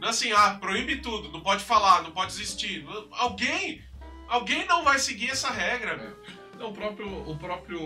Não 0.00 0.08
é 0.08 0.10
assim, 0.10 0.30
ah, 0.32 0.56
proíbe 0.60 0.96
tudo, 0.98 1.30
não 1.30 1.40
pode 1.40 1.64
falar, 1.64 2.02
não 2.02 2.10
pode 2.12 2.32
existir. 2.32 2.84
Alguém, 3.12 3.82
alguém 4.28 4.66
não 4.66 4.84
vai 4.84 4.98
seguir 4.98 5.30
essa 5.30 5.50
regra, 5.50 5.96
meu. 5.96 6.16
Não, 6.58 6.70
o 6.70 6.72
próprio, 6.72 7.30
o 7.30 7.38
próprio 7.38 7.80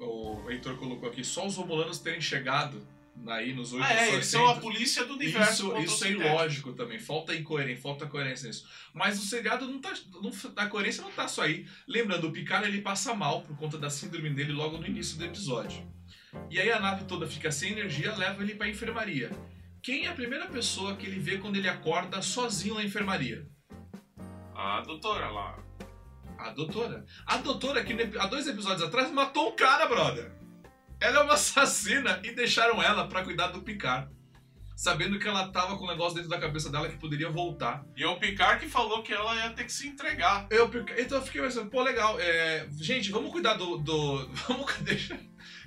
o 0.00 0.50
Heitor 0.50 0.76
colocou 0.76 1.08
aqui, 1.08 1.24
só 1.24 1.46
os 1.46 1.56
romulanos 1.56 1.98
terem 1.98 2.20
chegado 2.20 2.86
aí 3.26 3.52
nos 3.52 3.72
oito 3.72 3.84
Ah, 3.84 3.92
é, 3.94 4.14
eles 4.14 4.26
são 4.26 4.46
a 4.48 4.56
polícia 4.56 5.04
do 5.04 5.14
universo. 5.14 5.76
Isso, 5.78 5.94
isso 5.94 6.04
é 6.04 6.10
ilógico 6.10 6.72
também, 6.72 6.98
falta 6.98 7.34
incoerência, 7.34 7.82
falta 7.82 8.06
coerência 8.06 8.48
nisso. 8.48 8.66
Mas 8.92 9.18
o 9.18 9.24
seriado 9.24 9.66
não 9.66 9.80
tá. 9.80 9.92
Não, 10.20 10.32
a 10.56 10.66
coerência 10.66 11.02
não 11.02 11.10
tá 11.10 11.28
só 11.28 11.42
aí. 11.42 11.66
Lembrando, 11.86 12.28
o 12.28 12.32
Picard 12.32 12.66
ele 12.66 12.80
passa 12.80 13.14
mal 13.14 13.42
por 13.42 13.56
conta 13.56 13.78
da 13.78 13.90
síndrome 13.90 14.30
dele 14.30 14.52
logo 14.52 14.78
no 14.78 14.86
início 14.86 15.16
do 15.18 15.24
episódio. 15.24 15.86
E 16.50 16.58
aí 16.58 16.70
a 16.70 16.80
nave 16.80 17.04
toda 17.04 17.26
fica 17.26 17.52
sem 17.52 17.72
energia, 17.72 18.16
leva 18.16 18.42
ele 18.42 18.54
pra 18.54 18.68
enfermaria. 18.68 19.30
Quem 19.82 20.06
é 20.06 20.08
a 20.08 20.14
primeira 20.14 20.46
pessoa 20.46 20.96
que 20.96 21.06
ele 21.06 21.18
vê 21.18 21.38
quando 21.38 21.56
ele 21.56 21.68
acorda 21.68 22.22
sozinho 22.22 22.74
na 22.74 22.84
enfermaria? 22.84 23.46
A 24.54 24.80
doutora 24.80 25.28
lá. 25.28 25.58
A 26.42 26.50
doutora. 26.50 27.04
A 27.26 27.36
doutora, 27.38 27.84
que 27.84 27.92
há 28.18 28.26
dois 28.26 28.46
episódios 28.46 28.82
atrás, 28.82 29.10
matou 29.10 29.50
um 29.50 29.56
cara, 29.56 29.86
brother. 29.86 30.32
Ela 31.00 31.20
é 31.20 31.22
uma 31.22 31.34
assassina 31.34 32.20
e 32.22 32.32
deixaram 32.32 32.82
ela 32.82 33.06
pra 33.06 33.24
cuidar 33.24 33.48
do 33.48 33.62
Picard. 33.62 34.10
Sabendo 34.76 35.18
que 35.18 35.28
ela 35.28 35.48
tava 35.52 35.76
com 35.76 35.84
um 35.84 35.88
negócio 35.88 36.14
dentro 36.14 36.30
da 36.30 36.40
cabeça 36.40 36.68
dela 36.70 36.88
que 36.88 36.96
poderia 36.96 37.30
voltar. 37.30 37.84
E 37.96 38.02
é 38.02 38.08
o 38.08 38.18
Picard 38.18 38.64
que 38.64 38.70
falou 38.70 39.02
que 39.02 39.12
ela 39.12 39.34
ia 39.36 39.50
ter 39.50 39.64
que 39.64 39.72
se 39.72 39.86
entregar. 39.86 40.46
Eu, 40.50 40.70
então 40.98 41.18
eu 41.18 41.24
fiquei 41.24 41.40
pensando, 41.40 41.70
pô, 41.70 41.82
legal. 41.82 42.18
é, 42.18 42.66
gente, 42.80 43.12
vamos 43.12 43.30
cuidar 43.30 43.54
do. 43.54 43.78
do 43.78 44.28
vamos 44.48 44.72
deixar. 44.78 45.18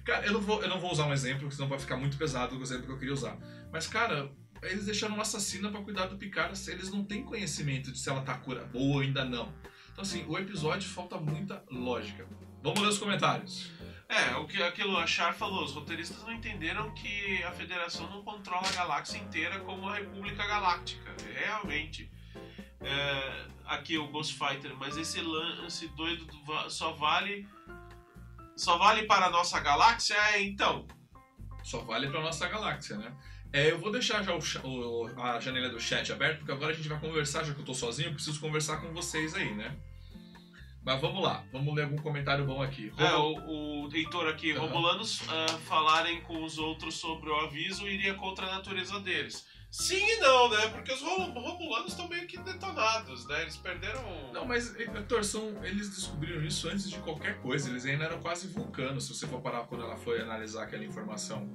Cara, 0.03 0.25
eu 0.25 0.33
não, 0.33 0.41
vou, 0.41 0.61
eu 0.61 0.69
não 0.69 0.79
vou 0.79 0.91
usar 0.91 1.05
um 1.05 1.13
exemplo, 1.13 1.51
senão 1.51 1.67
vai 1.67 1.79
ficar 1.79 1.97
muito 1.97 2.17
pesado 2.17 2.57
o 2.57 2.61
exemplo 2.61 2.85
que 2.85 2.91
eu 2.91 2.99
queria 2.99 3.13
usar. 3.13 3.37
Mas, 3.71 3.87
cara, 3.87 4.29
eles 4.61 4.85
deixaram 4.85 5.13
uma 5.13 5.23
assassina 5.23 5.69
pra 5.69 5.81
cuidar 5.81 6.07
do 6.07 6.17
Picard. 6.17 6.59
Eles 6.69 6.91
não 6.91 7.03
têm 7.03 7.23
conhecimento 7.23 7.91
de 7.91 7.99
se 7.99 8.09
ela 8.09 8.21
tá 8.21 8.35
cura 8.37 8.65
boa 8.65 8.95
ou 8.95 8.99
ainda 9.01 9.23
não. 9.23 9.53
Então, 9.95 10.03
assim, 10.03 10.25
o 10.27 10.37
episódio 10.37 10.89
falta 10.89 11.15
muita 11.17 11.63
lógica. 11.71 12.27
Vamos 12.61 12.81
ler 12.81 12.89
os 12.89 12.97
comentários. 12.97 13.71
É, 14.09 14.35
o 14.35 14.45
que 14.45 14.61
aquilo 14.61 14.97
a 14.97 15.07
Char 15.07 15.33
falou, 15.33 15.63
os 15.63 15.71
roteiristas 15.71 16.21
não 16.21 16.33
entenderam 16.33 16.93
que 16.93 17.41
a 17.43 17.51
Federação 17.53 18.09
não 18.09 18.21
controla 18.21 18.67
a 18.67 18.71
galáxia 18.73 19.17
inteira 19.17 19.61
como 19.61 19.87
a 19.87 19.95
República 19.95 20.45
Galáctica. 20.45 21.15
Realmente. 21.33 22.11
É, 22.81 23.45
aqui 23.63 23.97
o 23.97 24.09
Ghost 24.09 24.37
Fighter, 24.37 24.75
mas 24.75 24.97
esse 24.97 25.21
lance 25.21 25.87
doido 25.87 26.27
só 26.69 26.91
vale. 26.91 27.47
Só 28.57 28.77
vale 28.77 29.03
para 29.03 29.27
a 29.27 29.29
nossa 29.29 29.61
galáxia? 29.61 30.15
É, 30.33 30.41
então. 30.41 30.85
Só 31.63 31.79
vale 31.85 32.09
pra 32.09 32.21
nossa 32.21 32.49
galáxia, 32.49 32.97
né? 32.97 33.15
É, 33.57 33.71
eu 33.71 33.79
vou 33.79 33.89
deixar 33.89 34.21
já 34.21 34.33
o 34.35 34.39
o- 34.67 35.21
a 35.21 35.39
janela 35.39 35.69
do 35.69 35.79
chat 35.79 36.11
aberta, 36.11 36.39
porque 36.39 36.51
agora 36.51 36.73
a 36.73 36.75
gente 36.75 36.89
vai 36.89 36.99
conversar, 36.99 37.43
já 37.45 37.53
que 37.53 37.59
eu 37.61 37.65
tô 37.65 37.73
sozinho, 37.73 38.09
eu 38.09 38.13
preciso 38.13 38.39
conversar 38.41 38.81
com 38.81 38.91
vocês 38.93 39.33
aí, 39.33 39.53
né? 39.55 39.73
Mas 40.83 40.99
vamos 40.99 41.23
lá, 41.23 41.43
vamos 41.53 41.73
ler 41.73 41.83
algum 41.83 41.95
comentário 41.97 42.45
bom 42.45 42.61
aqui. 42.61 42.91
É, 42.97 43.15
o, 43.15 43.85
o 43.85 43.89
Heitor 43.95 44.27
aqui, 44.27 44.51
Aham. 44.51 44.67
Romulanos 44.67 45.21
ah, 45.29 45.57
falarem 45.67 46.19
com 46.21 46.43
os 46.43 46.57
outros 46.57 46.95
sobre 46.95 47.29
o 47.29 47.35
aviso 47.37 47.87
iria 47.87 48.13
contra 48.15 48.45
a 48.45 48.55
natureza 48.55 48.99
deles. 48.99 49.47
Sim 49.71 50.05
e 50.05 50.17
não, 50.19 50.49
né? 50.49 50.67
Porque 50.67 50.91
os 50.93 51.01
Rom- 51.01 51.31
Romulanos 51.31 51.91
estão 51.91 52.07
meio 52.09 52.27
que 52.27 52.37
detonados, 52.37 53.25
né? 53.27 53.41
Eles 53.41 53.57
perderam. 53.57 54.03
Não, 54.33 54.45
mas 54.45 54.75
Heitor, 54.77 55.23
são, 55.23 55.63
eles 55.65 55.89
descobriram 55.89 56.43
isso 56.43 56.67
antes 56.69 56.89
de 56.89 56.99
qualquer 56.99 57.41
coisa. 57.41 57.69
Eles 57.69 57.85
ainda 57.85 58.03
eram 58.05 58.19
quase 58.21 58.47
vulcanos, 58.49 59.05
se 59.05 59.13
você 59.15 59.25
for 59.27 59.41
parar 59.41 59.61
quando 59.61 59.83
ela 59.85 59.95
foi 59.95 60.21
analisar 60.21 60.63
aquela 60.63 60.83
informação. 60.83 61.49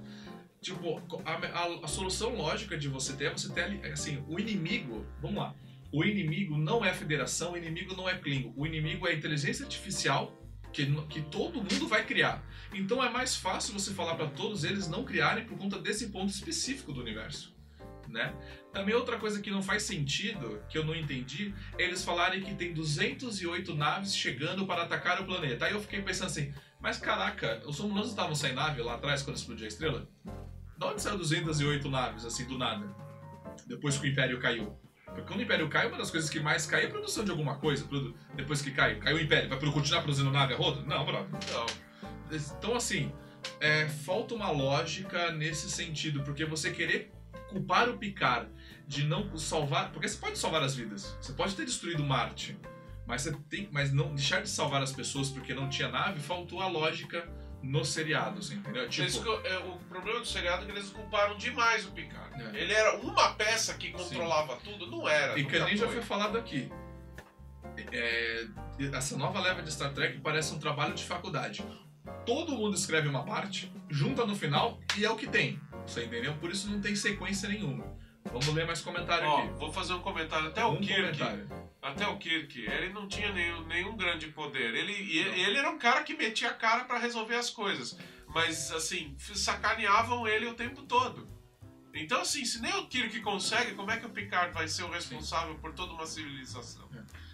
Tipo, 0.61 1.01
a, 1.25 1.33
a- 1.33 1.85
a 1.85 1.89
solução 1.89 2.35
lógica 2.35 2.77
de 2.77 2.89
você 2.89 3.15
ter 3.15 3.25
é 3.27 3.31
você 3.31 3.51
ter 3.53 3.85
assim, 3.93 4.23
o 4.29 4.39
inimigo. 4.39 5.07
Vamos 5.21 5.39
lá. 5.39 5.55
O 5.93 6.05
inimigo 6.05 6.57
não 6.57 6.85
é 6.85 6.91
a 6.91 6.95
federação, 6.95 7.53
o 7.53 7.57
inimigo 7.57 7.97
não 7.97 8.09
é 8.09 8.17
Klingon. 8.17 8.53
O 8.57 8.67
inimigo 8.67 9.09
é 9.09 9.11
a 9.11 9.15
inteligência 9.15 9.65
artificial 9.65 10.37
que, 10.73 10.87
que 11.09 11.23
todo 11.23 11.59
mundo 11.63 11.89
vai 11.89 12.05
criar. 12.05 12.45
Então 12.73 13.03
é 13.03 13.09
mais 13.09 13.35
fácil 13.35 13.73
você 13.73 13.93
falar 13.93 14.15
para 14.15 14.29
todos 14.29 14.63
eles 14.63 14.87
não 14.87 15.05
criarem 15.05 15.45
por 15.45 15.59
conta 15.59 15.79
desse 15.79 16.09
ponto 16.11 16.29
específico 16.31 16.93
do 16.93 17.01
universo. 17.01 17.53
Né? 18.07 18.33
Também 18.73 18.95
outra 18.95 19.19
coisa 19.19 19.41
que 19.41 19.51
não 19.51 19.63
faz 19.63 19.85
sentido, 19.85 20.63
que 20.69 20.77
eu 20.77 20.85
não 20.85 20.95
entendi, 20.95 21.55
é 21.79 21.85
eles 21.85 22.05
falarem 22.05 22.43
que 22.43 22.55
tem 22.55 22.73
208 22.73 23.75
naves 23.75 24.15
chegando 24.15 24.67
para 24.67 24.83
atacar 24.83 25.21
o 25.21 25.25
planeta. 25.25 25.65
Aí 25.67 25.73
eu 25.73 25.81
fiquei 25.81 26.03
pensando 26.03 26.27
assim, 26.27 26.53
mas 26.81 26.99
caraca, 26.99 27.63
os 27.67 27.79
romulanos 27.79 28.11
estavam 28.11 28.35
sem 28.35 28.53
nave 28.53 28.83
lá 28.83 28.95
atrás 28.95 29.23
quando 29.23 29.37
explodiu 29.37 29.65
a 29.65 29.69
estrela? 29.69 30.09
De 30.81 30.87
onde 30.87 31.03
saiu 31.03 31.19
208 31.19 31.91
naves, 31.91 32.25
assim, 32.25 32.47
do 32.47 32.57
nada? 32.57 32.87
Depois 33.67 33.99
que 33.99 34.09
o 34.09 34.11
Império 34.11 34.41
caiu. 34.41 34.75
Porque 35.05 35.21
quando 35.21 35.41
o 35.41 35.43
Império 35.43 35.69
cai, 35.69 35.87
uma 35.87 35.99
das 35.99 36.11
coisas 36.11 36.31
que 36.31 36.41
mais 36.41 36.65
cai 36.65 36.85
é 36.85 36.87
a 36.87 36.89
produção 36.89 37.23
de 37.23 37.31
alguma 37.31 37.57
coisa. 37.57 37.87
Depois 38.35 38.63
que 38.63 38.71
cai, 38.71 38.95
caiu 38.95 39.19
o 39.19 39.21
Império, 39.21 39.51
vai 39.51 39.59
continuar 39.59 40.01
produzindo 40.01 40.31
nave 40.31 40.55
a 40.55 40.57
roda? 40.57 40.81
Não, 40.81 41.05
brother. 41.05 41.29
Não. 41.53 41.67
Então, 42.35 42.75
assim, 42.75 43.13
é, 43.61 43.89
falta 43.91 44.35
uma 44.35 44.51
lógica 44.51 45.31
nesse 45.33 45.71
sentido, 45.71 46.23
porque 46.23 46.47
você 46.47 46.71
querer 46.71 47.13
culpar 47.51 47.91
o 47.91 47.99
Picard 47.99 48.49
de 48.89 49.05
não 49.05 49.37
salvar. 49.37 49.93
Porque 49.93 50.09
você 50.09 50.17
pode 50.17 50.39
salvar 50.39 50.63
as 50.63 50.75
vidas, 50.75 51.15
você 51.21 51.35
pode 51.35 51.55
ter 51.57 51.67
destruído 51.67 52.03
Marte, 52.03 52.57
mas 53.07 53.21
você 53.21 53.37
tem. 53.51 53.69
Mas 53.71 53.93
não 53.93 54.15
deixar 54.15 54.41
de 54.41 54.49
salvar 54.49 54.83
as 54.83 54.93
pessoas 54.93 55.29
porque 55.29 55.53
não 55.53 55.69
tinha 55.69 55.91
nave, 55.91 56.21
faltou 56.21 56.63
a 56.63 56.69
lógica 56.69 57.29
nos 57.63 57.89
seriados, 57.89 58.51
entendeu? 58.51 58.89
Tipo, 58.89 59.31
é, 59.45 59.59
o 59.59 59.79
problema 59.89 60.21
do 60.21 60.27
seriado 60.27 60.63
é 60.63 60.67
que 60.67 60.73
eles 60.73 60.91
culparam 60.91 61.37
demais 61.37 61.87
o 61.87 61.93
Picard. 61.93 62.43
É. 62.43 62.63
Ele 62.63 62.73
era 62.73 62.97
uma 62.99 63.35
peça 63.35 63.75
que 63.75 63.91
controlava 63.91 64.57
tudo, 64.57 64.87
não 64.87 65.09
era. 65.09 65.39
E 65.39 65.45
que 65.45 65.59
nem 65.59 65.77
já 65.77 65.87
foi. 65.87 65.97
foi 65.97 66.03
falado 66.03 66.39
aqui. 66.39 66.71
É, 67.93 68.47
essa 68.93 69.17
nova 69.17 69.41
leva 69.41 69.63
de 69.63 69.71
Star 69.73 69.93
Trek 69.93 70.19
parece 70.21 70.55
um 70.55 70.59
trabalho 70.59 70.95
de 70.95 71.05
faculdade. 71.05 71.65
Todo 72.25 72.53
mundo 72.53 72.75
escreve 72.75 73.09
uma 73.09 73.25
parte, 73.25 73.73
junta 73.89 74.25
no 74.25 74.35
final 74.35 74.79
e 74.97 75.05
é 75.05 75.11
o 75.11 75.17
que 75.17 75.27
tem. 75.27 75.61
Você 75.87 76.05
entendeu? 76.05 76.35
Por 76.35 76.51
isso 76.51 76.69
não 76.71 76.81
tem 76.81 76.95
sequência 76.95 77.49
nenhuma. 77.49 77.85
Vamos 78.31 78.47
ler 78.49 78.67
mais 78.67 78.81
comentário 78.81 79.27
Ó, 79.29 79.39
aqui. 79.39 79.49
vou 79.59 79.73
fazer 79.73 79.93
um 79.95 80.01
comentário. 80.01 80.49
Até 80.49 80.65
o 80.65 80.73
um 80.73 80.81
Kirk, 80.81 81.19
comentário. 81.19 81.49
até 81.83 82.07
o 82.07 82.17
Kirk, 82.19 82.61
ele 82.61 82.93
não 82.93 83.09
tinha 83.09 83.33
nenhum, 83.33 83.67
nenhum 83.67 83.97
grande 83.97 84.29
poder. 84.29 84.75
Ele, 84.75 84.93
ele, 84.93 85.41
ele 85.41 85.59
era 85.59 85.71
um 85.71 85.79
cara 85.79 86.03
que 86.05 86.15
metia 86.17 86.51
a 86.51 86.55
cara 86.55 86.85
pra 86.85 86.99
resolver 86.99 87.35
as 87.37 87.51
coisas. 87.51 87.99
Mas, 88.29 88.71
assim, 88.71 89.17
sacaneavam 89.19 90.27
ele 90.29 90.47
o 90.47 90.55
tempo 90.55 90.83
todo. 90.83 91.27
Então, 91.93 92.21
assim, 92.21 92.45
se 92.45 92.61
nem 92.63 92.73
o 92.77 92.87
Kirk 92.87 93.19
consegue, 93.21 93.75
como 93.75 93.91
é 93.91 93.97
que 93.99 94.07
o 94.07 94.11
Picard 94.11 94.55
vai 94.55 94.69
ser 94.69 94.85
o 94.85 94.91
responsável 94.91 95.57
por 95.57 95.73
toda 95.75 95.93
uma 95.93 96.07
civilização? 96.07 96.89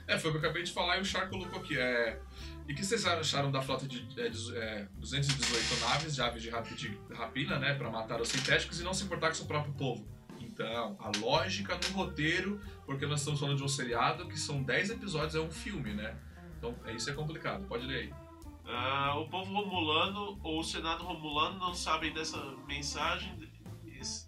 É, 0.08 0.18
foi 0.18 0.30
o 0.30 0.32
que 0.32 0.38
eu 0.38 0.44
acabei 0.44 0.62
de 0.62 0.72
falar 0.72 0.96
e 0.96 1.00
o 1.00 1.04
Char 1.04 1.28
colocou 1.28 1.58
aqui. 1.58 1.76
É... 1.78 2.18
E 2.66 2.72
o 2.72 2.74
que 2.76 2.84
vocês 2.84 3.04
acharam 3.04 3.50
da 3.50 3.60
frota 3.60 3.86
de 3.86 4.08
é, 4.18 4.28
dezo- 4.30 4.56
é, 4.56 4.88
218 4.94 5.80
naves, 5.80 6.14
de 6.14 6.22
aves 6.22 6.42
de, 6.42 6.48
rapi- 6.48 6.74
de 6.74 6.98
rapina, 7.12 7.58
né, 7.58 7.74
pra 7.74 7.90
matar 7.90 8.20
os 8.20 8.28
sintéticos 8.28 8.80
e 8.80 8.84
não 8.84 8.94
se 8.94 9.04
importar 9.04 9.28
com 9.28 9.34
seu 9.34 9.46
próprio 9.46 9.74
povo? 9.74 10.08
Então, 10.56 10.96
a 10.98 11.10
lógica 11.18 11.78
no 11.90 11.94
roteiro, 11.98 12.58
porque 12.86 13.04
nós 13.04 13.20
estamos 13.20 13.38
falando 13.38 13.58
de 13.58 13.62
um 13.62 13.68
seriado 13.68 14.26
que 14.26 14.38
são 14.38 14.62
10 14.62 14.88
episódios, 14.88 15.34
é 15.34 15.40
um 15.40 15.50
filme, 15.50 15.92
né? 15.92 16.16
Então, 16.56 16.74
é- 16.86 16.94
isso 16.94 17.10
é 17.10 17.12
complicado. 17.12 17.66
Pode 17.66 17.84
ler 17.84 18.04
aí. 18.04 18.14
Ah, 18.64 19.18
o 19.18 19.28
povo 19.28 19.52
romulano 19.52 20.40
ou 20.42 20.60
o 20.60 20.64
Senado 20.64 21.04
romulano 21.04 21.58
não 21.58 21.74
sabem 21.74 22.10
dessa 22.14 22.38
mensagem. 22.66 23.38
Esse, 24.00 24.26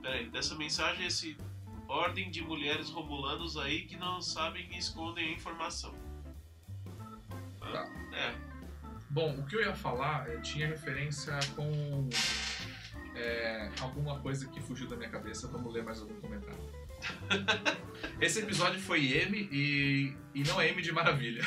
peraí, 0.00 0.30
dessa 0.30 0.54
mensagem, 0.54 1.06
esse 1.06 1.36
ordem 1.86 2.30
de 2.30 2.40
mulheres 2.40 2.88
romulanos 2.88 3.58
aí 3.58 3.82
que 3.82 3.96
não 3.98 4.22
sabem 4.22 4.66
e 4.72 4.78
escondem 4.78 5.28
a 5.28 5.32
informação. 5.32 5.94
Ah, 7.60 7.70
Tá. 7.70 7.86
É, 8.14 8.48
Bom, 9.10 9.38
o 9.38 9.46
que 9.46 9.56
eu 9.56 9.60
ia 9.62 9.74
falar 9.74 10.28
eh, 10.28 10.38
tinha 10.40 10.66
referência 10.66 11.38
com 11.56 12.08
é, 13.18 13.70
alguma 13.80 14.18
coisa 14.20 14.48
que 14.48 14.60
fugiu 14.60 14.86
da 14.88 14.96
minha 14.96 15.08
cabeça. 15.10 15.48
Vamos 15.48 15.72
ler 15.72 15.82
mais 15.82 16.00
algum 16.00 16.14
comentário. 16.20 16.58
Esse 18.20 18.40
episódio 18.40 18.80
foi 18.80 19.12
M 19.12 19.48
e, 19.52 20.16
e 20.34 20.42
não 20.44 20.60
é 20.60 20.68
M 20.68 20.80
de 20.82 20.92
maravilha. 20.92 21.42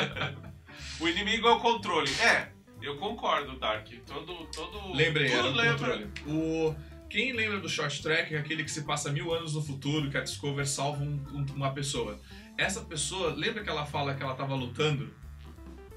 o 1.00 1.08
inimigo 1.08 1.46
é 1.46 1.50
o 1.52 1.60
controle. 1.60 2.10
É, 2.20 2.48
eu 2.82 2.96
concordo, 2.98 3.58
Dark. 3.58 3.88
Todo. 4.06 4.46
todo 4.46 4.92
Lembrei, 4.94 5.28
tudo 5.30 5.38
era 5.38 5.48
o 5.48 5.52
lembra. 5.52 5.98
controle. 5.98 6.10
O, 6.26 6.74
quem 7.08 7.32
lembra 7.32 7.60
do 7.60 7.68
Short 7.68 8.02
Track 8.02 8.34
é 8.34 8.38
aquele 8.38 8.64
que 8.64 8.70
se 8.70 8.82
passa 8.82 9.10
mil 9.12 9.32
anos 9.32 9.54
no 9.54 9.62
futuro, 9.62 10.10
que 10.10 10.16
a 10.16 10.22
Discover 10.22 10.66
salva 10.66 11.02
um- 11.02 11.22
um- 11.32 11.46
uma 11.54 11.72
pessoa. 11.72 12.18
Essa 12.58 12.80
pessoa, 12.80 13.32
lembra 13.34 13.62
que 13.62 13.68
ela 13.70 13.86
fala 13.86 14.14
que 14.14 14.22
ela 14.22 14.34
tava 14.34 14.54
lutando 14.54 15.14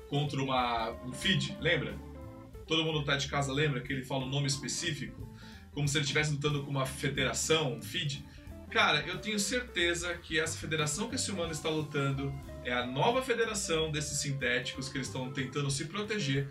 contra 0.09 0.41
uma, 0.41 0.91
um 1.05 1.11
feed? 1.13 1.57
Lembra? 1.59 1.95
Todo 2.69 2.83
mundo 2.83 3.03
tá 3.03 3.17
de 3.17 3.27
casa 3.27 3.51
lembra 3.51 3.81
que 3.81 3.91
ele 3.91 4.03
fala 4.05 4.25
um 4.25 4.29
nome 4.29 4.45
específico? 4.45 5.27
Como 5.73 5.87
se 5.87 5.97
ele 5.97 6.03
estivesse 6.03 6.31
lutando 6.31 6.63
com 6.63 6.69
uma 6.69 6.85
federação, 6.85 7.73
um 7.73 7.81
feed? 7.81 8.23
Cara, 8.69 9.01
eu 9.07 9.17
tenho 9.17 9.39
certeza 9.39 10.13
que 10.13 10.39
essa 10.39 10.55
federação 10.55 11.09
que 11.09 11.15
esse 11.15 11.31
humano 11.31 11.51
está 11.51 11.67
lutando 11.67 12.31
é 12.63 12.71
a 12.71 12.85
nova 12.85 13.23
federação 13.23 13.91
desses 13.91 14.19
sintéticos 14.19 14.87
que 14.87 14.97
eles 14.97 15.07
estão 15.07 15.31
tentando 15.33 15.71
se 15.71 15.85
proteger 15.85 16.47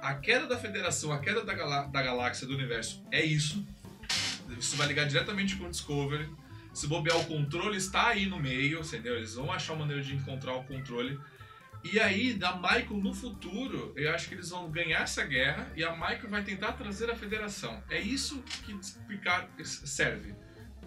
a 0.00 0.14
queda 0.14 0.48
da 0.48 0.58
federação, 0.58 1.12
a 1.12 1.20
queda 1.20 1.44
da, 1.44 1.54
galá- 1.54 1.84
da 1.86 2.02
galáxia, 2.02 2.44
do 2.44 2.54
universo, 2.54 3.00
é 3.12 3.24
isso. 3.24 3.64
Isso 4.58 4.76
vai 4.76 4.88
ligar 4.88 5.06
diretamente 5.06 5.54
com 5.54 5.66
o 5.66 5.70
Discovery. 5.70 6.28
Se 6.74 6.88
bobear, 6.88 7.16
o 7.18 7.24
controle 7.26 7.76
está 7.76 8.08
aí 8.08 8.26
no 8.26 8.40
meio, 8.40 8.80
entendeu? 8.80 9.14
Eles 9.14 9.34
vão 9.36 9.52
achar 9.52 9.74
uma 9.74 9.80
maneira 9.80 10.02
de 10.02 10.14
encontrar 10.16 10.54
o 10.54 10.64
controle. 10.64 11.16
E 11.84 11.98
aí, 11.98 12.34
da 12.34 12.54
Michael 12.56 12.98
no 13.02 13.12
futuro, 13.12 13.92
eu 13.96 14.14
acho 14.14 14.28
que 14.28 14.34
eles 14.34 14.50
vão 14.50 14.70
ganhar 14.70 15.00
essa 15.02 15.24
guerra 15.24 15.72
e 15.76 15.82
a 15.84 15.92
Michael 15.92 16.28
vai 16.28 16.42
tentar 16.44 16.72
trazer 16.72 17.10
a 17.10 17.16
federação. 17.16 17.82
É 17.90 17.98
isso 18.00 18.42
que 18.64 18.78
Picard 19.08 19.48
serve. 19.66 20.34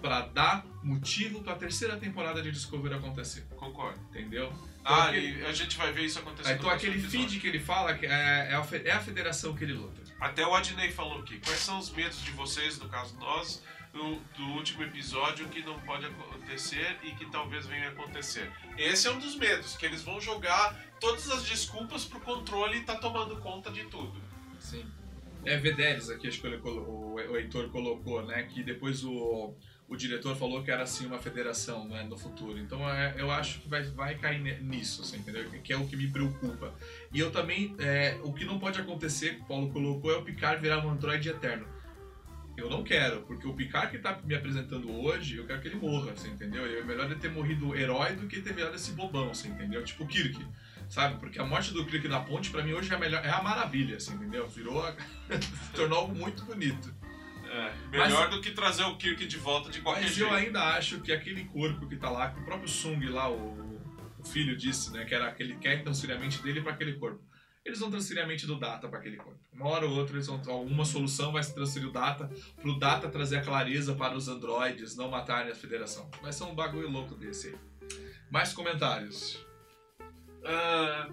Para 0.02 0.22
dar 0.28 0.66
motivo 0.84 1.42
para 1.44 1.54
a 1.54 1.56
terceira 1.56 1.98
temporada 1.98 2.42
de 2.42 2.52
Discovery 2.52 2.94
acontecer. 2.96 3.46
Concordo. 3.56 4.00
Entendeu? 4.10 4.54
Ah, 4.84 5.06
aquele- 5.10 5.42
e 5.42 5.46
a 5.46 5.52
gente 5.52 5.78
vai 5.78 5.92
ver 5.92 6.04
isso 6.06 6.20
acontecer 6.20 6.54
então 6.54 6.70
aquele 6.70 6.94
próximo 7.00 7.08
episódio. 7.08 7.30
feed 7.30 7.42
que 7.42 7.48
ele 7.48 7.60
fala 7.60 7.94
que 7.98 8.06
é, 8.06 8.10
é 8.52 8.56
a 8.56 8.68
é 8.86 8.92
a 8.92 9.00
federação 9.00 9.56
que 9.56 9.64
ele 9.64 9.74
luta. 9.74 10.02
Até 10.20 10.46
o 10.46 10.54
Adney 10.54 10.92
falou 10.92 11.20
aqui. 11.22 11.40
Quais 11.40 11.60
são 11.60 11.78
os 11.80 11.90
medos 11.92 12.22
de 12.24 12.32
vocês, 12.32 12.78
no 12.80 12.88
caso 12.88 13.18
nós, 13.18 13.64
do, 13.96 14.16
do 14.38 14.44
último 14.52 14.84
episódio 14.84 15.48
que 15.48 15.64
não 15.64 15.80
pode 15.80 16.06
acontecer 16.06 16.98
e 17.02 17.12
que 17.12 17.26
talvez 17.32 17.66
venha 17.66 17.88
a 17.88 17.92
acontecer? 17.92 18.52
Esse 18.78 19.08
é 19.08 19.12
um 19.12 19.18
dos 19.18 19.38
medos, 19.38 19.78
que 19.78 19.86
eles 19.86 20.04
vão 20.04 20.20
jogar 20.20 20.78
todas 21.00 21.32
as 21.32 21.44
desculpas 21.44 22.04
pro 22.04 22.20
controle 22.20 22.82
tá 22.82 22.96
tomando 22.96 23.38
conta 23.38 23.72
de 23.72 23.86
tudo. 23.86 24.22
Sim. 24.60 24.86
É 25.46 25.58
V10 25.58 26.14
aqui, 26.14 26.28
acho 26.28 26.42
que 26.42 26.48
ele 26.48 26.58
o, 26.58 27.14
o 27.14 27.38
Heitor 27.38 27.70
colocou, 27.70 28.26
né? 28.26 28.44
Que 28.44 28.64
depois 28.64 29.04
o, 29.04 29.54
o 29.88 29.96
diretor 29.96 30.36
falou 30.36 30.64
que 30.64 30.72
era 30.72 30.84
assim 30.84 31.06
uma 31.06 31.20
federação 31.20 31.88
né, 31.88 32.04
no 32.04 32.18
futuro. 32.18 32.58
Então 32.58 32.90
é, 32.90 33.16
eu 33.18 33.32
acho 33.32 33.62
que 33.62 33.70
vai, 33.70 33.84
vai 33.84 34.16
cair 34.16 34.62
nisso, 34.62 35.04
assim, 35.04 35.18
entendeu? 35.18 35.50
Que 35.64 35.72
é 35.72 35.78
o 35.78 35.88
que 35.88 35.96
me 35.96 36.08
preocupa. 36.08 36.74
E 37.14 37.20
eu 37.20 37.32
também, 37.32 37.76
é, 37.80 38.20
o 38.24 38.34
que 38.34 38.44
não 38.44 38.60
pode 38.60 38.82
acontecer, 38.82 39.36
que 39.36 39.42
o 39.42 39.46
Paulo 39.46 39.72
colocou, 39.72 40.12
é 40.12 40.18
o 40.18 40.24
Picard 40.24 40.62
virar 40.62 40.86
um 40.86 40.90
androide 40.90 41.30
eterno. 41.30 41.68
Eu 42.58 42.70
não 42.70 42.84
quero, 42.84 43.22
porque 43.24 43.46
o 43.46 43.54
Picard 43.54 43.92
que 43.92 43.98
tá 43.98 44.18
me 44.24 44.34
apresentando 44.34 44.90
hoje, 44.90 45.38
eu 45.38 45.46
quero 45.46 45.62
que 45.62 45.68
ele 45.68 45.76
morra, 45.76 46.14
assim, 46.14 46.30
entendeu? 46.30 46.66
É 46.66 46.84
melhor 46.84 47.06
ele 47.06 47.16
ter 47.16 47.30
morrido 47.30 47.76
herói 47.76 48.16
do 48.16 48.28
que 48.28 48.42
ter 48.42 48.54
virado 48.54 48.76
esse 48.76 48.92
bobão, 48.92 49.32
assim, 49.32 49.50
entendeu? 49.50 49.84
Tipo 49.84 50.06
o 50.06 50.08
Kirk, 50.08 50.46
sabe? 50.88 51.20
Porque 51.20 51.38
a 51.38 51.46
morte 51.46 51.74
do 51.74 51.86
Kirk 51.86 52.08
na 52.08 52.22
ponte, 52.22 52.50
pra 52.50 52.64
mim, 52.64 52.74
hoje 52.74 52.92
é 52.92 52.96
a, 52.96 53.00
melhor, 53.00 53.26
é 53.26 53.30
a 53.30 53.44
maravilha, 53.44 53.98
assim, 53.98 54.14
entendeu? 54.14 54.48
Virou, 54.48 54.82
a... 54.82 54.96
tornou 55.76 56.00
algo 56.00 56.16
muito 56.16 56.46
bonito. 56.46 56.94
É, 57.50 57.74
melhor 57.90 58.30
do 58.30 58.42
que 58.42 58.52
trazer 58.52 58.84
o 58.84 58.96
Kirk 58.96 59.26
de 59.28 59.38
volta 59.38 59.70
de 59.70 59.82
qualquer 59.82 60.04
Mas 60.04 60.16
jeito. 60.16 60.30
eu 60.30 60.36
ainda 60.36 60.62
acho 60.76 61.00
que 61.02 61.12
aquele 61.12 61.46
corpo 61.46 61.88
que 61.88 61.96
tá 61.96 62.10
lá, 62.10 62.32
que 62.32 62.40
o 62.40 62.46
próprio 62.46 62.68
Sung 62.68 63.06
lá, 63.08 63.30
o, 63.30 63.80
o 64.18 64.24
filho 64.24 64.56
disse, 64.58 64.92
né, 64.92 65.06
que 65.06 65.14
era 65.14 65.28
aquele 65.28 65.56
quer 65.56 65.84
transferir 65.84 66.16
a 66.16 66.20
mente 66.20 66.42
dele 66.42 66.62
para 66.62 66.72
aquele 66.72 66.94
corpo. 66.94 67.22
Eles 67.66 67.80
vão 67.80 67.90
transferir 67.90 68.24
a 68.24 68.28
mente 68.28 68.46
do 68.46 68.60
Data 68.60 68.88
para 68.88 69.00
aquele 69.00 69.18
corpo. 69.18 69.40
Uma 69.52 69.68
hora 69.68 69.88
ou 69.88 69.98
outra, 69.98 70.16
eles 70.16 70.28
vão, 70.28 70.40
alguma 70.48 70.86
solução 70.86 71.32
vai 71.32 71.42
se 71.42 71.54
transferir 71.54 71.90
o 71.90 71.92
Data 71.92 72.30
pro 72.62 72.78
Data 72.78 73.10
trazer 73.10 73.38
a 73.38 73.42
clareza 73.42 73.96
para 73.96 74.16
os 74.16 74.28
androides 74.28 74.96
não 74.96 75.10
matarem 75.10 75.52
a 75.52 75.56
Federação. 75.56 76.10
Vai 76.22 76.32
ser 76.32 76.44
um 76.44 76.54
bagulho 76.54 76.90
louco 76.90 77.16
desse 77.16 77.48
aí. 77.48 77.56
Mais 78.30 78.54
comentários. 78.54 79.44
Ah, 80.44 81.10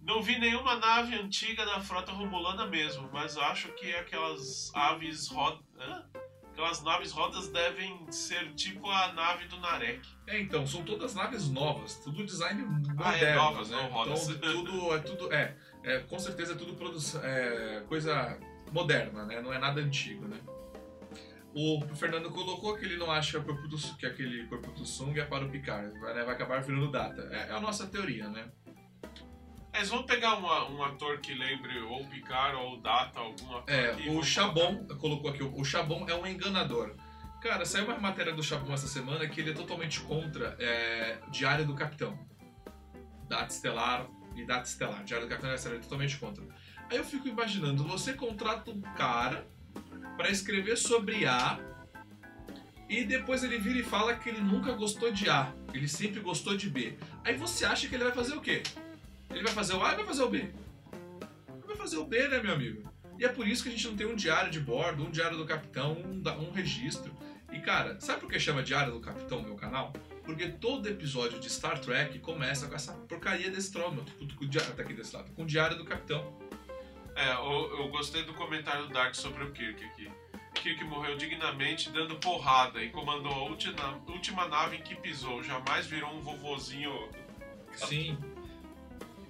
não 0.00 0.22
vi 0.22 0.38
nenhuma 0.38 0.76
nave 0.76 1.14
antiga 1.14 1.64
da 1.66 1.78
frota 1.80 2.10
romulana 2.10 2.66
mesmo, 2.66 3.08
mas 3.12 3.36
acho 3.36 3.68
que 3.74 3.94
aquelas 3.94 4.74
aves 4.74 5.28
rodas. 5.28 5.62
Aquelas 6.60 6.82
naves 6.82 7.10
rodas 7.12 7.48
devem 7.48 8.12
ser 8.12 8.52
tipo 8.52 8.86
a 8.90 9.14
nave 9.14 9.46
do 9.46 9.58
Narek. 9.60 10.06
É, 10.26 10.38
então, 10.38 10.66
são 10.66 10.82
todas 10.84 11.14
naves 11.14 11.48
novas, 11.48 11.94
tudo 12.04 12.22
design 12.22 12.62
moderno, 12.62 13.02
Ah, 13.02 13.16
é, 13.16 13.34
novas, 13.34 13.70
né? 13.70 13.76
não 13.78 13.88
rodas. 13.88 14.28
Então, 14.28 14.52
tudo, 14.52 14.94
é 14.94 14.98
tudo, 14.98 15.32
é, 15.32 15.56
é, 15.82 16.00
com 16.00 16.18
certeza 16.18 16.52
é 16.52 16.56
tudo 16.56 16.76
é, 17.22 17.82
coisa 17.88 18.38
moderna, 18.70 19.24
né? 19.24 19.40
Não 19.40 19.54
é 19.54 19.58
nada 19.58 19.80
antigo, 19.80 20.28
né? 20.28 20.38
O 21.54 21.80
Fernando 21.96 22.30
colocou 22.30 22.76
que 22.76 22.84
ele 22.84 22.98
não 22.98 23.10
acha 23.10 23.40
que, 23.40 23.52
do, 23.66 23.78
que 23.96 24.04
aquele 24.04 24.46
corpo 24.46 24.70
do 24.72 24.84
Sung 24.84 25.18
é 25.18 25.24
para 25.24 25.46
o 25.46 25.48
Picard, 25.48 25.98
vai, 25.98 26.12
né, 26.12 26.24
vai 26.24 26.34
acabar 26.34 26.60
virando 26.60 26.90
data. 26.90 27.26
É, 27.32 27.48
é 27.48 27.52
a 27.52 27.60
nossa 27.60 27.86
teoria, 27.86 28.28
né? 28.28 28.50
Eles 29.72 29.88
vão 29.88 30.02
pegar 30.02 30.34
uma- 30.34 30.68
um 30.68 30.82
ator 30.82 31.18
que 31.18 31.32
lembre 31.32 31.78
ou 31.80 32.04
Picard 32.06 32.56
ou 32.56 32.80
Data, 32.80 33.20
algum 33.20 33.56
ator 33.56 33.72
É, 33.72 33.92
o 34.10 34.22
Chabon 34.22 34.86
colocou 34.98 35.30
aqui, 35.30 35.42
o 35.42 35.64
Chabon 35.64 36.06
é 36.08 36.14
um 36.14 36.26
enganador. 36.26 36.94
Cara, 37.40 37.64
saiu 37.64 37.86
uma 37.86 37.98
matéria 37.98 38.32
do 38.34 38.42
Chabon 38.42 38.72
essa 38.74 38.86
semana 38.88 39.26
que 39.28 39.40
ele 39.40 39.50
é 39.52 39.54
totalmente 39.54 40.00
contra 40.00 40.56
é, 40.58 41.18
Diário 41.30 41.64
do 41.64 41.74
Capitão. 41.74 42.18
Data 43.28 43.52
Estelar 43.52 44.06
e 44.36 44.44
Data 44.44 44.68
Estelar. 44.68 45.04
Diário 45.04 45.26
do 45.26 45.30
Capitão 45.30 45.50
ele 45.50 45.76
é 45.76 45.80
totalmente 45.80 46.16
contra. 46.18 46.44
Aí 46.90 46.96
eu 46.98 47.04
fico 47.04 47.28
imaginando, 47.28 47.84
você 47.84 48.12
contrata 48.12 48.70
um 48.70 48.80
cara 48.80 49.46
pra 50.16 50.28
escrever 50.28 50.76
sobre 50.76 51.24
A 51.26 51.58
e 52.88 53.04
depois 53.04 53.44
ele 53.44 53.56
vira 53.58 53.78
e 53.78 53.84
fala 53.84 54.16
que 54.16 54.28
ele 54.28 54.40
nunca 54.40 54.72
gostou 54.72 55.12
de 55.12 55.30
A, 55.30 55.52
ele 55.72 55.86
sempre 55.86 56.18
gostou 56.20 56.56
de 56.56 56.68
B. 56.68 56.98
Aí 57.24 57.36
você 57.36 57.64
acha 57.64 57.88
que 57.88 57.94
ele 57.94 58.02
vai 58.04 58.12
fazer 58.12 58.34
o 58.34 58.40
quê? 58.40 58.62
Ele 59.30 59.42
vai 59.42 59.52
fazer 59.52 59.74
o 59.74 59.82
A 59.84 59.92
e 59.92 59.96
vai 59.96 60.06
fazer 60.06 60.22
o 60.22 60.28
B? 60.28 60.38
Ele 60.38 61.66
vai 61.66 61.76
fazer 61.76 61.96
o 61.98 62.04
B, 62.04 62.28
né, 62.28 62.42
meu 62.42 62.54
amigo? 62.54 62.90
E 63.18 63.24
é 63.24 63.28
por 63.28 63.46
isso 63.46 63.62
que 63.62 63.68
a 63.68 63.72
gente 63.72 63.86
não 63.86 63.96
tem 63.96 64.06
um 64.06 64.14
diário 64.16 64.50
de 64.50 64.58
bordo, 64.60 65.04
um 65.04 65.10
diário 65.10 65.36
do 65.36 65.44
capitão, 65.44 65.92
um, 65.92 66.20
da- 66.20 66.36
um 66.36 66.50
registro. 66.50 67.14
E 67.52 67.58
cara, 67.60 68.00
sabe 68.00 68.20
por 68.20 68.30
que 68.30 68.38
chama 68.38 68.62
Diário 68.62 68.92
do 68.92 69.00
Capitão 69.00 69.42
meu 69.42 69.56
canal? 69.56 69.92
Porque 70.24 70.46
todo 70.48 70.88
episódio 70.88 71.40
de 71.40 71.50
Star 71.50 71.80
Trek 71.80 72.18
começa 72.20 72.68
com 72.68 72.74
essa 72.76 72.92
porcaria 72.92 73.50
desse 73.50 73.72
tipo, 73.72 74.36
com 74.36 74.44
o 74.44 74.48
diário, 74.48 74.72
tá 74.74 74.82
aqui 74.84 74.94
desse 74.94 75.14
lado, 75.16 75.32
com 75.32 75.42
o 75.42 75.46
Diário 75.46 75.76
do 75.76 75.84
Capitão. 75.84 76.32
É, 77.16 77.32
eu, 77.32 77.78
eu 77.80 77.88
gostei 77.88 78.22
do 78.22 78.32
comentário 78.34 78.86
do 78.86 78.92
Dark 78.92 79.16
sobre 79.16 79.42
o 79.42 79.50
Kirk 79.50 79.84
aqui. 79.84 80.08
Kirk 80.54 80.84
morreu 80.84 81.16
dignamente 81.16 81.90
dando 81.90 82.14
porrada 82.16 82.80
e 82.82 82.90
comandou 82.90 83.32
a 83.32 83.42
última, 83.42 84.00
última 84.06 84.46
nave 84.46 84.76
em 84.76 84.82
que 84.82 84.94
pisou. 84.94 85.42
Jamais 85.42 85.86
virou 85.86 86.14
um 86.14 86.20
vovozinho. 86.20 87.08
Sim. 87.74 88.16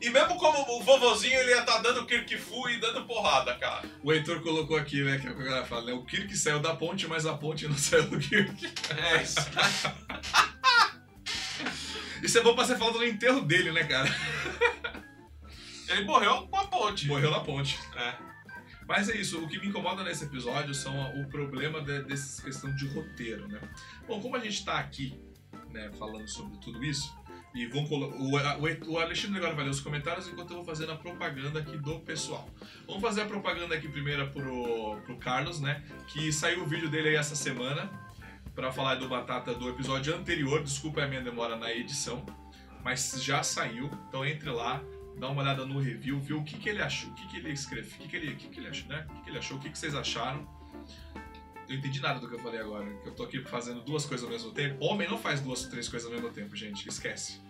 E 0.01 0.09
mesmo 0.09 0.37
como 0.37 0.79
o 0.79 0.83
vovozinho, 0.83 1.39
ele 1.39 1.51
ia 1.51 1.61
estar 1.61 1.79
dando 1.79 2.07
Kirk 2.07 2.37
Fu 2.39 2.69
e 2.71 2.81
dando 2.81 3.05
porrada, 3.05 3.55
cara. 3.57 3.89
O 4.03 4.13
Heitor 4.13 4.41
colocou 4.41 4.77
aqui, 4.77 5.03
né, 5.03 5.19
que 5.19 5.27
é 5.27 5.31
o 5.31 5.37
que 5.37 5.43
a 5.43 5.45
galera 5.45 5.67
fala, 5.67 5.87
né? 5.87 5.93
O 5.93 6.05
Kirk 6.05 6.35
saiu 6.37 6.59
da 6.59 6.75
ponte, 6.75 7.07
mas 7.07 7.27
a 7.27 7.35
ponte 7.35 7.69
não 7.69 7.77
saiu 7.79 8.09
do 8.09 8.19
Kirk. 8.19 8.73
É 8.97 9.23
isso. 9.23 9.37
Isso 12.23 12.39
é 12.39 12.43
bom 12.43 12.55
pra 12.55 12.67
ser 12.67 12.77
falado 12.77 12.99
no 12.99 13.05
enterro 13.05 13.41
dele, 13.41 13.73
né, 13.73 13.83
cara? 13.85 14.15
Ele 15.89 16.05
morreu 16.05 16.47
com 16.49 16.57
a 16.57 16.67
ponte. 16.67 17.07
Morreu 17.07 17.31
na 17.31 17.41
ponte. 17.41 17.79
É. 17.97 18.15
Mas 18.87 19.09
é 19.09 19.17
isso, 19.17 19.43
o 19.43 19.49
que 19.49 19.59
me 19.59 19.69
incomoda 19.69 20.03
nesse 20.03 20.25
episódio 20.25 20.75
são 20.75 21.15
o 21.21 21.29
problema 21.29 21.81
de, 21.81 22.03
dessa 22.03 22.43
questão 22.43 22.75
de 22.75 22.89
roteiro, 22.89 23.47
né? 23.49 23.61
Bom, 24.07 24.21
como 24.21 24.37
a 24.37 24.41
gente 24.41 24.65
tá 24.65 24.79
aqui, 24.79 25.19
né, 25.71 25.91
falando 25.97 26.29
sobre 26.29 26.59
tudo 26.59 26.85
isso, 26.85 27.15
E 27.53 27.67
vão 27.67 27.85
o, 27.85 28.93
o, 28.93 28.99
Alexandre 28.99 29.39
agora 29.39 29.55
vai 29.55 29.65
ler 29.65 29.71
os 29.71 29.81
comentários 29.81 30.29
enquanto 30.29 30.51
eu 30.51 30.57
vou 30.57 30.65
fazendo 30.65 30.93
a 30.93 30.97
propaganda 30.97 31.59
aqui 31.59 31.77
do 31.77 31.99
pessoal. 32.01 32.49
Vamos 32.87 33.03
fazer 33.03 33.23
a 33.23 33.27
propaganda 33.27 33.75
aqui 33.75 33.89
primeiro 33.89 34.29
pro, 34.31 35.01
pro 35.05 35.17
Carlos, 35.17 35.61
né? 35.61 35.83
Que 36.07 36.33
saiu 36.33 36.63
o 36.63 36.67
vídeo 36.67 36.89
dele 36.89 37.09
aí 37.09 37.17
essa 37.17 37.35
semana 37.35 37.91
para 38.55 38.71
falar 38.71 38.97
do 38.97 39.09
Batata 39.09 39.53
do 39.53 39.69
episódio 39.69 40.15
anterior. 40.15 40.63
Desculpa 40.63 41.03
a 41.03 41.09
minha 41.09 41.23
demora 41.23 41.57
na 41.57 41.73
edição, 41.73 42.25
mas 42.85 43.21
já 43.21 43.43
saiu. 43.43 43.91
Então 44.09 44.25
entre 44.25 44.49
lá, 44.51 44.81
dá 45.19 45.29
uma 45.29 45.43
olhada 45.43 45.67
no 45.67 45.81
review, 45.81 46.21
vê 46.21 46.35
o 46.35 46.45
que, 46.45 46.57
que 46.57 46.69
ele 46.69 46.81
achou, 46.81 47.11
o 47.11 47.15
que, 47.15 47.27
que 47.29 47.37
ele 47.39 47.53
escreve, 47.53 47.89
o 47.89 47.99
que, 47.99 48.09
que, 48.09 48.17
ele, 48.17 48.33
o 48.33 48.37
que, 48.37 48.49
que 48.49 48.61
ele 48.61 48.69
achou, 48.69 48.89
né? 48.89 49.07
O 49.09 49.15
que, 49.15 49.23
que 49.23 49.31
ele 49.31 49.39
achou, 49.39 49.57
o 49.57 49.61
que, 49.61 49.71
que 49.71 49.79
vocês 49.79 49.95
acharam. 49.95 50.49
Eu 51.71 51.77
entendi 51.77 52.01
nada 52.01 52.19
do 52.19 52.29
que 52.29 52.35
eu 52.35 52.39
falei 52.41 52.61
agora, 52.61 52.85
que 53.01 53.09
eu 53.09 53.15
tô 53.15 53.23
aqui 53.23 53.41
fazendo 53.45 53.81
duas 53.81 54.05
coisas 54.05 54.25
ao 54.27 54.31
mesmo 54.33 54.51
tempo. 54.53 54.85
Homem 54.85 55.09
não 55.09 55.17
faz 55.17 55.41
duas, 55.41 55.65
três 55.67 55.89
coisas 55.89 56.09
ao 56.09 56.13
mesmo 56.15 56.29
tempo, 56.31 56.57
gente, 56.57 56.89
esquece. 56.89 57.41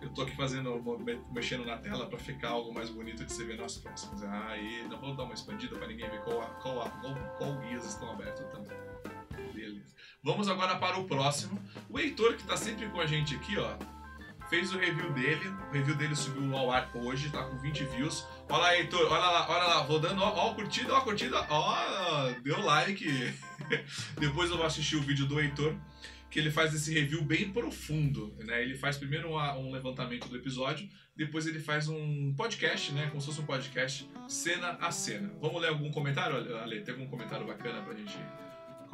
Eu 0.00 0.08
tô 0.10 0.22
aqui 0.22 0.34
fazendo, 0.34 0.74
me- 1.00 1.20
mexendo 1.32 1.64
na 1.64 1.76
tela 1.76 2.06
pra 2.06 2.18
ficar 2.18 2.48
algo 2.50 2.72
mais 2.72 2.88
bonito 2.88 3.24
de 3.24 3.30
você 3.32 3.44
ver 3.44 3.58
nas 3.58 3.76
próximas. 3.76 4.22
Ah, 4.24 4.56
e 4.56 4.88
não 4.88 4.98
vou 4.98 5.14
dar 5.14 5.24
uma 5.24 5.34
expandida 5.34 5.76
pra 5.76 5.86
ninguém 5.86 6.08
ver 6.08 6.22
qual, 6.22 6.40
qual, 6.62 6.90
qual, 7.00 7.14
qual 7.36 7.58
guias 7.60 7.84
estão 7.84 8.10
abertos 8.10 8.44
também. 8.50 8.76
Beleza. 9.52 9.94
Vamos 10.22 10.48
agora 10.48 10.76
para 10.76 10.98
o 10.98 11.04
próximo. 11.04 11.60
O 11.90 11.98
Heitor, 11.98 12.36
que 12.36 12.44
tá 12.44 12.56
sempre 12.56 12.88
com 12.88 13.00
a 13.00 13.06
gente 13.06 13.34
aqui, 13.34 13.58
ó, 13.58 13.76
fez 14.48 14.72
o 14.72 14.78
review 14.78 15.12
dele. 15.12 15.48
O 15.70 15.72
review 15.72 15.94
dele 15.94 16.14
subiu 16.16 16.56
ao 16.56 16.70
ar 16.70 16.90
hoje, 16.94 17.30
tá 17.30 17.42
com 17.44 17.58
20 17.58 17.84
views. 17.84 18.24
Olha 18.48 18.58
lá, 18.62 18.76
Heitor, 18.76 19.00
olha 19.10 19.18
lá, 19.18 19.48
olha 19.50 19.64
lá, 19.64 19.78
rodando, 19.80 20.22
ó, 20.22 20.28
ó, 20.50 20.54
curtida, 20.54 20.94
ó, 20.94 21.00
curtida, 21.00 21.44
ó, 21.50 22.30
deu 22.42 22.60
like. 22.62 23.06
Depois 24.18 24.50
eu 24.50 24.56
vou 24.56 24.66
assistir 24.66 24.96
o 24.96 25.02
vídeo 25.02 25.26
do 25.26 25.40
Heitor, 25.40 25.74
que 26.30 26.38
ele 26.38 26.50
faz 26.50 26.74
esse 26.74 26.92
review 26.92 27.22
bem 27.22 27.50
profundo, 27.50 28.34
né? 28.44 28.62
Ele 28.62 28.76
faz 28.76 28.96
primeiro 28.96 29.30
uma- 29.30 29.56
um 29.56 29.70
levantamento 29.72 30.28
do 30.28 30.36
episódio, 30.36 30.88
depois 31.16 31.46
ele 31.46 31.58
faz 31.58 31.88
um 31.88 32.34
podcast, 32.36 32.92
né? 32.92 33.06
Como 33.08 33.20
se 33.20 33.26
fosse 33.28 33.40
um 33.40 33.46
podcast, 33.46 34.08
cena 34.28 34.76
a 34.80 34.90
cena. 34.90 35.32
Vamos 35.40 35.60
ler 35.62 35.68
algum 35.68 35.90
comentário, 35.90 36.36
Ale? 36.58 36.82
Tem 36.82 36.94
algum 36.94 37.08
comentário 37.08 37.46
bacana 37.46 37.80
pra 37.82 37.94
gente? 37.94 38.16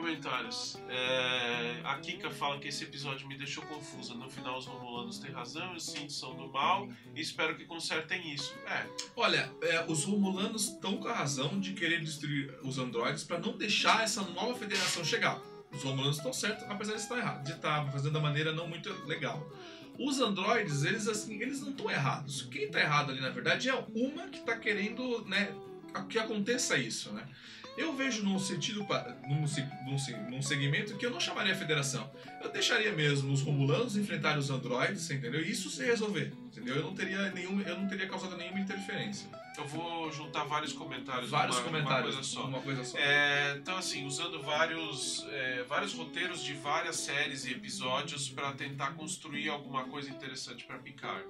Comentários. 0.03 0.77
É, 0.89 1.81
a 1.85 1.95
Kika 1.95 2.29
fala 2.29 2.59
que 2.59 2.67
esse 2.67 2.83
episódio 2.83 3.29
me 3.29 3.39
deixou 3.39 3.65
confusa. 3.67 4.15
No 4.15 4.29
final, 4.29 4.59
os 4.59 4.67
Romulanos 4.67 5.21
têm 5.21 5.31
razão, 5.31 5.77
os 5.77 5.87
Cinti 5.87 6.13
são 6.13 6.35
do 6.35 6.49
mal 6.49 6.89
e 7.15 7.21
espero 7.21 7.57
que 7.57 7.65
consertem 7.65 8.35
isso. 8.35 8.53
É, 8.67 8.85
Olha, 9.15 9.49
é, 9.63 9.85
os 9.87 10.03
Romulanos 10.03 10.71
estão 10.71 10.97
com 10.97 11.07
a 11.07 11.13
razão 11.13 11.61
de 11.61 11.73
querer 11.73 12.01
destruir 12.01 12.53
os 12.65 12.79
androides 12.79 13.23
para 13.23 13.39
não 13.39 13.57
deixar 13.57 14.03
essa 14.03 14.23
nova 14.23 14.59
federação 14.59 15.05
chegar. 15.05 15.41
Os 15.71 15.85
Romulanos 15.85 16.17
estão 16.17 16.33
certos, 16.33 16.65
apesar 16.69 16.95
de 16.95 17.01
estar 17.01 17.19
errado, 17.19 17.45
de 17.45 17.53
estar 17.53 17.93
fazendo 17.93 18.15
da 18.15 18.21
maneira 18.21 18.51
não 18.51 18.67
muito 18.67 18.93
legal. 19.07 19.49
Os 19.97 20.21
androides, 20.21 20.83
eles 20.83 21.07
assim, 21.07 21.41
eles 21.41 21.61
não 21.61 21.71
estão 21.71 21.89
errados. 21.89 22.43
Quem 22.51 22.65
está 22.65 22.81
errado 22.81 23.13
ali, 23.13 23.21
na 23.21 23.31
verdade, 23.31 23.69
é 23.69 23.75
uma 23.95 24.27
que 24.27 24.41
está 24.41 24.59
querendo, 24.59 25.25
né, 25.27 25.55
que 26.09 26.19
aconteça 26.19 26.77
isso, 26.77 27.13
né? 27.13 27.25
Eu 27.77 27.95
vejo 27.95 28.23
num 28.23 28.39
sentido, 28.39 28.87
num, 29.27 29.45
num, 29.47 30.31
num 30.31 30.43
segmento 30.43 30.97
que 30.97 31.07
eu 31.07 31.11
não 31.11 31.19
chamaria 31.21 31.55
federação. 31.55 32.11
Eu 32.43 32.51
deixaria 32.51 32.93
mesmo 32.93 33.33
os 33.33 33.41
Romulanos 33.41 33.97
enfrentarem 33.97 34.39
os 34.39 34.51
androides, 34.51 35.11
entendeu? 35.11 35.41
E 35.41 35.51
isso 35.51 35.71
se 35.71 35.83
resolver, 35.85 36.33
entendeu? 36.47 36.77
Eu 36.77 36.83
não 36.83 36.95
teria 36.95 37.31
nenhum, 37.31 37.61
eu 37.63 37.79
não 37.79 37.89
teria 37.89 38.07
causado 38.07 38.37
nenhuma 38.37 38.61
interferência. 38.61 39.27
eu 39.57 39.67
vou 39.67 40.11
juntar 40.13 40.45
vários 40.45 40.73
comentários 40.73 41.31
Vários 41.31 41.57
numa, 41.57 41.67
comentários, 41.69 42.15
Uma 42.15 42.23
coisa 42.23 42.23
só. 42.35 42.45
uma 42.47 42.61
coisa 42.61 42.85
só. 42.85 42.99
É, 42.99 43.57
então, 43.59 43.77
assim, 43.79 44.05
usando 44.07 44.43
vários, 44.43 45.27
é, 45.31 45.63
vários 45.69 45.95
roteiros 45.95 46.43
de 46.43 46.53
várias 46.55 46.97
séries 46.97 47.45
e 47.47 47.53
episódios 47.53 48.29
para 48.29 48.53
tentar 48.53 48.93
construir 48.95 49.49
alguma 49.49 49.85
coisa 49.85 50.11
interessante 50.11 50.65
para 50.65 50.79
Picard. 50.79 51.25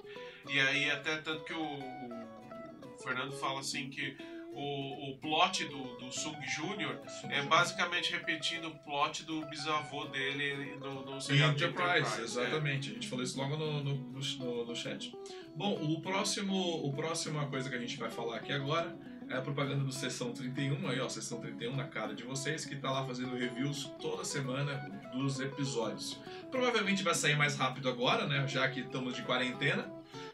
E 0.50 0.58
aí, 0.60 0.90
até 0.90 1.16
tanto 1.18 1.44
que 1.44 1.52
o- 1.52 1.78
o 1.78 2.98
Fernando 3.02 3.32
fala 3.38 3.60
assim 3.60 3.88
que 3.90 4.16
o, 4.54 5.10
o 5.10 5.18
plot 5.18 5.64
do, 5.64 5.96
do 5.96 6.12
Sung 6.12 6.38
Jr. 6.40 6.98
é 7.30 7.42
basicamente 7.42 8.12
repetindo 8.12 8.68
o 8.68 8.78
plot 8.78 9.24
do 9.24 9.44
bisavô 9.46 10.04
dele 10.06 10.76
no, 10.76 11.04
no 11.04 11.20
seriado 11.20 11.54
de 11.54 11.64
Enterprise, 11.64 12.20
é. 12.20 12.24
exatamente. 12.24 12.90
A 12.90 12.94
gente 12.94 13.08
falou 13.08 13.24
isso 13.24 13.38
logo 13.38 13.56
no, 13.56 13.82
no, 13.82 13.94
no, 13.94 14.64
no 14.66 14.76
chat. 14.76 15.14
Bom, 15.56 15.74
o 15.74 16.00
próximo, 16.00 16.86
o 16.86 16.92
próxima 16.92 17.46
coisa 17.46 17.68
que 17.70 17.76
a 17.76 17.78
gente 17.78 17.96
vai 17.96 18.10
falar 18.10 18.36
aqui 18.36 18.52
agora 18.52 18.96
é 19.28 19.36
a 19.36 19.40
propaganda 19.40 19.82
do 19.82 19.92
Sessão 19.92 20.32
31, 20.32 20.88
aí 20.88 21.00
ó, 21.00 21.08
Sessão 21.08 21.40
31 21.40 21.74
na 21.74 21.84
cara 21.84 22.14
de 22.14 22.22
vocês, 22.22 22.64
que 22.64 22.76
tá 22.76 22.90
lá 22.90 23.06
fazendo 23.06 23.34
reviews 23.34 23.90
toda 24.00 24.24
semana 24.24 24.74
dos 25.14 25.40
episódios. 25.40 26.20
Provavelmente 26.50 27.02
vai 27.02 27.14
sair 27.14 27.36
mais 27.36 27.56
rápido 27.56 27.88
agora, 27.88 28.26
né, 28.26 28.46
já 28.46 28.68
que 28.68 28.80
estamos 28.80 29.14
de 29.14 29.22
quarentena. 29.22 29.90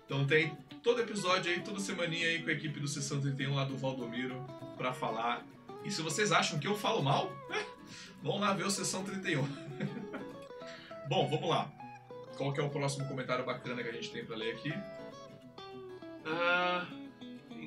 Então 0.08 0.26
tem 0.26 0.56
todo 0.82 1.02
episódio 1.02 1.52
aí, 1.52 1.60
toda 1.60 1.78
semaninha 1.78 2.26
aí 2.26 2.42
com 2.42 2.48
a 2.48 2.52
equipe 2.54 2.80
do 2.80 2.88
Sessão 2.88 3.20
31 3.20 3.54
lá 3.54 3.64
do 3.66 3.76
Valdomiro 3.76 4.42
pra 4.74 4.90
falar. 4.90 5.44
E 5.84 5.90
se 5.90 6.00
vocês 6.00 6.32
acham 6.32 6.58
que 6.58 6.66
eu 6.66 6.74
falo 6.74 7.02
mal, 7.02 7.30
né, 7.50 7.62
vão 8.22 8.38
lá 8.38 8.54
ver 8.54 8.64
o 8.64 8.70
Sessão 8.70 9.04
31. 9.04 9.46
Bom, 11.10 11.28
vamos 11.28 11.50
lá. 11.50 11.70
Qual 12.38 12.54
que 12.54 12.60
é 12.60 12.62
o 12.62 12.70
próximo 12.70 13.06
comentário 13.06 13.44
bacana 13.44 13.82
que 13.82 13.88
a 13.90 13.92
gente 13.92 14.10
tem 14.10 14.24
pra 14.24 14.34
ler 14.34 14.54
aqui? 14.54 14.72
Ah, 16.24 16.86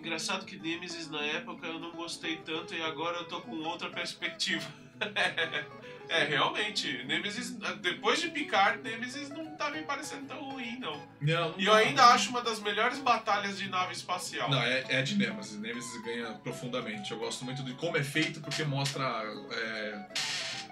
engraçado 0.02 0.45
que 0.45 0.58
Nemesis 0.58 1.10
na 1.10 1.24
época 1.24 1.68
eu 1.68 1.80
não 1.80 1.91
gostei 1.91 2.38
tanto 2.38 2.74
e 2.74 2.82
agora 2.82 3.20
eu 3.20 3.26
tô 3.26 3.39
com 3.41 3.56
outra 3.58 3.89
perspectiva. 3.89 4.68
é, 6.10 6.24
realmente, 6.26 7.04
Nemesis, 7.06 7.52
depois 7.82 8.20
de 8.20 8.30
Picard, 8.30 8.82
Nemesis 8.82 9.30
não 9.30 9.56
tá 9.56 9.70
me 9.70 9.84
parecendo 9.84 10.26
tão 10.26 10.43
ruim, 10.52 10.80
não. 10.80 11.02
Não, 11.22 11.54
E 11.58 11.66
eu 11.66 11.74
ainda 11.74 12.06
acho 12.08 12.32
uma 12.32 12.41
das 12.41 12.60
melhores 12.60 12.99
batalhas 12.99 13.58
de 13.58 13.70
nave 13.70 13.93
espacial. 13.93 14.49
Não, 14.49 14.62
é, 14.62 14.84
é 14.89 15.02
de 15.04 15.16
Nemesis. 15.16 15.60
Nemesis 15.60 16.02
ganha 16.04 16.34
profundamente. 16.43 17.12
Eu 17.12 17.20
gosto 17.20 17.45
muito 17.45 17.64
de 17.64 17.74
como 17.76 17.95
é 17.95 18.04
feito, 18.04 18.41
porque 18.41 18.64
mostra 18.64 19.04
é, 19.52 20.08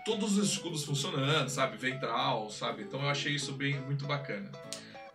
todos 0.05 0.37
os 0.37 0.53
escudos 0.53 0.83
funcionando, 0.83 1.49
sabe? 1.49 1.77
Ventral, 1.77 2.49
sabe? 2.49 2.83
Então 2.83 3.01
eu 3.01 3.09
achei 3.09 3.33
isso 3.33 3.53
bem 3.53 3.79
muito 3.81 4.05
bacana. 4.05 4.51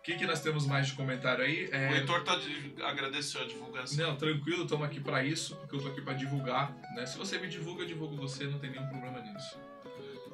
O 0.05 0.07
que, 0.07 0.17
que 0.19 0.27
nós 0.27 0.43
temos 0.43 0.67
mais 0.67 0.89
de 0.89 0.93
comentário 0.93 1.43
aí? 1.43 1.67
É, 1.73 1.89
O 1.89 1.95
Heitor 1.95 2.23
tá 2.25 2.37
de... 2.37 2.75
agradeceu 2.83 3.41
a 3.41 3.47
divulgação. 3.47 4.07
Não, 4.07 4.15
tranquilo, 4.17 4.65
estamos 4.65 4.85
aqui 4.85 5.01
pra 5.01 5.25
isso, 5.25 5.57
porque 5.57 5.77
eu 5.77 5.81
tô 5.81 5.89
aqui 5.89 6.03
pra 6.03 6.13
divulgar, 6.13 6.77
né? 6.95 7.07
Se 7.07 7.17
você 7.17 7.39
me 7.39 7.49
divulga, 7.49 7.85
eu 7.85 7.87
divulgo 7.87 8.15
você, 8.15 8.45
não 8.45 8.59
tem 8.59 8.71
nenhum 8.71 8.87
problema 8.87 9.19
nisso. 9.23 9.59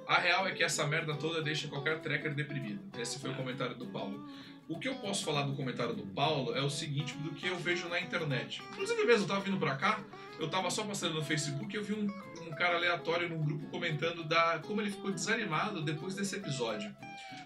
A 0.08 0.18
real 0.18 0.44
é 0.48 0.50
que 0.50 0.64
essa 0.64 0.84
merda 0.88 1.14
toda 1.14 1.40
deixa 1.40 1.68
qualquer 1.68 2.00
tracker 2.00 2.34
deprimido. 2.34 2.82
Esse 2.98 3.20
foi 3.20 3.30
o 3.30 3.34
comentário 3.34 3.76
do 3.76 3.86
Paulo. 3.86 4.28
O 4.68 4.76
que 4.76 4.88
eu 4.88 4.96
posso 4.96 5.24
falar 5.24 5.42
do 5.42 5.54
comentário 5.54 5.94
do 5.94 6.04
Paulo 6.04 6.52
é 6.56 6.60
o 6.60 6.68
seguinte, 6.68 7.14
do 7.18 7.30
que 7.32 7.46
eu 7.46 7.56
vejo 7.56 7.88
na 7.88 8.00
internet. 8.00 8.60
Inclusive 8.72 9.04
mesmo, 9.04 9.22
eu 9.22 9.28
tava 9.28 9.40
vindo 9.40 9.56
pra 9.56 9.76
cá, 9.76 10.00
eu 10.40 10.50
tava 10.50 10.68
só 10.68 10.82
passando 10.82 11.14
no 11.14 11.22
Facebook 11.22 11.72
e 11.72 11.78
eu 11.78 11.84
vi 11.84 11.92
um, 11.92 12.08
um 12.42 12.50
cara 12.56 12.74
aleatório 12.74 13.28
num 13.28 13.44
grupo 13.44 13.68
comentando 13.68 14.24
da 14.24 14.58
como 14.58 14.80
ele 14.80 14.90
ficou 14.90 15.12
desanimado 15.12 15.80
depois 15.80 16.16
desse 16.16 16.34
episódio. 16.34 16.92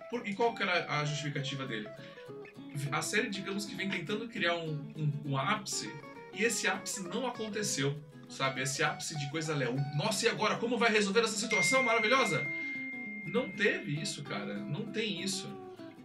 Por, 0.09 0.27
e 0.27 0.35
qual 0.35 0.55
que 0.55 0.63
era 0.63 0.87
a 0.91 1.05
justificativa 1.05 1.67
dele? 1.67 1.87
A 2.91 3.03
série, 3.03 3.29
digamos 3.29 3.65
que 3.65 3.75
vem 3.75 3.89
tentando 3.89 4.29
criar 4.29 4.57
um, 4.57 4.93
um, 4.97 5.13
um 5.25 5.39
ápice 5.39 5.93
e 6.33 6.43
esse 6.43 6.67
ápice 6.67 7.03
não 7.05 7.27
aconteceu, 7.27 7.97
sabe? 8.29 8.63
Esse 8.63 8.83
ápice 8.83 9.17
de 9.19 9.31
coisa 9.31 9.55
léu. 9.55 9.77
Nossa, 9.97 10.27
e 10.27 10.29
agora? 10.29 10.57
Como 10.57 10.77
vai 10.77 10.91
resolver 10.91 11.21
essa 11.21 11.39
situação 11.39 11.83
maravilhosa? 11.83 12.45
Não 13.27 13.51
teve 13.51 14.01
isso, 14.01 14.23
cara. 14.25 14.55
Não 14.55 14.87
tem 14.87 15.23
isso. 15.23 15.49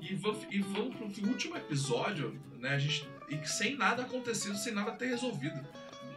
E, 0.01 0.13
e 0.13 0.61
vamos 0.61 0.95
pro 0.95 1.27
último 1.27 1.57
episódio, 1.57 2.39
né? 2.59 2.69
A 2.69 2.79
gente, 2.79 3.07
e 3.29 3.47
sem 3.47 3.75
nada 3.75 4.03
acontecendo, 4.03 4.57
sem 4.57 4.73
nada 4.73 4.91
ter 4.91 5.07
resolvido. 5.07 5.59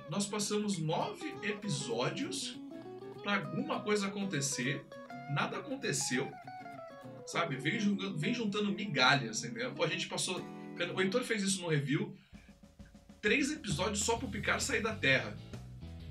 Nós 0.09 0.27
passamos 0.27 0.79
nove 0.79 1.35
episódios 1.43 2.61
pra 3.23 3.37
alguma 3.37 3.81
coisa 3.81 4.09
acontecer, 4.09 4.85
nada 5.35 5.57
aconteceu, 5.57 6.31
sabe? 7.27 7.57
Vem 7.57 7.79
juntando, 7.81 8.19
vem 8.19 8.35
juntando 8.35 8.73
migalhas, 8.73 9.45
entendeu? 9.45 9.73
Pô, 9.73 9.85
a 9.85 9.89
gente 9.89 10.07
passou. 10.07 10.41
O 10.95 11.01
Heitor 11.01 11.23
fez 11.23 11.43
isso 11.43 11.61
no 11.63 11.69
review. 11.69 12.17
Três 13.21 13.51
episódios 13.53 14.01
só 14.01 14.17
pro 14.17 14.29
Picard 14.29 14.63
sair 14.63 14.83
da 14.83 14.95
Terra. 14.95 15.37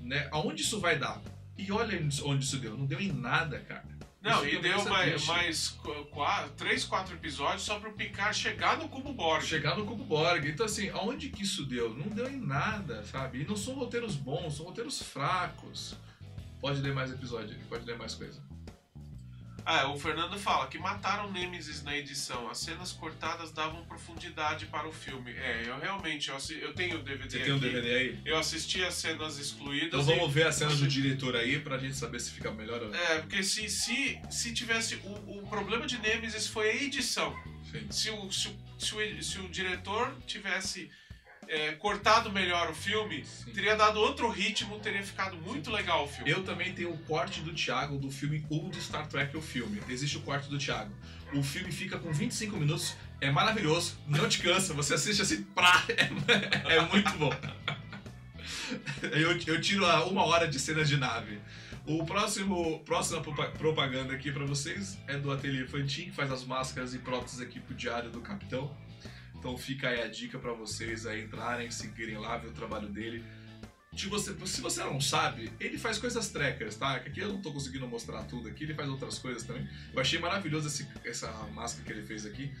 Né? 0.00 0.28
Aonde 0.32 0.62
isso 0.62 0.80
vai 0.80 0.98
dar? 0.98 1.20
E 1.58 1.70
olha 1.70 1.98
onde 2.24 2.44
isso 2.44 2.58
deu. 2.58 2.76
Não 2.76 2.86
deu 2.86 3.00
em 3.00 3.12
nada, 3.12 3.60
cara. 3.60 3.84
Não, 4.22 4.46
Isso 4.46 4.56
e 4.56 4.62
deu 4.62 4.78
é 4.78 4.84
mais, 4.84 5.26
mais 5.26 5.68
qu- 5.70 6.04
quatro, 6.06 6.52
três, 6.52 6.84
quatro 6.84 7.12
episódios 7.12 7.62
só 7.62 7.80
pro 7.80 7.92
Picard 7.92 8.36
chegar 8.38 8.78
no 8.78 8.88
Cubo 8.88 9.12
Borg. 9.12 9.44
Chegar 9.44 9.76
no 9.76 9.84
Cubo 9.84 10.04
Borg. 10.04 10.46
Então, 10.46 10.64
assim, 10.64 10.88
aonde 10.90 11.28
que 11.28 11.42
isso 11.42 11.66
deu? 11.66 11.92
Não 11.92 12.06
deu 12.06 12.30
em 12.30 12.38
nada, 12.40 13.02
sabe? 13.04 13.40
E 13.40 13.44
não 13.44 13.56
são 13.56 13.74
roteiros 13.74 14.14
bons, 14.14 14.56
são 14.56 14.66
roteiros 14.66 15.02
fracos. 15.02 15.96
Pode 16.60 16.80
ler 16.80 16.94
mais 16.94 17.10
episódio, 17.10 17.56
pode 17.68 17.84
ler 17.84 17.98
mais 17.98 18.14
coisa. 18.14 18.40
Ah, 19.64 19.88
o 19.88 19.98
Fernando 19.98 20.38
fala 20.38 20.66
que 20.66 20.78
mataram 20.78 21.30
Nemesis 21.30 21.82
na 21.82 21.96
edição. 21.96 22.50
As 22.50 22.58
cenas 22.58 22.92
cortadas 22.92 23.52
davam 23.52 23.84
profundidade 23.84 24.66
para 24.66 24.88
o 24.88 24.92
filme. 24.92 25.32
É, 25.32 25.64
eu 25.66 25.78
realmente, 25.78 26.28
eu, 26.30 26.36
assi- 26.36 26.58
eu 26.60 26.74
tenho 26.74 26.96
o 26.98 27.02
DVD 27.02 27.30
Você 27.30 27.44
tem 27.44 27.52
um 27.52 27.56
aqui. 27.56 27.66
DVD 27.66 27.94
aí? 27.94 28.20
Eu 28.24 28.38
assisti 28.38 28.82
as 28.84 28.94
cenas 28.94 29.38
excluídas. 29.38 29.86
Então 29.88 30.02
vamos 30.02 30.32
ver 30.32 30.46
a 30.46 30.52
cena 30.52 30.74
do 30.74 30.86
diretor 30.88 31.36
aí 31.36 31.60
pra 31.60 31.78
gente 31.78 31.96
saber 31.96 32.20
se 32.20 32.30
fica 32.32 32.50
melhor 32.50 32.82
ou 32.82 32.88
não. 32.90 32.98
É, 32.98 33.18
porque 33.20 33.42
se, 33.42 33.68
se, 33.68 34.20
se 34.30 34.52
tivesse. 34.52 34.96
O, 35.04 35.38
o 35.38 35.46
problema 35.48 35.86
de 35.86 35.98
Nemesis 35.98 36.46
foi 36.48 36.70
a 36.70 36.74
edição. 36.74 37.34
Sim. 37.70 37.86
Se 37.90 38.10
o, 38.10 38.30
se, 38.32 38.48
o, 38.48 38.56
se, 38.78 38.94
o, 38.94 39.22
se 39.22 39.38
o 39.40 39.48
diretor 39.48 40.14
tivesse 40.26 40.90
é, 41.52 41.72
cortado 41.72 42.32
melhor 42.32 42.70
o 42.70 42.74
filme, 42.74 43.24
Sim. 43.26 43.52
teria 43.52 43.76
dado 43.76 44.00
outro 44.00 44.28
ritmo, 44.30 44.78
teria 44.80 45.02
ficado 45.02 45.36
muito 45.36 45.70
legal 45.70 46.04
o 46.04 46.08
filme. 46.08 46.30
Eu 46.30 46.42
também 46.42 46.72
tenho 46.72 46.90
o 46.90 46.98
corte 47.04 47.42
do 47.42 47.52
Thiago 47.52 47.98
do 47.98 48.10
filme 48.10 48.44
ou 48.48 48.72
Star 48.74 49.06
Trek, 49.06 49.36
o 49.36 49.42
filme. 49.42 49.82
Existe 49.86 50.16
o 50.16 50.22
corte 50.22 50.48
do 50.48 50.56
Thiago. 50.58 50.90
O 51.34 51.42
filme 51.42 51.70
fica 51.70 51.98
com 51.98 52.10
25 52.10 52.56
minutos, 52.56 52.96
é 53.20 53.30
maravilhoso, 53.30 53.98
não 54.06 54.26
te 54.28 54.38
cansa, 54.38 54.72
você 54.72 54.94
assiste 54.94 55.20
assim, 55.20 55.42
pra, 55.42 55.84
é, 56.68 56.76
é 56.76 56.80
muito 56.80 57.10
bom. 57.18 57.30
Eu, 59.02 59.38
eu 59.46 59.60
tiro 59.60 59.84
a 59.86 60.04
uma 60.06 60.24
hora 60.24 60.48
de 60.48 60.58
cenas 60.58 60.88
de 60.88 60.96
nave. 60.96 61.38
O 61.86 62.04
próximo, 62.06 62.78
próxima 62.80 63.20
propa- 63.20 63.48
propaganda 63.50 64.14
aqui 64.14 64.30
pra 64.32 64.44
vocês 64.46 64.98
é 65.06 65.16
do 65.18 65.30
Ateliê 65.30 65.66
Fantin, 65.66 66.04
que 66.04 66.12
faz 66.12 66.30
as 66.30 66.44
máscaras 66.44 66.94
e 66.94 66.98
próteses 66.98 67.40
aqui 67.40 67.60
pro 67.60 67.74
Diário 67.74 68.08
do 68.10 68.20
Capitão. 68.20 68.74
Então 69.42 69.58
fica 69.58 69.88
aí 69.88 70.00
a 70.00 70.06
dica 70.06 70.38
pra 70.38 70.52
vocês 70.52 71.04
aí 71.04 71.24
entrarem, 71.24 71.68
seguirem 71.68 72.16
lá, 72.16 72.38
ver 72.38 72.46
o 72.50 72.52
trabalho 72.52 72.88
dele. 72.88 73.24
Se 73.96 74.06
você, 74.06 74.32
se 74.46 74.60
você 74.60 74.84
não 74.84 75.00
sabe, 75.00 75.52
ele 75.58 75.76
faz 75.76 75.98
coisas 75.98 76.28
trekkers, 76.28 76.76
tá? 76.76 77.00
Que 77.00 77.08
aqui 77.08 77.18
eu 77.18 77.28
não 77.28 77.42
tô 77.42 77.52
conseguindo 77.52 77.88
mostrar 77.88 78.22
tudo 78.22 78.48
aqui, 78.48 78.62
ele 78.62 78.72
faz 78.72 78.88
outras 78.88 79.18
coisas 79.18 79.42
também. 79.42 79.68
Eu 79.92 80.00
achei 80.00 80.20
maravilhoso 80.20 80.68
esse- 80.68 80.86
essa 81.04 81.26
máscara 81.52 81.84
que 81.84 81.92
ele 81.92 82.06
fez 82.06 82.24
aqui, 82.24 82.52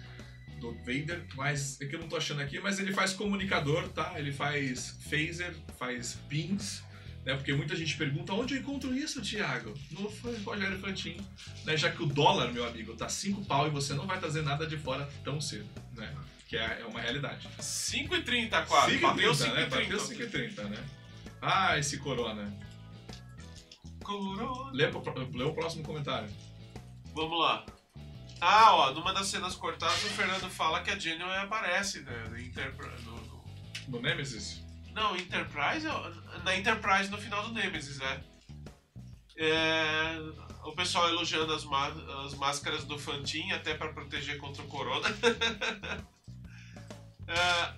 do 0.58 0.72
Vader, 0.78 1.24
mas 1.36 1.80
é 1.80 1.86
que 1.86 1.94
eu 1.94 2.00
não 2.00 2.08
tô 2.08 2.16
achando 2.16 2.40
aqui, 2.42 2.58
mas 2.58 2.80
ele 2.80 2.92
faz 2.92 3.12
comunicador, 3.12 3.88
tá? 3.90 4.14
Ele 4.18 4.32
faz 4.32 4.98
phaser, 5.08 5.54
faz 5.78 6.18
pins, 6.28 6.82
né? 7.24 7.34
Porque 7.36 7.52
muita 7.52 7.76
gente 7.76 7.96
pergunta 7.96 8.32
onde 8.32 8.54
eu 8.56 8.60
encontro 8.60 8.92
isso, 8.92 9.22
Thiago? 9.22 9.72
No 9.92 10.12
Rogério 10.44 10.78
Fantin, 10.80 11.16
né? 11.64 11.76
Já 11.76 11.92
que 11.92 12.02
o 12.02 12.06
dólar, 12.06 12.52
meu 12.52 12.66
amigo, 12.66 12.94
tá 12.96 13.08
5 13.08 13.44
pau 13.44 13.68
e 13.68 13.70
você 13.70 13.94
não 13.94 14.04
vai 14.04 14.18
trazer 14.18 14.42
nada 14.42 14.66
de 14.66 14.76
fora 14.76 15.08
tão 15.24 15.40
cedo, 15.40 15.68
né? 15.96 16.12
Que 16.52 16.58
é, 16.58 16.80
é 16.82 16.84
uma 16.84 17.00
realidade. 17.00 17.48
5h30 17.58 18.66
quase. 18.66 18.98
Bateu 18.98 19.32
5,30, 19.32 19.54
né? 19.54 19.64
5h30. 19.64 19.70
Bateu 19.70 19.98
5,30, 19.98 20.62
né? 20.68 20.84
Ah, 21.40 21.78
esse 21.78 21.96
Corona. 21.96 22.52
Corona. 24.04 24.70
Lê, 24.70 24.84
lê 24.84 25.44
o 25.44 25.54
próximo 25.54 25.82
comentário. 25.82 26.28
Vamos 27.14 27.40
lá. 27.40 27.64
Ah, 28.38 28.74
ó, 28.74 28.90
numa 28.92 29.14
das 29.14 29.28
cenas 29.28 29.54
cortadas, 29.54 29.96
o 30.04 30.08
Fernando 30.08 30.50
fala 30.50 30.82
que 30.82 30.90
a 30.90 30.98
Janeway 30.98 31.38
aparece 31.38 32.00
né, 32.02 32.26
no 32.28 32.38
Enterpri- 32.38 33.02
no- 33.06 33.16
no- 33.16 33.44
No 33.88 34.02
Nemesis? 34.02 34.60
Não, 34.92 35.16
Enterprise, 35.16 35.86
na 36.44 36.54
Enterprise 36.54 37.10
no 37.10 37.16
final 37.16 37.44
do 37.44 37.54
Nemesis, 37.54 37.96
né? 37.98 38.22
É, 39.38 40.18
o 40.64 40.72
pessoal 40.72 41.08
elogiando 41.08 41.54
as, 41.54 41.64
as 42.26 42.34
máscaras 42.34 42.84
do 42.84 42.98
Fantin 42.98 43.52
até 43.52 43.72
para 43.72 43.90
proteger 43.90 44.36
contra 44.36 44.62
o 44.62 44.68
corona. 44.68 45.08
É, 47.32 47.72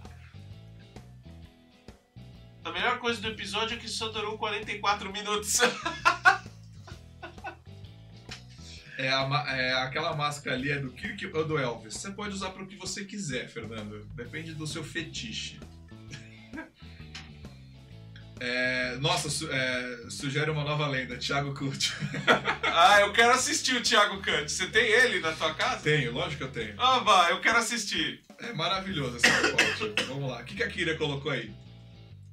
a 2.65 2.73
melhor 2.73 2.99
coisa 2.99 3.21
do 3.21 3.29
episódio 3.29 3.77
é 3.77 3.81
que 3.81 3.89
só 3.89 4.09
durou 4.09 4.37
44 4.39 5.13
minutos. 5.13 5.61
É, 8.97 9.09
a 9.09 9.45
é, 9.49 9.73
aquela 9.83 10.15
máscara 10.15 10.55
ali 10.55 10.71
é 10.71 10.79
do 10.79 10.93
Kirk 10.93 11.27
ou 11.35 11.45
do 11.45 11.59
Elvis. 11.59 11.95
Você 11.95 12.13
pode 12.13 12.33
usar 12.33 12.51
para 12.51 12.63
o 12.63 12.67
que 12.67 12.77
você 12.77 13.05
quiser, 13.05 13.49
Fernando. 13.49 14.05
Depende 14.15 14.55
do 14.55 14.67
seu 14.67 14.85
fetiche. 14.85 15.59
É, 18.41 18.97
nossa, 18.97 19.31
su- 19.31 19.49
é, 19.51 20.11
sugere 20.11 20.51
uma 20.51 20.65
nova 20.65 20.87
lenda, 20.89 21.17
Thiago 21.17 21.55
Kut. 21.55 21.95
ah, 22.67 23.01
eu 23.01 23.13
quero 23.13 23.33
assistir 23.33 23.77
o 23.77 23.81
Thiago 23.81 24.21
Kant. 24.21 24.51
Você 24.51 24.67
tem 24.67 24.85
ele 24.85 25.21
na 25.21 25.33
tua 25.33 25.55
casa? 25.55 25.83
tenho, 25.83 26.13
lógico 26.13 26.39
que 26.39 26.43
eu 26.43 26.65
tenho. 26.65 26.75
Ah, 26.77 26.99
vai, 26.99 27.33
eu 27.33 27.41
quero 27.41 27.59
assistir. 27.59 28.23
É 28.39 28.53
maravilhoso 28.53 29.17
esse 29.17 29.27
pacote. 29.29 30.05
Vamos 30.07 30.31
lá. 30.31 30.41
O 30.41 30.45
que, 30.45 30.57
que 30.57 30.63
a 30.63 30.69
Kira 30.69 30.97
colocou 30.97 31.31
aí? 31.31 31.55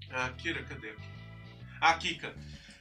Ah, 0.09 0.29
Kira, 0.37 0.63
cadê 0.63 0.89
aqui? 0.89 1.03
Ah, 1.79 1.93
Kika. 1.93 2.33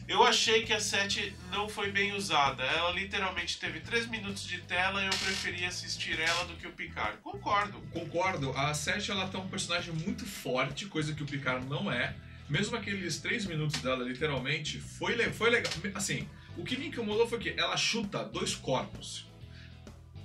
Eu 0.08 0.24
achei 0.24 0.64
que 0.64 0.72
a 0.72 0.80
7 0.80 1.36
não 1.52 1.68
foi 1.68 1.92
bem 1.92 2.12
usada. 2.14 2.64
Ela 2.64 2.90
literalmente 2.90 3.60
teve 3.60 3.78
3 3.80 4.08
minutos 4.08 4.42
de 4.42 4.58
tela 4.62 5.00
e 5.02 5.06
eu 5.06 5.10
preferi 5.10 5.64
assistir 5.64 6.18
ela 6.18 6.44
do 6.46 6.56
que 6.56 6.66
o 6.66 6.72
Picard. 6.72 7.18
Concordo. 7.18 7.80
Concordo, 7.92 8.50
a 8.56 8.74
Seth 8.74 9.08
ela 9.08 9.28
tá 9.28 9.38
um 9.38 9.48
personagem 9.48 9.94
muito 9.94 10.26
forte, 10.26 10.86
coisa 10.86 11.14
que 11.14 11.22
o 11.22 11.26
Picard 11.26 11.64
não 11.66 11.92
é. 11.92 12.16
Mesmo 12.48 12.76
aqueles 12.76 13.18
três 13.18 13.46
minutos 13.46 13.80
dela, 13.80 14.02
literalmente, 14.02 14.80
foi, 14.80 15.16
foi 15.32 15.50
legal. 15.50 15.72
Assim, 15.94 16.28
o 16.56 16.64
que 16.64 16.76
me 16.76 16.88
incomodou 16.88 17.28
foi 17.28 17.38
que 17.38 17.54
ela 17.56 17.76
chuta 17.76 18.24
dois 18.24 18.56
corpos. 18.56 19.29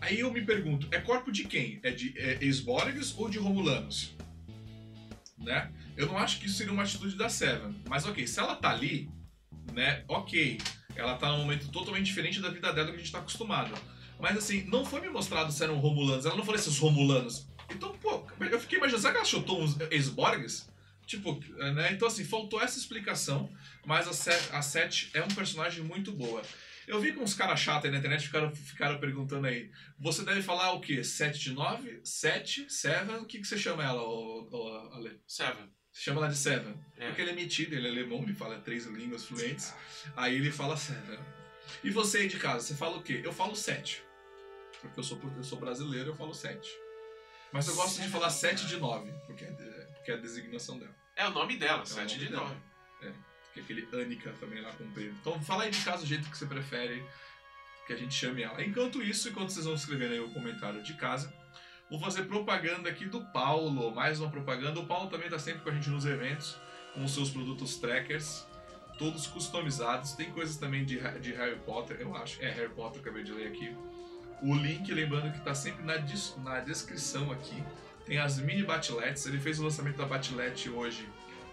Aí 0.06 0.20
eu 0.20 0.32
me 0.32 0.41
pergunto, 0.43 0.88
é 0.91 1.01
corpo 1.01 1.32
de 1.32 1.45
quem? 1.45 1.80
É 1.82 1.89
de 1.89 2.14
é, 2.16 2.38
ex-Borgs 2.39 3.16
ou 3.18 3.28
de 3.28 3.39
Romulanos? 3.39 4.14
Né? 5.36 5.72
Eu 5.97 6.06
não 6.06 6.16
acho 6.16 6.39
que 6.39 6.45
isso 6.45 6.58
seria 6.58 6.72
uma 6.72 6.84
atitude 6.84 7.16
da 7.16 7.28
Seven. 7.28 7.76
Mas 7.89 8.06
ok, 8.06 8.28
se 8.28 8.39
ela 8.39 8.56
tá 8.56 8.70
ali, 8.70 9.10
né? 9.74 10.03
Ok. 10.08 10.60
Ela 10.95 11.16
tá 11.16 11.32
num 11.32 11.39
momento 11.39 11.70
totalmente 11.70 12.06
diferente 12.06 12.39
da 12.39 12.51
vida 12.51 12.72
dela 12.72 12.89
que 12.89 12.97
a 12.97 12.99
gente 12.99 13.12
tá 13.12 13.18
acostumado. 13.18 13.74
Mas 14.20 14.38
assim, 14.38 14.64
não 14.66 14.86
foi 14.86 15.01
me 15.01 15.10
mostrado 15.10 15.51
se 15.51 15.64
eram 15.64 15.80
Romulanos. 15.80 16.24
Ela 16.24 16.36
não 16.36 16.45
falou 16.45 16.60
esses 16.60 16.78
Romulanos. 16.78 17.47
Então, 17.72 17.97
pô, 17.97 18.24
eu 18.39 18.60
fiquei 18.60 18.78
imaginando, 18.78 19.01
será 19.01 19.14
que 19.14 19.18
ela 19.18 19.26
chutou 19.26 19.60
uns 19.60 19.76
ex-Borgs? 19.89 20.70
Tipo, 21.08 21.39
né? 21.74 21.93
Então, 21.93 22.08
assim, 22.08 22.24
faltou 22.24 22.62
essa 22.62 22.78
explicação, 22.78 23.49
mas 23.84 24.08
a 24.08 24.14
Seth, 24.14 24.53
a 24.53 24.62
Seth 24.62 25.10
é 25.16 25.24
um 25.24 25.28
personagem 25.30 25.84
muito 25.84 26.12
boa. 26.12 26.43
Eu 26.88 26.99
vi 26.99 27.13
que 27.13 27.19
uns 27.19 27.33
caras 27.33 27.59
chatos 27.59 27.86
aí 27.86 27.91
na 27.91 27.97
internet 27.97 28.25
ficaram, 28.25 28.53
ficaram 28.53 28.99
perguntando 28.99 29.47
aí, 29.47 29.71
você 29.99 30.23
deve 30.23 30.41
falar 30.41 30.73
o 30.73 30.81
quê? 30.81 31.03
7 31.03 31.39
de 31.39 31.53
9? 31.53 32.01
7? 32.03 32.71
7? 32.71 33.11
O 33.13 33.25
que, 33.25 33.39
que 33.39 33.47
você 33.47 33.57
chama 33.57 33.83
ela, 33.83 34.01
ô, 34.01 34.47
ô, 34.51 34.93
Ale? 34.93 35.19
Seven. 35.27 35.69
Você 35.91 36.01
chama 36.01 36.21
ela 36.21 36.29
de 36.29 36.38
Seven. 36.38 36.75
É. 36.97 37.07
Porque 37.07 37.21
ele 37.21 37.31
é 37.31 37.36
metido, 37.36 37.73
ele 37.73 37.88
é 37.88 37.91
alemão, 37.91 38.21
ele 38.21 38.33
fala 38.33 38.59
três 38.59 38.86
línguas 38.86 39.25
fluentes. 39.25 39.73
Aí 40.15 40.36
ele 40.36 40.51
fala 40.51 40.77
Seven. 40.77 41.19
E 41.83 41.89
você 41.89 42.19
aí 42.19 42.27
de 42.27 42.38
casa, 42.38 42.65
você 42.65 42.75
fala 42.75 42.97
o 42.97 43.03
quê? 43.03 43.21
Eu 43.23 43.33
falo 43.33 43.55
7. 43.55 44.03
Porque 44.81 44.99
eu 44.99 45.03
sou, 45.03 45.19
eu 45.36 45.43
sou 45.43 45.59
brasileiro, 45.59 46.11
eu 46.11 46.15
falo 46.15 46.33
7. 46.33 46.69
Mas 47.51 47.67
eu 47.67 47.75
gosto 47.75 48.01
de 48.01 48.09
falar 48.09 48.29
7 48.29 48.67
de 48.67 48.77
9, 48.77 49.11
porque 49.25 49.45
é, 49.45 49.47
porque 49.95 50.11
é 50.11 50.15
a 50.15 50.17
designação 50.17 50.77
dela. 50.77 50.95
É 51.15 51.25
o 51.25 51.31
nome 51.31 51.57
dela, 51.57 51.86
7 51.86 51.97
nome 51.97 52.25
de 52.25 52.31
dela. 52.31 52.49
9. 52.49 52.61
Que 53.56 53.62
é 53.62 53.64
aquele 53.64 53.88
Anica 53.93 54.34
também 54.38 54.62
lá 54.62 54.70
comprido. 54.74 55.16
Então 55.22 55.41
fala 55.41 55.64
aí 55.64 55.72
de 55.72 55.82
casa 55.82 56.03
o 56.03 56.06
jeito 56.06 56.30
que 56.30 56.38
você 56.38 56.45
prefere 56.45 57.01
que 57.88 57.93
a 57.93 57.95
gente 57.95 58.14
chame 58.14 58.43
ela. 58.43 58.62
Enquanto 58.62 59.01
isso, 59.01 59.30
enquanto 59.30 59.49
vocês 59.49 59.66
vão 59.66 59.76
escrevendo 59.76 60.12
aí 60.12 60.20
o 60.20 60.30
comentário 60.30 60.84
de 60.84 60.93
casa, 60.95 61.34
vou 61.89 61.97
fazer 61.97 62.24
propaganda 62.24 62.89
aqui 62.89 63.06
do 63.06 63.22
Paulo. 63.28 63.95
Mais 63.95 64.20
uma 64.20 64.30
propaganda. 64.30 64.78
O 64.78 64.86
Paulo 64.86 65.10
também 65.10 65.30
tá 65.30 65.39
sempre 65.39 65.62
com 65.62 65.70
a 65.70 65.72
gente 65.72 65.89
nos 65.89 66.06
eventos, 66.06 66.58
com 66.93 67.06
os 67.06 67.14
seus 67.14 67.30
produtos 67.30 67.78
trackers, 67.78 68.45
todos 68.97 69.26
customizados. 69.26 70.12
Tem 70.12 70.30
coisas 70.32 70.58
também 70.58 70.84
de, 70.84 70.99
de 71.22 71.32
Harry 71.32 71.60
Potter, 71.60 71.95
eu 72.01 72.14
acho. 72.14 72.43
É, 72.43 72.49
Harry 72.49 72.74
Potter, 72.74 72.99
acabei 72.99 73.24
de 73.24 73.32
ler 73.32 73.47
aqui. 73.47 73.74
O 74.41 74.53
link, 74.53 74.91
lembrando 74.91 75.32
que 75.32 75.39
tá 75.39 75.56
sempre 75.56 75.86
na, 75.86 75.95
na 76.43 76.60
descrição 76.60 77.32
aqui. 77.32 77.64
Tem 78.06 78.18
as 78.18 78.38
mini 78.38 78.64
batiletes. 78.64 79.26
Ele 79.26 79.39
fez 79.39 79.60
o 79.60 79.64
lançamento 79.64 79.95
da 79.95 80.06
batilete 80.06 80.70
hoje 80.70 81.08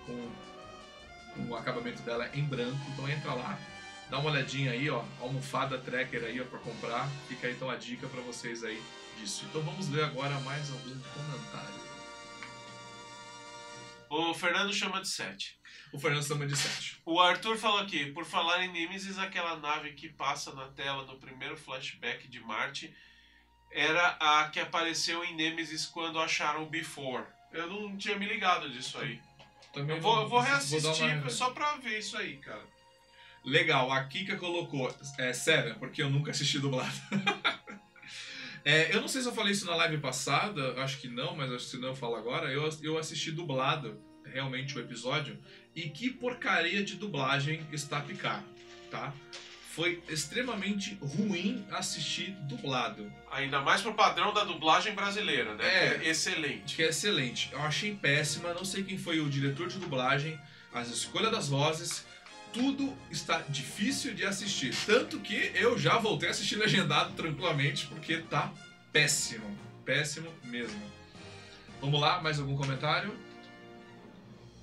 com 0.04 0.30
o 1.36 1.54
acabamento 1.56 2.02
dela 2.02 2.28
em 2.34 2.44
branco. 2.44 2.80
Então 2.92 3.08
entra 3.08 3.34
lá, 3.34 3.58
dá 4.10 4.18
uma 4.18 4.30
olhadinha 4.30 4.72
aí, 4.72 4.88
ó, 4.90 5.04
almofada 5.20 5.78
tracker 5.78 6.24
aí 6.24 6.40
ó, 6.40 6.44
para 6.44 6.58
comprar. 6.58 7.08
Fica 7.28 7.46
aí 7.46 7.54
então 7.54 7.70
a 7.70 7.76
dica 7.76 8.08
para 8.08 8.20
vocês 8.22 8.64
aí 8.64 8.82
disso. 9.18 9.44
Então 9.48 9.62
vamos 9.62 9.88
ler 9.88 10.04
agora 10.04 10.38
mais 10.40 10.70
algum 10.70 10.98
comentário. 11.00 11.82
O 14.10 14.34
Fernando 14.34 14.72
chama 14.74 15.00
de 15.00 15.08
7. 15.08 15.58
O 15.90 15.98
Fernando 15.98 16.22
chama 16.22 16.46
de 16.46 16.54
7. 16.54 17.00
O 17.06 17.18
Arthur 17.18 17.56
falou 17.56 17.78
aqui, 17.78 18.12
por 18.12 18.24
falar 18.24 18.62
em 18.62 18.70
Nemesis, 18.70 19.18
aquela 19.18 19.56
nave 19.56 19.92
que 19.92 20.08
passa 20.08 20.54
na 20.54 20.68
tela 20.68 21.04
do 21.04 21.16
primeiro 21.16 21.56
flashback 21.56 22.28
de 22.28 22.40
Marte 22.40 22.94
era 23.70 24.08
a 24.20 24.50
que 24.50 24.60
apareceu 24.60 25.24
em 25.24 25.34
Nemesis 25.34 25.86
quando 25.86 26.20
acharam 26.20 26.62
o 26.62 26.68
Before. 26.68 27.24
Eu 27.52 27.68
não 27.68 27.96
tinha 27.96 28.18
me 28.18 28.26
ligado 28.26 28.70
disso 28.70 28.98
aí. 28.98 29.20
Também 29.72 29.96
Eu 29.96 30.02
vou, 30.02 30.20
eu 30.22 30.28
vou 30.28 30.40
reassistir 30.40 31.02
uma- 31.18 31.30
só 31.30 31.50
pra 31.50 31.76
ver 31.76 31.98
isso 31.98 32.16
aí, 32.16 32.36
cara. 32.36 32.62
Legal, 33.44 33.90
a 33.90 34.04
Kika 34.04 34.36
colocou 34.36 34.94
é, 35.18 35.32
Seven, 35.32 35.74
porque 35.74 36.02
eu 36.02 36.10
nunca 36.10 36.30
assisti 36.30 36.58
dublado. 36.58 36.92
É, 38.64 38.94
eu 38.94 39.00
não 39.00 39.08
sei 39.08 39.20
se 39.22 39.26
eu 39.28 39.34
falei 39.34 39.50
isso 39.52 39.66
na 39.66 39.74
live 39.74 39.98
passada, 39.98 40.80
acho 40.82 40.98
que 41.00 41.08
não, 41.08 41.34
mas 41.34 41.50
acho 41.52 41.64
que 41.64 41.70
se 41.72 41.78
não 41.78 41.88
eu 41.88 41.96
falo 41.96 42.14
agora. 42.14 42.48
Eu, 42.52 42.68
eu 42.80 42.96
assisti 42.96 43.32
dublado, 43.32 44.00
realmente, 44.24 44.76
o 44.78 44.80
episódio, 44.80 45.36
e 45.74 45.88
que 45.90 46.10
porcaria 46.10 46.84
de 46.84 46.94
dublagem 46.94 47.66
está 47.72 47.98
a 47.98 48.02
picar, 48.02 48.44
tá? 48.88 49.12
Foi 49.74 50.02
extremamente 50.06 50.98
ruim 51.00 51.66
assistir 51.70 52.32
dublado. 52.42 53.10
Ainda 53.30 53.60
mais 53.62 53.80
pro 53.80 53.94
padrão 53.94 54.34
da 54.34 54.44
dublagem 54.44 54.94
brasileira, 54.94 55.54
né? 55.54 55.64
É. 55.64 55.98
Que 55.98 56.06
é 56.06 56.10
excelente. 56.10 56.76
que 56.76 56.82
é 56.82 56.88
excelente. 56.88 57.48
Eu 57.52 57.62
achei 57.62 57.94
péssima, 57.94 58.52
não 58.52 58.66
sei 58.66 58.82
quem 58.82 58.98
foi 58.98 59.20
o 59.20 59.30
diretor 59.30 59.68
de 59.68 59.78
dublagem, 59.78 60.38
as 60.74 60.88
escolhas 60.88 61.30
das 61.30 61.48
vozes, 61.48 62.04
tudo 62.52 62.94
está 63.10 63.38
difícil 63.48 64.12
de 64.14 64.26
assistir. 64.26 64.74
Tanto 64.84 65.18
que 65.20 65.52
eu 65.54 65.78
já 65.78 65.96
voltei 65.96 66.28
a 66.28 66.32
assistir 66.32 66.56
legendado 66.56 67.14
tranquilamente, 67.14 67.86
porque 67.86 68.18
tá 68.18 68.52
péssimo. 68.92 69.56
péssimo 69.86 70.30
mesmo. 70.44 70.82
Vamos 71.80 71.98
lá, 71.98 72.20
mais 72.20 72.38
algum 72.38 72.56
comentário? 72.56 73.16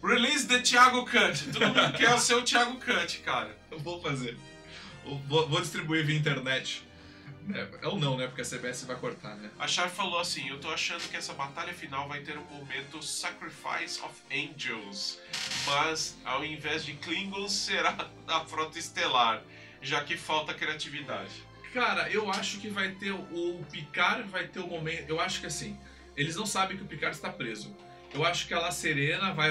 Release 0.03 0.47
the 0.47 0.59
Thiago 0.59 1.03
Cut. 1.03 1.51
Todo 1.51 1.65
mundo 1.65 1.93
quer 1.97 2.13
o 2.13 2.19
seu 2.19 2.43
Thiago 2.43 2.79
Cut, 2.79 3.19
cara. 3.19 3.57
Eu 3.71 3.79
vou 3.79 3.99
fazer. 4.01 4.37
Vou, 5.27 5.61
distribuir 5.61 6.05
via 6.05 6.17
internet. 6.17 6.87
É, 7.53 7.87
ou 7.87 7.97
não, 7.97 8.15
né? 8.17 8.27
Porque 8.27 8.41
a 8.41 8.45
CBS 8.45 8.83
vai 8.83 8.95
cortar, 8.95 9.35
né? 9.35 9.49
A 9.57 9.67
Char 9.67 9.89
falou 9.89 10.19
assim: 10.19 10.47
Eu 10.49 10.59
tô 10.59 10.69
achando 10.69 11.07
que 11.09 11.17
essa 11.17 11.33
batalha 11.33 11.73
final 11.73 12.07
vai 12.07 12.19
ter 12.19 12.37
um 12.37 12.43
momento 12.45 13.01
Sacrifice 13.01 13.99
of 14.01 14.13
Angels, 14.31 15.19
mas 15.65 16.17
ao 16.23 16.45
invés 16.45 16.85
de 16.85 16.93
Klingons 16.93 17.51
será 17.51 17.91
da 18.27 18.45
Frota 18.45 18.77
Estelar, 18.77 19.41
já 19.81 20.03
que 20.03 20.15
falta 20.15 20.53
criatividade. 20.53 21.31
Cara, 21.73 22.09
eu 22.11 22.29
acho 22.29 22.59
que 22.59 22.69
vai 22.69 22.91
ter. 22.91 23.11
O 23.11 23.65
Picard 23.71 24.27
vai 24.29 24.47
ter 24.47 24.59
o 24.59 24.67
momento. 24.67 25.09
Eu 25.09 25.19
acho 25.19 25.39
que 25.39 25.47
assim. 25.47 25.77
Eles 26.15 26.35
não 26.35 26.45
sabem 26.45 26.75
que 26.75 26.83
o 26.83 26.87
Picard 26.87 27.15
está 27.15 27.31
preso. 27.31 27.75
Eu 28.13 28.25
acho 28.25 28.47
que 28.47 28.53
a 28.53 28.59
La 28.59 28.71
Serena 28.71 29.33
vai 29.33 29.49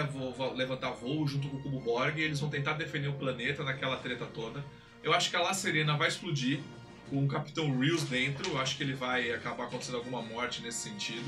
levantar 0.55 0.91
voo 0.91 1.27
junto 1.27 1.49
com 1.49 1.57
o 1.57 1.63
Cubo 1.63 1.81
Borg 1.81 2.19
e 2.19 2.23
eles 2.23 2.41
vão 2.41 2.51
tentar 2.51 2.73
defender 2.73 3.09
o 3.09 3.15
planeta 3.15 3.63
naquela 3.63 3.97
treta 3.97 4.27
toda. 4.27 4.65
Eu 5.03 5.13
acho 5.13 5.31
que 5.31 5.37
a 5.37 5.41
La 5.41 5.55
Serena 5.55 5.97
vai 5.97 6.09
explodir 6.09 6.61
com 7.09 7.25
o 7.25 7.29
Capitão 7.29 7.79
Reels 7.79 8.05
dentro. 8.05 8.51
Eu 8.51 8.59
acho 8.59 8.77
que 8.77 8.83
ele 8.83 8.95
vai 8.95 9.31
acabar 9.31 9.65
acontecendo 9.65 9.97
alguma 9.97 10.23
morte 10.23 10.63
nesse 10.63 10.89
sentido. 10.89 11.25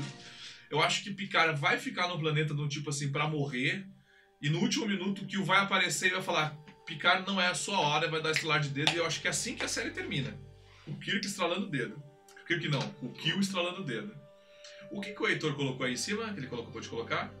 Eu 0.69 0.81
acho 0.81 1.03
que 1.03 1.13
Picard 1.13 1.59
vai 1.59 1.77
ficar 1.77 2.07
no 2.07 2.19
planeta 2.19 2.53
do 2.53 2.67
tipo 2.67 2.89
assim 2.89 3.11
pra 3.11 3.27
morrer. 3.27 3.85
E 4.41 4.49
no 4.49 4.59
último 4.59 4.87
minuto 4.87 5.23
o 5.23 5.25
Kill 5.25 5.43
vai 5.43 5.59
aparecer 5.59 6.07
e 6.07 6.13
vai 6.13 6.21
falar: 6.21 6.55
Picard 6.85 7.25
não 7.27 7.39
é 7.39 7.47
a 7.47 7.55
sua 7.55 7.79
hora, 7.79 8.09
vai 8.09 8.21
dar 8.21 8.31
estelar 8.31 8.59
de 8.59 8.69
dedo. 8.69 8.91
E 8.91 8.97
eu 8.97 9.05
acho 9.05 9.21
que 9.21 9.27
é 9.27 9.31
assim 9.31 9.55
que 9.55 9.65
a 9.65 9.67
série 9.67 9.91
termina. 9.91 10.37
O 10.87 10.95
Kirk 10.95 11.25
estralando 11.25 11.67
o 11.67 11.69
dedo. 11.69 12.01
O 12.41 12.45
Kirk 12.45 12.67
não, 12.67 12.81
o 13.01 13.09
Kill 13.09 13.39
estralando 13.39 13.81
o 13.81 13.85
dedo. 13.85 14.13
O 14.91 14.99
que, 14.99 15.13
que 15.13 15.23
o 15.23 15.27
Heitor 15.27 15.55
colocou 15.55 15.85
aí 15.85 15.93
em 15.93 15.97
cima? 15.97 16.33
Que 16.33 16.39
ele 16.39 16.47
colocou, 16.47 16.73
pode 16.73 16.89
colocar? 16.89 17.31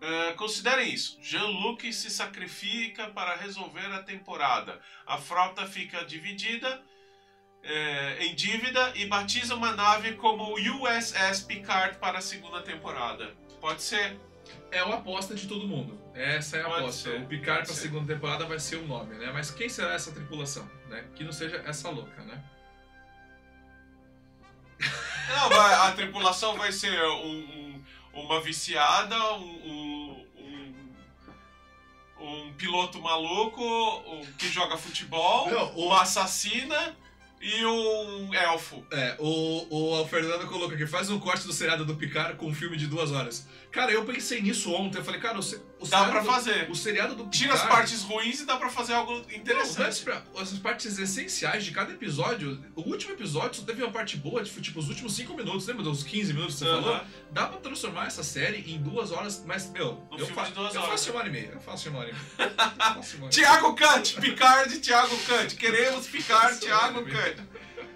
Ah, 0.00 0.32
considerem 0.36 0.92
isso: 0.92 1.18
Jean-Luc 1.20 1.92
se 1.92 2.10
sacrifica 2.10 3.08
para 3.08 3.34
resolver 3.36 3.86
a 3.92 4.02
temporada. 4.02 4.80
A 5.06 5.18
frota 5.18 5.66
fica 5.66 6.04
dividida 6.04 6.80
eh, 7.64 8.18
em 8.20 8.34
dívida 8.34 8.92
e 8.94 9.06
batiza 9.06 9.54
uma 9.56 9.72
nave 9.72 10.12
como 10.14 10.54
USS 10.54 11.42
Picard 11.46 11.98
para 11.98 12.18
a 12.18 12.22
segunda 12.22 12.62
temporada. 12.62 13.34
Pode 13.60 13.82
ser? 13.82 14.18
É 14.70 14.78
a 14.78 14.94
aposta 14.94 15.34
de 15.34 15.46
todo 15.48 15.66
mundo. 15.66 16.00
Essa 16.14 16.58
é 16.58 16.60
a 16.60 16.64
Pode 16.64 16.80
aposta. 16.82 17.10
ser, 17.10 17.20
o 17.20 17.26
Picard 17.26 17.64
para 17.64 17.72
a 17.72 17.76
segunda 17.76 18.14
temporada 18.14 18.46
vai 18.46 18.58
ser 18.58 18.76
o 18.76 18.86
nome, 18.86 19.14
né? 19.16 19.30
Mas 19.32 19.50
quem 19.50 19.68
será 19.68 19.92
essa 19.94 20.12
tripulação, 20.12 20.68
né? 20.88 21.04
Que 21.16 21.24
não 21.24 21.32
seja 21.32 21.56
essa 21.66 21.90
louca, 21.90 22.22
né? 22.22 22.42
Não, 25.28 25.48
vai- 25.50 25.74
a 25.88 25.92
tripulação 25.92 26.56
vai 26.56 26.72
ser 26.72 26.98
um- 27.02 27.38
um- 27.38 27.84
uma 28.14 28.40
viciada, 28.40 29.16
um- 29.34 29.70
um 29.70 29.87
piloto 32.58 33.00
maluco 33.00 33.62
um 34.06 34.20
que 34.36 34.48
joga 34.48 34.76
futebol, 34.76 35.50
Não, 35.50 35.74
o- 35.76 35.86
uma 35.86 36.02
assassina 36.02 36.94
e 37.40 37.64
um 37.64 38.34
elfo. 38.34 38.84
É, 38.90 39.16
o, 39.18 40.00
o 40.02 40.06
Fernando 40.08 40.46
colocou 40.48 40.74
aqui, 40.74 40.86
faz 40.86 41.08
um 41.08 41.18
corte 41.20 41.46
do 41.46 41.52
seriado 41.52 41.84
do 41.84 41.94
Picard 41.94 42.36
com 42.36 42.46
um 42.46 42.54
filme 42.54 42.76
de 42.76 42.86
duas 42.86 43.12
horas. 43.12 43.46
Cara, 43.70 43.92
eu 43.92 44.04
pensei 44.04 44.42
nisso 44.42 44.72
ontem, 44.72 44.98
eu 44.98 45.04
falei, 45.04 45.20
cara, 45.20 45.38
o, 45.38 45.42
se- 45.42 45.62
o 45.80 45.86
Dá 45.86 46.04
pra 46.06 46.24
fazer. 46.24 46.68
O 46.70 46.74
seriado 46.74 47.14
do 47.14 47.24
Picard... 47.24 47.38
Tira 47.38 47.54
as 47.54 47.62
partes 47.62 48.02
ruins 48.02 48.40
e 48.40 48.44
dá 48.46 48.56
pra 48.56 48.68
fazer 48.68 48.94
algo 48.94 49.12
Não, 49.12 49.20
não 49.22 49.32
interessante. 49.34 50.02
pra- 50.02 50.22
as 50.36 50.50
partes 50.54 50.98
essenciais 50.98 51.64
de 51.64 51.70
cada 51.70 51.92
episódio. 51.92 52.62
O 52.74 52.82
último 52.82 53.12
episódio 53.12 53.60
só 53.60 53.66
teve 53.66 53.82
uma 53.82 53.92
parte 53.92 54.16
boa, 54.16 54.42
tipo, 54.42 54.60
tipo, 54.60 54.78
os 54.80 54.88
últimos 54.88 55.14
5 55.14 55.34
minutos, 55.34 55.66
lembra 55.66 55.84
dos 55.84 56.02
15 56.02 56.32
minutos 56.32 56.54
que 56.56 56.60
você 56.64 56.68
Aham. 56.68 56.82
falou? 56.82 57.00
Dá 57.30 57.46
pra 57.46 57.58
transformar 57.60 58.06
essa 58.06 58.22
série 58.22 58.58
em 58.72 58.78
duas 58.82 59.12
horas, 59.12 59.42
mas, 59.46 59.70
meu, 59.70 60.02
No 60.10 60.18
eu, 60.18 60.26
fa 60.26 60.48
eu 60.54 60.62
horas, 60.62 60.74
faço 60.74 61.10
uma 61.10 61.20
hora 61.20 61.28
e 61.28 61.32
meia. 61.32 61.50
Eu 61.54 61.60
faço 61.60 61.88
uma 61.90 62.00
hora 62.00 62.10
e 62.10 62.12
meia. 62.12 63.28
Tiago 63.30 63.74
Kant, 63.74 64.14
Picard 64.20 64.78
Tiago 64.80 65.16
Kant. 65.26 65.54
Queremos 65.56 66.06
Picard, 66.06 66.58
Tiago 66.60 67.04
Kant. 67.04 67.36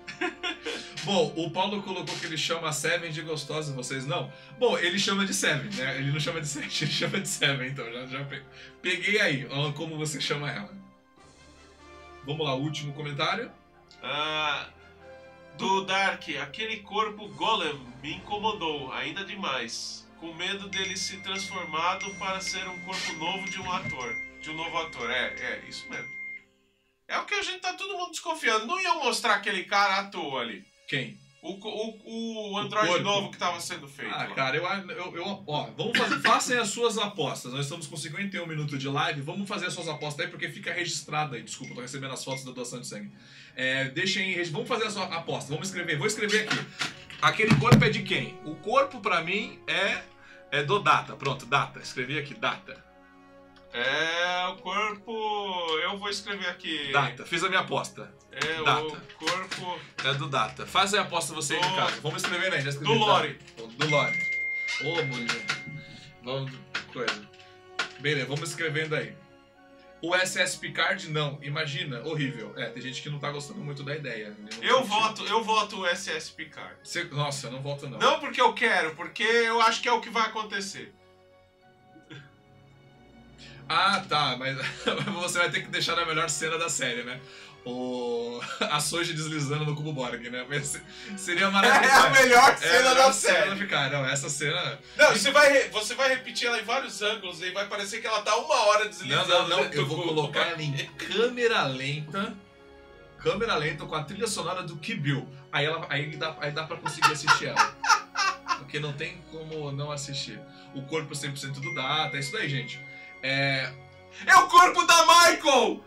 Bom, 1.04 1.32
o 1.36 1.50
Paulo 1.50 1.82
colocou 1.82 2.14
que 2.16 2.26
ele 2.26 2.36
chama 2.38 2.72
Seven 2.72 3.10
de 3.10 3.22
gostosa, 3.22 3.72
vocês 3.74 4.06
não? 4.06 4.32
Bom, 4.58 4.78
ele 4.78 4.98
chama 4.98 5.24
de 5.26 5.34
Seven, 5.34 5.70
né? 5.74 5.98
Ele 5.98 6.12
não 6.12 6.20
chama 6.20 6.40
de 6.40 6.46
Sete, 6.46 6.84
ele 6.84 6.92
chama 6.92 7.20
de 7.20 7.28
Seven, 7.28 7.68
então 7.68 7.84
já, 7.92 8.06
já 8.06 8.24
pe- 8.24 8.42
peguei 8.80 9.20
aí, 9.20 9.48
como 9.74 9.96
você 9.96 10.20
chama 10.20 10.50
ela. 10.50 10.72
Vamos 12.24 12.46
lá, 12.46 12.54
último 12.54 12.92
comentário. 12.92 13.50
Ah, 14.00 14.68
do 15.58 15.84
Dark, 15.84 16.22
aquele 16.40 16.78
corpo 16.78 17.28
golem 17.30 17.74
me 18.00 18.14
incomodou, 18.14 18.92
ainda 18.92 19.24
demais. 19.24 20.08
Com 20.20 20.32
medo 20.34 20.68
dele 20.68 20.96
se 20.96 21.16
transformado 21.18 22.14
para 22.14 22.40
ser 22.40 22.66
um 22.68 22.78
corpo 22.80 23.12
novo 23.14 23.50
de 23.50 23.60
um 23.60 23.72
ator. 23.72 24.14
De 24.40 24.50
um 24.50 24.54
novo 24.54 24.78
ator, 24.78 25.10
é, 25.10 25.34
é, 25.34 25.64
isso 25.68 25.88
mesmo. 25.90 26.08
É 27.08 27.18
o 27.18 27.24
que 27.26 27.34
a 27.34 27.42
gente 27.42 27.60
tá 27.60 27.72
todo 27.74 27.96
mundo 27.96 28.10
desconfiando. 28.10 28.66
Não 28.66 28.80
iam 28.80 29.02
mostrar 29.04 29.34
aquele 29.34 29.64
cara 29.64 29.98
à 30.00 30.04
toa 30.04 30.40
ali. 30.40 30.64
Quem? 30.88 31.18
O, 31.42 31.54
o, 31.54 32.52
o 32.52 32.58
Android 32.58 32.86
corpo. 32.86 33.02
novo 33.02 33.30
que 33.32 33.36
tava 33.36 33.60
sendo 33.60 33.88
feito. 33.88 34.14
Ah, 34.14 34.18
lá. 34.28 34.34
cara, 34.34 34.56
eu, 34.56 34.64
eu, 34.64 35.16
eu- 35.16 35.44
ó, 35.44 35.66
vamos 35.76 35.98
fazer, 35.98 36.20
façam 36.20 36.60
as 36.60 36.68
suas 36.68 36.96
apostas. 36.98 37.52
Nós 37.52 37.62
estamos 37.62 37.88
com 37.88 37.96
51 37.96 38.46
minutos 38.46 38.78
de 38.78 38.88
live, 38.88 39.20
vamos 39.22 39.48
fazer 39.48 39.66
as 39.66 39.72
suas 39.72 39.88
apostas 39.88 40.24
aí, 40.26 40.30
porque 40.30 40.48
fica 40.48 40.72
registrado 40.72 41.34
aí. 41.34 41.42
Desculpa, 41.42 41.74
tô 41.74 41.80
recebendo 41.80 42.12
as 42.12 42.22
fotos 42.22 42.44
da 42.44 42.52
doação 42.52 42.80
de 42.80 42.86
sangue. 42.86 43.10
É, 43.56 43.86
deixem, 43.86 44.40
vamos 44.44 44.68
fazer 44.68 44.84
a 44.86 44.90
sua 44.90 45.04
aposta, 45.06 45.50
vamos 45.50 45.66
escrever, 45.66 45.98
vou 45.98 46.06
escrever 46.06 46.46
aqui. 46.48 46.64
Aquele 47.20 47.54
corpo 47.56 47.84
é 47.84 47.90
de 47.90 48.02
quem? 48.04 48.38
O 48.44 48.54
corpo 48.54 49.00
pra 49.00 49.20
mim 49.20 49.58
é, 49.66 50.00
é 50.52 50.62
do 50.62 50.78
Data, 50.78 51.16
pronto, 51.16 51.44
Data, 51.44 51.80
escrevi 51.80 52.18
aqui, 52.18 52.34
Data. 52.34 52.91
É, 53.72 54.46
o 54.48 54.56
corpo. 54.56 55.78
Eu 55.82 55.98
vou 55.98 56.08
escrever 56.10 56.48
aqui. 56.48 56.92
Data, 56.92 57.24
fiz 57.24 57.42
a 57.42 57.48
minha 57.48 57.60
aposta, 57.60 58.12
É, 58.30 58.60
o 58.60 58.64
Data. 58.64 59.02
corpo. 59.18 59.80
é 60.04 60.14
do 60.14 60.28
Data. 60.28 60.66
Faz 60.66 60.92
aí 60.92 61.00
a 61.00 61.02
aposta 61.04 61.32
você 61.34 61.54
aí 61.54 61.60
de 61.60 61.68
Do- 61.68 61.76
casa, 61.76 62.00
vamos 62.02 62.22
escrever 62.22 62.52
aí, 62.52 62.60
já 62.60 62.70
escrevi. 62.70 62.92
Do 62.92 62.98
Lore. 62.98 63.34
Tá? 63.56 63.62
Do 63.64 63.88
Lore. 63.90 64.18
Ô, 64.84 65.02
mulher. 65.04 65.46
Vamos, 66.22 66.52
coisa. 66.92 67.28
Beleza, 68.00 68.26
vamos 68.26 68.48
escrevendo 68.50 68.94
aí. 68.94 69.14
O 70.02 70.14
SS 70.16 70.58
Picard, 70.58 71.08
não. 71.10 71.38
Imagina, 71.42 72.00
horrível. 72.02 72.52
É, 72.56 72.66
tem 72.66 72.82
gente 72.82 73.00
que 73.00 73.08
não 73.08 73.20
tá 73.20 73.30
gostando 73.30 73.60
muito 73.60 73.84
da 73.84 73.94
ideia. 73.94 74.36
Não 74.36 74.62
Eu 74.62 74.78
curtiu. 74.80 74.86
voto, 74.98 75.24
eu 75.26 75.44
voto 75.44 75.80
o 75.80 75.86
SS 75.86 76.32
Picard. 76.32 76.74
Você- 76.82 77.04
nossa, 77.04 77.46
eu 77.46 77.52
não 77.52 77.62
voto 77.62 77.88
não. 77.88 77.98
Não 77.98 78.18
porque 78.18 78.40
eu 78.40 78.52
quero, 78.52 78.96
porque 78.96 79.22
eu 79.22 79.60
acho 79.62 79.80
que 79.80 79.88
é 79.88 79.92
o 79.92 80.00
que 80.00 80.10
vai 80.10 80.24
acontecer. 80.26 80.92
Ah, 83.72 84.04
tá, 84.08 84.36
mas 84.38 84.56
você 85.22 85.38
vai 85.38 85.50
ter 85.50 85.62
que 85.62 85.68
deixar 85.68 85.96
na 85.96 86.04
melhor 86.04 86.28
cena 86.28 86.58
da 86.58 86.68
série, 86.68 87.02
né? 87.04 87.20
O... 87.64 88.40
A 88.60 88.80
Soji 88.80 89.12
deslizando 89.12 89.64
no 89.64 89.74
cubo 89.76 89.92
Borg, 89.92 90.28
né? 90.28 90.44
Mas 90.48 90.80
seria 91.16 91.46
É 91.46 91.48
maravilhoso. 91.50 91.96
a 92.06 92.10
melhor 92.10 92.50
É 92.52 92.56
cena 92.56 92.78
a 92.78 92.82
da 92.82 92.94
melhor 92.94 93.12
série. 93.14 93.42
cena 93.44 93.54
do 93.54 93.58
Picard. 93.60 93.94
Não, 93.94 94.04
essa 94.04 94.28
cena... 94.28 94.78
Não, 94.96 95.10
você 95.12 95.30
vai, 95.30 95.68
você 95.68 95.94
vai 95.94 96.08
repetir 96.08 96.48
ela 96.48 96.58
em 96.60 96.64
vários 96.64 97.00
ângulos 97.02 97.40
e 97.40 97.50
vai 97.52 97.68
parecer 97.68 98.00
que 98.00 98.06
ela 98.06 98.20
tá 98.22 98.34
uma 98.36 98.54
hora 98.66 98.84
Não, 98.84 98.90
deslizando. 98.90 99.28
não, 99.28 99.48
não. 99.48 99.62
dentro 99.62 99.80
Eu 99.80 99.86
vou 99.86 100.02
colocar 100.02 100.40
ela 100.40 100.60
em 100.60 100.72
câmera 100.98 101.62
lenta. 101.66 102.34
Câmera 103.20 103.54
lenta 103.54 103.86
com 103.86 103.94
a 103.94 104.02
trilha 104.02 104.26
sonora 104.26 104.64
do 104.64 104.76
Kill. 104.78 105.28
Aí, 105.52 105.64
ela, 105.64 105.86
aí, 105.88 106.16
dá, 106.16 106.36
aí 106.40 106.50
dá 106.50 106.64
pra 106.64 106.76
conseguir 106.78 107.12
assistir 107.12 107.46
ela. 107.46 107.76
Porque 108.58 108.80
não 108.80 108.92
tem 108.92 109.22
como 109.30 109.70
não 109.70 109.92
assistir. 109.92 110.40
O 110.74 110.82
corpo 110.82 111.14
100% 111.14 111.52
do 111.60 111.74
data, 111.74 112.16
é 112.16 112.20
isso 112.20 112.32
daí, 112.32 112.48
gente. 112.48 112.80
É. 113.22 113.72
É 114.26 114.36
o 114.36 114.48
corpo 114.48 114.84
da 114.84 115.06
Michael! 115.06 115.84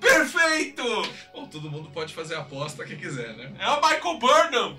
Perfeito! 0.00 0.82
Bom, 1.32 1.46
todo 1.46 1.70
mundo 1.70 1.90
pode 1.90 2.14
fazer 2.14 2.36
a 2.36 2.40
aposta 2.40 2.84
que 2.84 2.96
quiser, 2.96 3.34
né? 3.34 3.52
É 3.58 3.68
o 3.68 3.80
Michael 3.80 4.18
Burnham! 4.18 4.78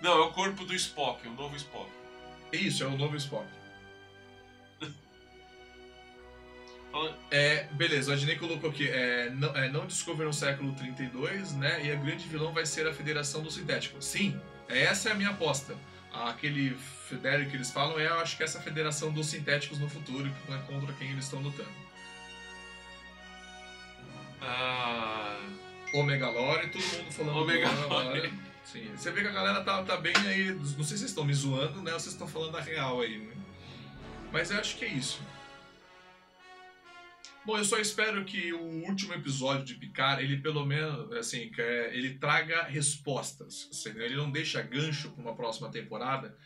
Não, 0.00 0.12
é 0.12 0.20
o 0.20 0.32
corpo 0.32 0.64
do 0.64 0.74
Spock, 0.74 1.26
o 1.26 1.32
novo 1.32 1.56
Spock. 1.56 1.90
Isso, 2.52 2.84
é 2.84 2.86
o 2.86 2.96
novo 2.96 3.16
Spock. 3.16 3.46
É, 7.30 7.64
beleza, 7.72 8.10
o 8.10 8.14
Adnei 8.14 8.36
colocou 8.36 8.70
aqui, 8.70 8.88
é, 8.88 9.30
não, 9.30 9.54
é, 9.54 9.68
não 9.68 9.86
Discover 9.86 10.26
no 10.26 10.32
século 10.32 10.74
32, 10.74 11.52
né? 11.52 11.84
E 11.84 11.92
a 11.92 11.94
grande 11.94 12.26
vilão 12.26 12.52
vai 12.52 12.66
ser 12.66 12.88
a 12.88 12.94
Federação 12.94 13.40
do 13.42 13.50
Sintético. 13.50 14.02
Sim, 14.02 14.40
essa 14.68 15.10
é 15.10 15.12
a 15.12 15.14
minha 15.14 15.28
aposta. 15.28 15.76
Aquele 16.26 16.74
Federico 17.08 17.50
que 17.50 17.56
eles 17.56 17.70
falam 17.70 17.98
é, 17.98 18.06
eu 18.06 18.20
acho 18.20 18.36
que 18.36 18.42
essa 18.42 18.60
federação 18.60 19.12
dos 19.12 19.26
sintéticos 19.26 19.78
no 19.78 19.88
futuro, 19.88 20.30
que 20.30 20.50
não 20.50 20.58
é 20.58 20.62
contra 20.62 20.92
quem 20.94 21.10
eles 21.10 21.24
estão 21.24 21.40
lutando. 21.40 21.68
Ah, 24.40 25.38
Omega 25.94 26.28
Lore, 26.28 26.68
todo 26.68 26.82
mundo 26.82 27.12
falando 27.12 27.34
do 27.34 27.42
Omega 27.42 27.68
Omega 27.68 27.86
Lore. 27.86 28.32
Sim, 28.64 28.90
você 28.94 29.10
vê 29.10 29.22
que 29.22 29.28
a 29.28 29.32
galera 29.32 29.62
tá, 29.64 29.82
tá 29.82 29.96
bem 29.96 30.14
aí, 30.26 30.52
não 30.52 30.64
sei 30.64 30.72
se 30.72 30.76
vocês 30.76 31.00
estão 31.02 31.24
me 31.24 31.32
zoando, 31.32 31.82
né? 31.82 31.92
Ou 31.94 32.00
vocês 32.00 32.12
estão 32.12 32.28
falando 32.28 32.56
a 32.56 32.60
real 32.60 33.00
aí, 33.00 33.18
né? 33.18 33.32
Mas 34.30 34.50
eu 34.50 34.58
acho 34.58 34.76
que 34.76 34.84
é 34.84 34.88
isso. 34.88 35.20
Bom, 37.48 37.56
eu 37.56 37.64
só 37.64 37.78
espero 37.78 38.26
que 38.26 38.52
o 38.52 38.84
último 38.86 39.14
episódio 39.14 39.64
de 39.64 39.74
Picard, 39.76 40.22
ele 40.22 40.36
pelo 40.36 40.66
menos, 40.66 41.10
assim, 41.12 41.50
é- 41.56 41.96
ele 41.96 42.18
traga 42.18 42.64
respostas. 42.64 43.70
assim, 43.72 43.94
né? 43.94 44.04
Ele 44.04 44.16
não 44.16 44.30
deixa 44.30 44.60
gancho 44.60 45.12
para 45.12 45.22
uma 45.22 45.34
próxima 45.34 45.70
temporada, 45.70 46.36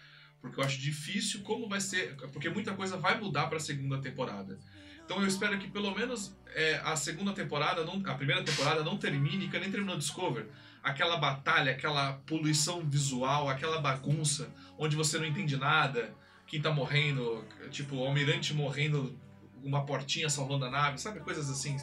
porque 0.40 0.60
eu 0.60 0.62
acho 0.62 0.78
difícil 0.78 1.42
como 1.42 1.68
vai 1.68 1.80
ser, 1.80 2.14
porque 2.32 2.48
muita 2.48 2.72
coisa 2.74 2.96
vai 2.96 3.18
mudar 3.18 3.48
para 3.48 3.56
a 3.56 3.60
segunda 3.60 4.00
temporada. 4.00 4.60
Então 5.04 5.20
eu 5.20 5.26
espero 5.26 5.58
que 5.58 5.68
pelo 5.68 5.92
menos 5.92 6.38
é, 6.54 6.80
a 6.84 6.94
segunda 6.94 7.32
temporada, 7.32 7.84
não- 7.84 8.00
a 8.06 8.14
primeira 8.14 8.44
temporada 8.44 8.84
não 8.84 8.96
termine, 8.96 9.48
que 9.48 9.58
nem 9.58 9.72
terminou 9.72 9.98
Discover. 9.98 10.46
Aquela 10.84 11.16
batalha, 11.16 11.72
aquela 11.72 12.12
poluição 12.12 12.88
visual, 12.88 13.48
aquela 13.48 13.80
bagunça, 13.80 14.54
onde 14.78 14.94
você 14.94 15.18
não 15.18 15.26
entende 15.26 15.56
nada, 15.56 16.14
quem 16.46 16.62
tá 16.62 16.70
morrendo, 16.70 17.44
tipo, 17.72 17.96
o 17.96 18.06
almirante 18.06 18.54
morrendo, 18.54 19.18
uma 19.64 19.84
portinha 19.84 20.28
salvando 20.28 20.64
a 20.64 20.70
nave, 20.70 20.98
sabe? 20.98 21.20
Coisas 21.20 21.48
assim, 21.50 21.76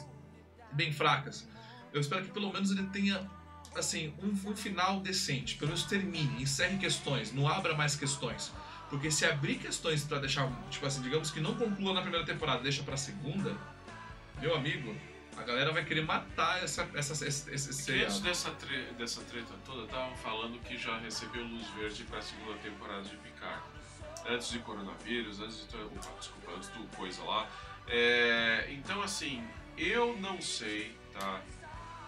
bem 0.72 0.92
fracas. 0.92 1.48
Eu 1.92 2.00
espero 2.00 2.24
que 2.24 2.30
pelo 2.30 2.52
menos 2.52 2.70
ele 2.70 2.84
tenha, 2.88 3.28
assim, 3.74 4.14
um, 4.22 4.50
um 4.50 4.56
final 4.56 5.00
decente. 5.00 5.56
Pelo 5.56 5.68
menos 5.70 5.84
termine, 5.84 6.42
encerre 6.42 6.78
questões, 6.78 7.32
não 7.32 7.48
abra 7.48 7.74
mais 7.76 7.96
questões. 7.96 8.52
Porque 8.88 9.10
se 9.10 9.24
abrir 9.24 9.56
questões 9.56 10.04
pra 10.04 10.18
deixar, 10.18 10.50
tipo 10.68 10.84
assim, 10.86 11.00
digamos 11.02 11.30
que 11.30 11.40
não 11.40 11.54
conclua 11.54 11.92
na 11.94 12.02
primeira 12.02 12.26
temporada, 12.26 12.60
deixa 12.62 12.82
pra 12.82 12.96
segunda, 12.96 13.56
meu 14.40 14.54
amigo, 14.56 14.96
a 15.36 15.42
galera 15.44 15.72
vai 15.72 15.84
querer 15.84 16.04
matar 16.04 16.62
essa, 16.62 16.88
essa, 16.94 17.12
esse, 17.26 17.50
esse 17.54 17.72
seriado. 17.72 18.06
antes 18.10 18.20
dessa, 18.20 18.50
tre- 18.50 18.92
dessa 18.98 19.20
treta 19.22 19.54
toda, 19.64 19.84
estavam 19.84 20.16
falando 20.16 20.58
que 20.60 20.76
já 20.76 20.98
recebeu 20.98 21.44
luz 21.46 21.66
verde 21.68 22.02
pra 22.04 22.20
segunda 22.20 22.54
temporada 22.58 23.02
de 23.02 23.16
Picard. 23.16 23.62
Antes 24.28 24.50
de 24.50 24.58
coronavírus, 24.58 25.40
antes 25.40 25.66
de. 25.68 25.76
Opa, 25.76 26.10
desculpa, 26.18 26.52
antes 26.56 26.68
do 26.70 26.84
coisa 26.96 27.22
lá. 27.22 27.48
É, 27.90 28.68
então, 28.70 29.02
assim, 29.02 29.42
eu 29.76 30.16
não 30.18 30.40
sei, 30.40 30.96
tá? 31.12 31.40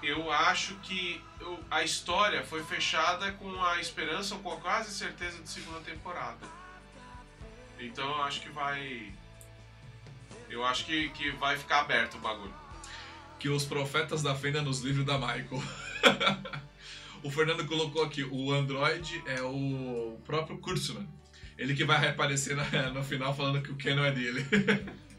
Eu 0.02 0.30
acho 0.32 0.74
que 0.76 1.20
eu- 1.40 1.58
a 1.70 1.82
história 1.82 2.42
foi 2.44 2.62
fechada 2.64 3.32
com 3.32 3.62
a 3.64 3.80
esperança 3.80 4.34
ou 4.34 4.40
com 4.40 4.52
a 4.52 4.56
quase 4.56 4.92
certeza 4.92 5.40
de 5.42 5.48
segunda 5.48 5.80
temporada. 5.80 6.46
Então 7.78 8.08
eu 8.08 8.22
acho 8.22 8.40
que 8.40 8.48
vai. 8.48 9.12
Eu 10.48 10.64
acho 10.64 10.84
que, 10.86 11.08
que 11.10 11.30
vai 11.32 11.56
ficar 11.56 11.80
aberto 11.80 12.14
o 12.16 12.20
bagulho. 12.20 12.54
que 13.38 13.48
os 13.48 13.64
profetas 13.64 14.22
da 14.22 14.36
fenda 14.36 14.62
nos 14.62 14.80
livros 14.82 15.04
da 15.04 15.18
Michael. 15.18 15.60
o 17.24 17.30
Fernando 17.30 17.66
colocou 17.66 18.04
aqui, 18.04 18.22
o 18.22 18.52
Android 18.52 19.20
é 19.26 19.42
o 19.42 20.16
próprio 20.24 20.58
Kurtzman. 20.58 21.08
Ele 21.58 21.74
que 21.74 21.84
vai 21.84 21.98
reaparecer 21.98 22.56
no 22.94 23.02
final 23.02 23.34
falando 23.34 23.60
que 23.60 23.72
o 23.72 23.76
Canon 23.76 24.04
é 24.04 24.12
dele. 24.12 24.46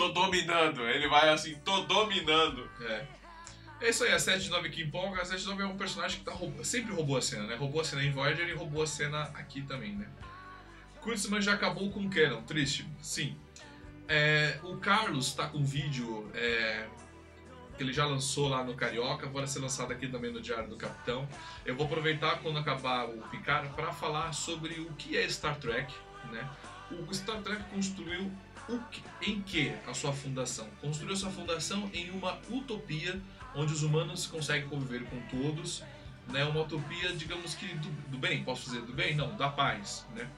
Tô 0.00 0.08
dominando, 0.08 0.80
ele 0.88 1.06
vai 1.08 1.28
assim, 1.28 1.54
tô 1.62 1.82
dominando. 1.82 2.66
É. 2.80 3.04
É 3.82 3.90
isso 3.90 4.02
aí, 4.02 4.12
a 4.12 4.18
79 4.18 4.70
que 4.70 4.82
empolga. 4.82 5.20
A 5.20 5.24
79 5.26 5.62
é 5.62 5.66
um 5.66 5.76
personagem 5.76 6.18
que 6.20 6.24
tá 6.24 6.32
roub- 6.32 6.64
sempre 6.64 6.90
roubou 6.94 7.18
a 7.18 7.22
cena, 7.22 7.42
né? 7.46 7.54
Roubou 7.54 7.82
a 7.82 7.84
cena 7.84 8.02
em 8.02 8.10
Voyager 8.10 8.48
e 8.48 8.54
roubou 8.54 8.82
a 8.82 8.86
cena 8.86 9.24
aqui 9.34 9.60
também, 9.60 9.92
né? 9.92 10.08
Kurtzman 11.02 11.42
já 11.42 11.52
acabou 11.52 11.90
com 11.90 12.00
o 12.00 12.08
Canon, 12.10 12.40
triste, 12.44 12.86
sim. 13.02 13.36
É, 14.08 14.58
o 14.62 14.78
Carlos 14.78 15.34
tá 15.34 15.46
com 15.48 15.58
um 15.58 15.64
vídeo 15.64 16.30
é, 16.34 16.86
que 17.76 17.82
ele 17.82 17.92
já 17.92 18.06
lançou 18.06 18.48
lá 18.48 18.64
no 18.64 18.74
Carioca, 18.74 19.26
vai 19.28 19.46
ser 19.46 19.58
lançado 19.60 19.92
aqui 19.92 20.08
também 20.08 20.32
no 20.32 20.40
Diário 20.40 20.68
do 20.70 20.76
Capitão. 20.76 21.28
Eu 21.66 21.74
vou 21.76 21.84
aproveitar 21.84 22.38
quando 22.40 22.58
acabar 22.58 23.06
o 23.06 23.18
Picard 23.28 23.68
para 23.74 23.92
falar 23.92 24.32
sobre 24.32 24.80
o 24.80 24.92
que 24.94 25.16
é 25.18 25.28
Star 25.28 25.56
Trek, 25.56 25.92
né? 26.32 26.48
O 26.90 27.14
Star 27.14 27.40
Trek 27.42 27.62
construiu 27.64 28.30
que- 28.90 29.02
em 29.30 29.40
que 29.42 29.72
a 29.86 29.94
sua 29.94 30.12
fundação? 30.12 30.68
Construiu 30.80 31.16
sua 31.16 31.30
fundação 31.30 31.90
em 31.92 32.10
uma 32.10 32.38
utopia 32.48 33.20
onde 33.54 33.72
os 33.72 33.82
humanos 33.82 34.26
conseguem 34.26 34.68
conviver 34.68 35.04
com 35.04 35.20
todos, 35.22 35.82
né? 36.28 36.44
Uma 36.44 36.60
utopia, 36.62 37.12
digamos 37.14 37.54
que 37.54 37.66
do, 37.66 37.88
do 38.08 38.18
bem, 38.18 38.44
posso 38.44 38.64
dizer 38.66 38.82
do 38.82 38.92
bem? 38.92 39.14
Não, 39.16 39.34
da 39.36 39.48
paz, 39.48 40.06
né? 40.14 40.28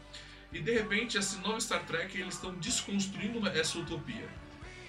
E 0.52 0.60
de 0.60 0.72
repente, 0.72 1.16
esse 1.18 1.38
novo 1.38 1.60
Star 1.60 1.84
Trek, 1.84 2.18
eles 2.18 2.34
estão 2.34 2.54
desconstruindo 2.54 3.46
essa 3.48 3.78
utopia. 3.78 4.28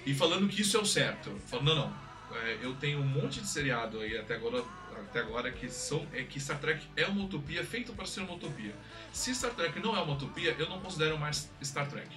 E 0.05 0.13
falando 0.13 0.47
que 0.47 0.61
isso 0.61 0.75
é 0.77 0.79
o 0.79 0.85
certo. 0.85 1.31
Falando, 1.47 1.75
não, 1.75 1.89
não, 2.29 2.37
é, 2.37 2.57
eu 2.61 2.73
tenho 2.75 2.99
um 2.99 3.05
monte 3.07 3.39
de 3.41 3.47
seriado 3.47 3.99
aí 3.99 4.17
até 4.17 4.35
agora, 4.35 4.63
até 4.97 5.19
agora 5.19 5.51
que 5.51 5.69
são 5.69 6.05
é 6.13 6.23
que 6.23 6.39
Star 6.39 6.59
Trek 6.59 6.85
é 6.95 7.05
uma 7.07 7.23
utopia 7.23 7.63
feita 7.63 7.93
para 7.93 8.05
ser 8.05 8.21
uma 8.21 8.33
utopia. 8.33 8.73
Se 9.13 9.33
Star 9.33 9.51
Trek 9.53 9.79
não 9.79 9.95
é 9.95 10.01
uma 10.01 10.13
utopia, 10.13 10.55
eu 10.57 10.69
não 10.69 10.79
considero 10.81 11.17
mais 11.17 11.49
Star 11.63 11.87
Trek? 11.87 12.09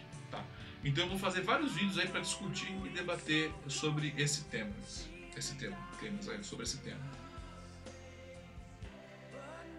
Então 0.84 1.04
eu 1.04 1.10
vou 1.10 1.18
fazer 1.18 1.42
vários 1.42 1.72
vídeos 1.72 1.98
aí 1.98 2.06
para 2.08 2.20
discutir 2.20 2.70
e 2.84 2.88
debater 2.90 3.50
sobre 3.68 4.14
esse 4.16 4.44
tema, 4.44 4.70
esse 5.36 5.54
tema, 5.56 5.76
temas 6.00 6.28
aí 6.28 6.42
sobre 6.44 6.64
esse 6.64 6.78
tema. 6.78 7.00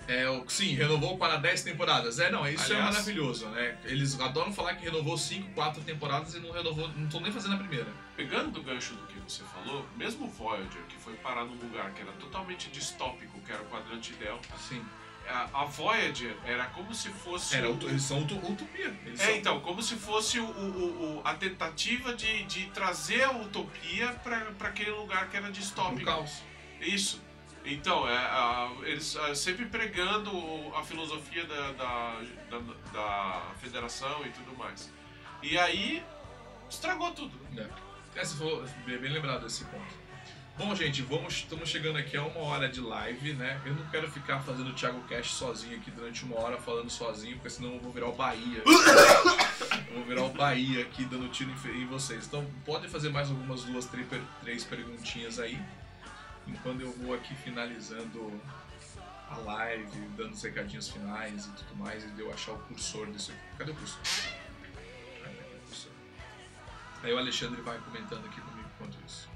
É, 0.09 0.25
sim, 0.47 0.73
renovou 0.73 1.17
para 1.17 1.35
10 1.35 1.63
temporadas. 1.63 2.17
É, 2.17 2.31
não, 2.31 2.47
isso 2.47 2.71
é 2.71 2.75
Aliás- 2.77 2.93
maravilhoso, 2.95 3.47
né? 3.49 3.77
Eles 3.83 4.17
adoram 4.19 4.53
falar 4.53 4.75
que 4.75 4.85
renovou 4.85 5.17
5, 5.17 5.51
4 5.53 5.81
temporadas 5.83 6.33
e 6.33 6.39
não 6.39 6.51
renovou, 6.51 6.87
não 6.89 7.05
estão 7.05 7.19
nem 7.19 7.29
fazendo 7.31 7.55
a 7.55 7.57
primeira. 7.57 7.87
Pegando 8.15 8.51
do 8.51 8.63
gancho 8.63 8.93
do 8.95 9.05
que 9.07 9.19
você 9.19 9.43
falou, 9.43 9.85
mesmo 9.97 10.27
o 10.27 10.29
Voyager, 10.29 10.81
que 10.87 10.95
foi 10.95 11.13
parar 11.15 11.43
num 11.43 11.55
lugar 11.55 11.91
que 11.93 12.01
era 12.01 12.11
totalmente 12.13 12.69
distópico, 12.69 13.37
que 13.41 13.51
era 13.51 13.61
o 13.61 13.65
quadrante 13.65 14.13
Delta, 14.13 14.47
Sim. 14.57 14.81
A, 15.27 15.61
a 15.61 15.65
Voyager 15.65 16.35
era 16.45 16.65
como 16.67 16.93
se 16.93 17.09
fosse. 17.09 17.55
Era, 17.55 17.67
eles 17.67 18.01
são 18.03 18.21
uto- 18.21 18.35
utopia. 18.35 18.95
Eles 19.05 19.19
É, 19.19 19.25
são- 19.25 19.35
então, 19.35 19.59
como 19.61 19.81
se 19.81 19.95
fosse 19.95 20.39
o, 20.39 20.45
o- 20.45 21.17
o- 21.17 21.21
a 21.23 21.33
tentativa 21.35 22.13
de, 22.15 22.43
de 22.43 22.65
trazer 22.67 23.23
a 23.23 23.31
utopia 23.31 24.13
para 24.23 24.67
aquele 24.69 24.91
lugar 24.91 25.29
que 25.29 25.37
era 25.37 25.47
um 25.47 25.51
distópico. 25.51 26.05
caos. 26.05 26.41
Isso. 26.81 27.21
Então, 27.65 28.07
é, 28.07 28.15
a- 28.17 28.71
eles 28.83 29.15
ah, 29.17 29.35
sempre 29.35 29.65
pregando 29.65 30.31
a 30.75 30.83
filosofia 30.83 31.43
da, 31.45 31.71
da, 31.73 32.21
da, 32.49 32.59
da 32.93 33.41
federação 33.61 34.25
e 34.25 34.29
tudo 34.29 34.55
mais. 34.57 34.91
E 35.43 35.57
aí, 35.57 36.01
estragou 36.69 37.11
tudo. 37.11 37.37
né? 37.51 37.69
É, 38.15 38.23
você 38.23 38.37
falou, 38.37 38.65
bem, 38.85 38.97
bem 38.97 39.11
lembrado 39.11 39.43
desse 39.43 39.65
ponto. 39.65 40.06
Bom, 40.57 40.73
gente, 40.73 41.03
vamos, 41.03 41.35
estamos 41.35 41.69
chegando 41.69 41.99
aqui 41.99 42.17
a 42.17 42.23
uma 42.23 42.39
hora 42.39 42.67
de 42.67 42.81
live, 42.81 43.33
né? 43.33 43.61
Eu 43.63 43.75
não 43.75 43.85
quero 43.91 44.09
ficar 44.09 44.39
fazendo 44.39 44.71
o 44.71 44.73
Thiago 44.73 44.99
Cash 45.01 45.31
sozinho 45.33 45.77
aqui 45.77 45.91
durante 45.91 46.25
uma 46.25 46.39
hora 46.39 46.57
falando 46.57 46.89
sozinho, 46.89 47.35
porque 47.35 47.51
senão 47.51 47.75
eu 47.75 47.79
vou 47.79 47.91
virar 47.91 48.07
o 48.07 48.15
Bahia. 48.15 48.63
eu 48.65 49.93
vou 49.93 50.03
virar 50.03 50.23
o 50.23 50.33
Bahia 50.33 50.81
aqui 50.81 51.05
dando 51.05 51.29
tiro 51.29 51.51
em, 51.51 51.85
vocês. 51.85 52.25
Então, 52.25 52.43
podem 52.65 52.89
fazer 52.89 53.09
mais 53.09 53.29
algumas 53.29 53.65
duas, 53.65 53.85
três, 53.85 54.07
três 54.41 54.63
perguntinhas 54.63 55.37
aí, 55.37 55.61
enquanto 56.47 56.81
eu 56.81 56.91
vou 56.91 57.13
aqui 57.13 57.35
finalizando 57.35 58.41
a 59.29 59.37
live, 59.37 60.07
dando 60.17 60.33
os 60.33 60.41
recadinhos 60.41 60.89
finais 60.89 61.45
e 61.45 61.51
tudo 61.51 61.75
mais, 61.75 62.03
e 62.03 62.07
de 62.07 62.21
eu 62.21 62.33
achar 62.33 62.53
o 62.53 62.57
cursor 62.61 63.05
desse. 63.11 63.31
Cadê 63.59 63.71
aqui 63.71 63.83
o 63.83 63.85
cursor. 63.85 64.01
Aí 67.03 67.13
o 67.13 67.17
Alexandre 67.19 67.61
vai 67.61 67.77
comentando 67.77 68.25
aqui 68.25 68.41
comigo 68.41 68.67
enquanto 68.73 68.97
isso. 69.05 69.26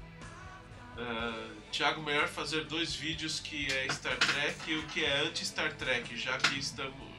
Ah, 0.98 1.54
Tiago, 1.70 2.02
melhor 2.02 2.28
fazer 2.28 2.64
dois 2.64 2.94
vídeos 2.94 3.40
que 3.40 3.66
é 3.72 3.88
Star 3.90 4.16
Trek 4.18 4.70
e 4.70 4.76
o 4.76 4.86
que 4.88 5.04
é 5.04 5.20
anti-Star 5.22 5.74
Trek, 5.76 6.16
já 6.16 6.36
que 6.38 6.58
estamos. 6.58 7.12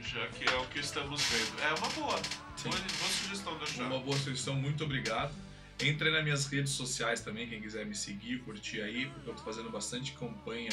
Já 0.00 0.26
que 0.28 0.48
é 0.48 0.56
o 0.56 0.66
que 0.68 0.78
estamos 0.78 1.22
vendo. 1.22 1.60
É 1.60 1.74
uma 1.74 1.88
boa. 1.90 2.18
Sim. 2.56 2.70
Boa, 2.70 2.80
boa 2.80 3.10
sugestão 3.10 3.58
da 3.58 3.66
Chá. 3.66 3.82
Uma 3.84 4.00
boa 4.00 4.16
sugestão, 4.16 4.54
muito 4.54 4.84
obrigado. 4.84 5.34
Entre 5.80 6.10
nas 6.10 6.24
minhas 6.24 6.46
redes 6.46 6.72
sociais 6.72 7.20
também, 7.20 7.48
quem 7.48 7.60
quiser 7.60 7.84
me 7.84 7.94
seguir, 7.94 8.42
curtir 8.42 8.80
aí, 8.80 9.06
porque 9.06 9.30
eu 9.30 9.34
tô 9.34 9.42
fazendo 9.42 9.70
bastante 9.70 10.12
campanha 10.12 10.70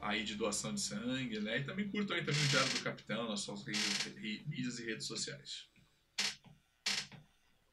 aí 0.00 0.24
de 0.24 0.34
doação 0.34 0.74
de 0.74 0.80
sangue, 0.80 1.40
né? 1.40 1.58
E 1.58 1.64
também 1.64 1.88
curtam 1.88 2.16
aí 2.16 2.24
também 2.24 2.42
o 2.42 2.48
Diário 2.48 2.72
do 2.72 2.80
Capitão, 2.80 3.28
nas 3.28 3.40
suas 3.40 3.64
mídias 3.64 4.78
e 4.80 4.84
redes 4.84 5.06
sociais. 5.06 5.68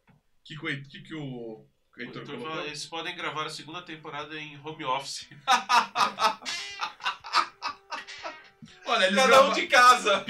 O 0.08 0.43
que, 0.45 0.58
que, 0.58 0.82
que, 0.84 1.01
que 1.01 1.16
o 1.16 1.68
Heitor 1.97 2.23
Então, 2.23 2.37
colocou? 2.37 2.65
eles 2.65 2.85
podem 2.85 3.15
gravar 3.15 3.45
a 3.45 3.49
segunda 3.49 3.81
temporada 3.81 4.37
em 4.39 4.59
home 4.63 4.83
office. 4.83 5.29
Olha, 8.87 9.05
eles 9.05 9.15
Cada 9.15 9.43
um 9.49 9.53
de 9.53 9.65
casa. 9.67 10.23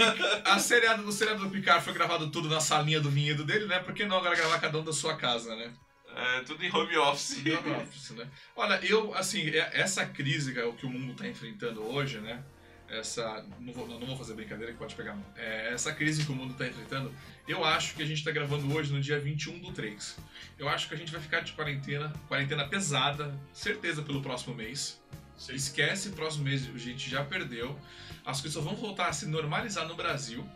a 0.45 0.59
seriado, 0.59 1.05
o 1.07 1.11
seriado 1.11 1.43
do 1.43 1.49
Picard 1.49 1.83
foi 1.83 1.93
gravado 1.93 2.29
tudo 2.31 2.47
na 2.47 2.61
salinha 2.61 3.01
do 3.01 3.09
vinhedo 3.09 3.43
dele, 3.43 3.65
né? 3.65 3.79
Por 3.79 3.93
que 3.93 4.05
não 4.05 4.17
agora 4.17 4.35
gravar 4.35 4.59
cada 4.59 4.77
um 4.79 4.83
da 4.83 4.93
sua 4.93 5.17
casa, 5.17 5.53
né? 5.55 5.73
É, 6.15 6.39
tudo 6.41 6.63
em 6.63 6.73
home 6.73 6.95
office. 6.97 7.39
Home 7.39 7.75
office, 7.83 8.11
né? 8.11 8.25
Olha, 8.55 8.79
eu, 8.85 9.13
assim, 9.13 9.49
é- 9.49 9.71
essa 9.73 10.05
crise 10.05 10.53
que 10.53 10.59
é 10.59 10.63
o 10.63 10.71
que 10.73 10.85
o 10.85 10.89
mundo 10.89 11.11
está 11.11 11.27
enfrentando 11.27 11.83
hoje, 11.83 12.19
né? 12.19 12.41
Essa. 12.89 13.45
Não 13.59 13.73
vou, 13.73 13.87
não 13.87 14.05
vou 14.05 14.15
fazer 14.15 14.33
brincadeira 14.33 14.71
que 14.71 14.77
pode 14.77 14.95
pegar. 14.95 15.17
É, 15.35 15.73
essa 15.73 15.93
crise 15.93 16.25
que 16.25 16.31
o 16.31 16.35
mundo 16.35 16.51
está 16.51 16.67
enfrentando, 16.67 17.13
eu 17.47 17.63
acho 17.63 17.95
que 17.95 18.03
a 18.03 18.05
gente 18.05 18.19
está 18.19 18.31
gravando 18.31 18.73
hoje 18.75 18.93
no 18.93 19.01
dia 19.01 19.19
21 19.19 19.59
do 19.59 19.71
3. 19.71 20.17
Eu 20.57 20.69
acho 20.69 20.87
que 20.87 20.93
a 20.93 20.97
gente 20.97 21.11
vai 21.11 21.21
ficar 21.21 21.41
de 21.41 21.53
quarentena, 21.53 22.13
quarentena 22.27 22.67
pesada, 22.67 23.37
certeza 23.51 24.01
pelo 24.01 24.21
próximo 24.21 24.55
mês. 24.55 25.01
Esquece, 25.49 26.11
próximo 26.11 26.45
mês 26.45 26.69
a 26.73 26.77
gente 26.77 27.09
já 27.09 27.23
perdeu. 27.23 27.77
As 28.25 28.39
coisas 28.39 28.53
só 28.53 28.61
vão 28.61 28.75
voltar 28.75 29.07
a 29.07 29.13
se 29.13 29.25
normalizar 29.25 29.87
no 29.87 29.95
Brasil, 29.95 30.47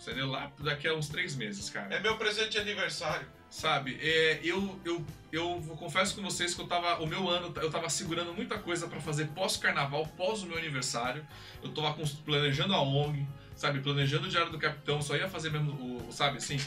Entendeu? 0.00 0.28
Lá 0.28 0.50
daqui 0.60 0.86
a 0.86 0.94
uns 0.94 1.08
três 1.08 1.34
meses, 1.34 1.68
cara. 1.70 1.94
É 1.94 2.00
meu 2.00 2.16
presente 2.16 2.50
de 2.50 2.58
aniversário. 2.58 3.26
Sabe, 3.50 3.98
é, 4.02 4.40
eu, 4.44 4.78
eu, 4.84 5.04
eu 5.32 5.76
confesso 5.78 6.14
com 6.14 6.22
vocês 6.22 6.54
que 6.54 6.60
eu 6.60 6.66
tava. 6.66 7.02
O 7.02 7.06
meu 7.06 7.28
ano, 7.28 7.52
eu 7.56 7.70
tava 7.70 7.88
segurando 7.88 8.34
muita 8.34 8.58
coisa 8.58 8.86
pra 8.86 9.00
fazer 9.00 9.28
pós-carnaval, 9.28 10.06
pós 10.16 10.42
o 10.42 10.46
meu 10.46 10.58
aniversário. 10.58 11.26
Eu 11.62 11.70
tava 11.70 11.96
planejando 12.26 12.74
a 12.74 12.82
ONG, 12.82 13.26
sabe, 13.56 13.80
planejando 13.80 14.26
o 14.26 14.28
Diário 14.28 14.52
do 14.52 14.58
Capitão, 14.58 15.00
só 15.00 15.16
ia 15.16 15.28
fazer 15.28 15.50
mesmo, 15.50 15.72
o, 15.72 16.12
sabe, 16.12 16.36
assim, 16.36 16.60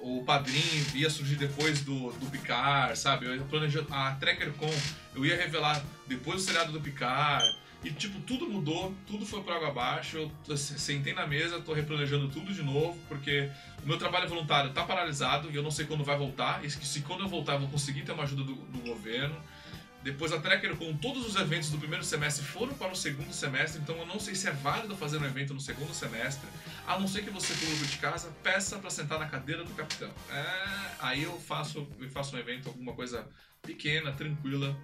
o 0.00 0.22
padrinho 0.24 0.86
ia 0.94 1.10
surgir 1.10 1.34
depois 1.34 1.80
do, 1.82 2.12
do 2.12 2.30
Picar, 2.30 2.96
sabe? 2.96 3.26
Eu 3.26 3.44
planejando. 3.46 3.92
A 3.92 4.12
TrekkerCon, 4.12 4.72
eu 5.16 5.26
ia 5.26 5.36
revelar 5.36 5.84
depois 6.06 6.36
do 6.36 6.42
seriado 6.42 6.70
do 6.70 6.80
Picar. 6.80 7.40
E, 7.82 7.90
tipo, 7.92 8.18
tudo 8.20 8.48
mudou, 8.48 8.92
tudo 9.06 9.24
foi 9.24 9.42
por 9.42 9.52
água 9.52 9.68
abaixo. 9.68 10.30
Eu 10.48 10.56
sentei 10.56 11.12
na 11.12 11.26
mesa, 11.26 11.60
tô 11.60 11.72
replanejando 11.72 12.28
tudo 12.28 12.52
de 12.52 12.62
novo, 12.62 12.98
porque 13.08 13.50
o 13.82 13.86
meu 13.86 13.96
trabalho 13.96 14.28
voluntário 14.28 14.72
tá 14.72 14.84
paralisado 14.84 15.50
e 15.50 15.54
eu 15.54 15.62
não 15.62 15.70
sei 15.70 15.86
quando 15.86 16.02
vai 16.02 16.18
voltar. 16.18 16.64
E 16.64 16.70
se 16.70 17.00
quando 17.02 17.20
eu 17.20 17.28
voltar 17.28 17.54
eu 17.54 17.60
vou 17.60 17.68
conseguir 17.68 18.02
ter 18.02 18.12
uma 18.12 18.24
ajuda 18.24 18.42
do, 18.42 18.54
do 18.54 18.78
governo. 18.80 19.36
Depois 20.02 20.32
a 20.32 20.40
Trekker 20.40 20.76
com 20.76 20.96
todos 20.96 21.26
os 21.26 21.34
eventos 21.34 21.70
do 21.70 21.78
primeiro 21.78 22.04
semestre 22.04 22.44
foram 22.44 22.72
para 22.74 22.92
o 22.92 22.96
segundo 22.96 23.32
semestre, 23.32 23.80
então 23.82 23.96
eu 23.96 24.06
não 24.06 24.20
sei 24.20 24.34
se 24.34 24.46
é 24.46 24.52
válido 24.52 24.96
fazer 24.96 25.18
um 25.18 25.24
evento 25.24 25.52
no 25.52 25.60
segundo 25.60 25.92
semestre, 25.92 26.48
a 26.86 26.98
não 26.98 27.08
ser 27.08 27.24
que 27.24 27.30
você, 27.30 27.52
público 27.54 27.84
de 27.84 27.98
casa, 27.98 28.32
peça 28.42 28.78
para 28.78 28.90
sentar 28.90 29.18
na 29.18 29.26
cadeira 29.26 29.64
do 29.64 29.74
capitão. 29.74 30.10
É, 30.30 30.90
aí 31.00 31.24
eu 31.24 31.38
faço, 31.40 31.88
eu 31.98 32.08
faço 32.10 32.36
um 32.36 32.38
evento, 32.38 32.68
alguma 32.68 32.92
coisa 32.92 33.28
pequena, 33.60 34.12
tranquila, 34.12 34.76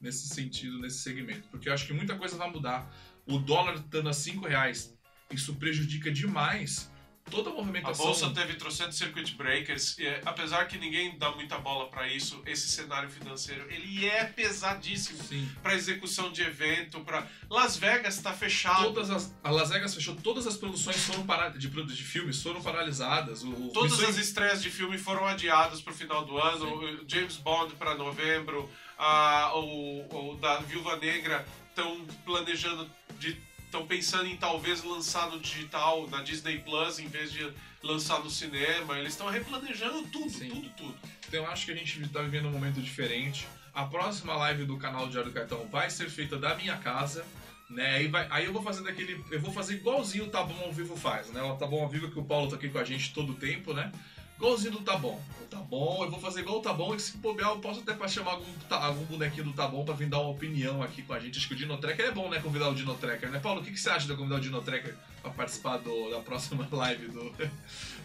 nesse 0.00 0.28
sentido, 0.28 0.78
nesse 0.78 0.98
segmento. 0.98 1.48
Porque 1.48 1.68
eu 1.68 1.72
acho 1.72 1.86
que 1.86 1.92
muita 1.92 2.16
coisa 2.16 2.36
vai 2.36 2.50
mudar. 2.50 2.92
O 3.26 3.38
dólar 3.38 3.74
estando 3.74 4.08
a 4.08 4.12
5 4.12 4.46
reais, 4.46 4.96
isso 5.30 5.54
prejudica 5.56 6.10
demais 6.10 6.90
toda 7.30 7.50
a 7.50 7.52
A 7.52 7.56
movimentação. 7.56 8.06
bolsa 8.06 8.30
teve 8.30 8.54
trocentos 8.54 8.96
circuit 8.98 9.34
breakers, 9.34 9.98
e, 9.98 10.06
é, 10.06 10.20
apesar 10.24 10.66
que 10.66 10.78
ninguém 10.78 11.16
dá 11.18 11.30
muita 11.32 11.58
bola 11.58 11.88
pra 11.88 12.08
isso, 12.08 12.42
esse 12.46 12.68
cenário 12.68 13.08
financeiro 13.10 13.66
ele 13.70 14.06
é 14.06 14.24
pesadíssimo 14.24 15.22
Sim. 15.22 15.48
pra 15.62 15.74
execução 15.74 16.30
de 16.32 16.42
evento, 16.42 17.00
para 17.00 17.26
Las 17.50 17.76
Vegas 17.76 18.18
tá 18.20 18.32
fechado. 18.32 18.84
Todas 18.84 19.10
as, 19.10 19.34
a 19.42 19.50
Las 19.50 19.70
Vegas 19.70 19.94
fechou, 19.94 20.14
todas 20.16 20.46
as 20.46 20.56
produções 20.56 20.96
foram 21.04 21.24
paradas, 21.26 21.60
de, 21.60 21.68
de 21.68 22.02
filmes 22.04 22.42
foram 22.42 22.60
paralisadas. 22.62 23.42
O, 23.42 23.50
o 23.50 23.70
Todas 23.72 23.92
Missão 23.92 24.08
as 24.10 24.16
estreias 24.16 24.62
de 24.62 24.70
filme 24.70 24.98
foram 24.98 25.26
adiadas 25.26 25.80
pro 25.80 25.94
final 25.94 26.24
do 26.24 26.38
ano. 26.38 26.74
o 26.76 27.08
James 27.08 27.36
Bond 27.36 27.74
pra 27.74 27.94
novembro, 27.94 28.70
a, 28.98 29.52
o, 29.54 30.32
o 30.32 30.36
da 30.36 30.58
Viúva 30.58 30.96
Negra 30.96 31.46
estão 31.70 32.04
planejando 32.24 32.88
de 33.18 33.36
estão 33.68 33.86
pensando 33.86 34.26
em 34.26 34.36
talvez 34.36 34.82
lançar 34.82 35.30
no 35.30 35.38
digital, 35.38 36.08
na 36.08 36.22
Disney 36.22 36.58
Plus, 36.58 36.98
em 36.98 37.06
vez 37.06 37.30
de 37.30 37.48
lançar 37.82 38.20
no 38.20 38.30
cinema. 38.30 38.98
Eles 38.98 39.12
estão 39.12 39.28
replanejando 39.28 40.02
tudo, 40.08 40.30
Sim. 40.30 40.48
tudo, 40.48 40.68
tudo. 40.70 40.94
Então 41.28 41.44
eu 41.44 41.50
acho 41.50 41.66
que 41.66 41.72
a 41.72 41.76
gente 41.76 42.02
está 42.02 42.22
vivendo 42.22 42.48
um 42.48 42.50
momento 42.50 42.80
diferente. 42.80 43.46
A 43.74 43.84
próxima 43.84 44.34
live 44.34 44.64
do 44.64 44.76
canal 44.78 45.08
Diário 45.08 45.30
do 45.30 45.34
Cartão 45.34 45.68
vai 45.70 45.88
ser 45.90 46.10
feita 46.10 46.36
da 46.36 46.54
minha 46.54 46.76
casa. 46.78 47.24
Né? 47.70 47.96
Aí, 47.96 48.08
vai, 48.08 48.26
aí 48.30 48.46
eu 48.46 48.52
vou 48.52 48.62
fazer 48.62 48.82
daquele. 48.82 49.22
Eu 49.30 49.40
vou 49.40 49.52
fazer 49.52 49.74
igualzinho 49.74 50.24
o 50.24 50.30
Tá 50.30 50.42
Bom 50.42 50.58
ao 50.64 50.72
Vivo 50.72 50.96
faz, 50.96 51.28
né? 51.28 51.42
O 51.42 51.54
Tá 51.54 51.66
Bom 51.66 51.82
ao 51.82 51.88
Vivo 51.88 52.10
que 52.10 52.18
o 52.18 52.24
Paulo 52.24 52.48
tá 52.48 52.56
aqui 52.56 52.70
com 52.70 52.78
a 52.78 52.84
gente 52.84 53.12
todo 53.12 53.32
o 53.32 53.34
tempo, 53.34 53.74
né? 53.74 53.92
Igualzinho 54.38 54.72
do 54.72 54.80
Tá 54.80 54.96
Bom. 54.96 55.20
Tá 55.50 55.56
Bom, 55.58 56.04
eu 56.04 56.10
vou 56.10 56.20
fazer 56.20 56.40
igual 56.40 56.58
o 56.58 56.62
Tá 56.62 56.72
Bom, 56.72 56.94
e 56.94 57.00
se 57.00 57.16
bobear, 57.16 57.50
eu 57.50 57.58
posso 57.58 57.80
até 57.80 58.08
chamar 58.08 58.32
algum, 58.32 58.46
algum 58.70 59.04
bonequinho 59.06 59.44
do 59.44 59.52
Tá 59.52 59.66
Bom 59.66 59.84
pra 59.84 59.94
vir 59.94 60.08
dar 60.08 60.20
uma 60.20 60.30
opinião 60.30 60.82
aqui 60.82 61.02
com 61.02 61.12
a 61.12 61.18
gente. 61.18 61.38
Acho 61.38 61.48
que 61.48 61.54
o 61.54 61.56
Dino 61.56 61.76
Tracker 61.78 62.06
é 62.06 62.10
bom, 62.12 62.28
né? 62.28 62.38
Convidar 62.40 62.68
o 62.68 62.74
Dino 62.74 62.94
Tracker, 62.94 63.30
né? 63.30 63.38
Paulo, 63.40 63.60
o 63.60 63.64
que, 63.64 63.70
que 63.72 63.80
você 63.80 63.90
acha 63.90 64.06
de 64.06 64.12
eu 64.12 64.16
convidar 64.16 64.36
o 64.36 64.40
Dino 64.40 64.60
Tracker 64.62 64.94
pra 65.22 65.30
participar 65.30 65.78
do- 65.78 66.10
da 66.10 66.20
próxima 66.20 66.68
live 66.70 67.08
do, 67.08 67.30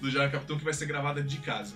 do 0.02 0.12
do 0.12 0.32
Capitão, 0.32 0.58
que 0.58 0.64
vai 0.64 0.74
ser 0.74 0.86
gravada 0.86 1.22
de 1.22 1.38
casa? 1.40 1.76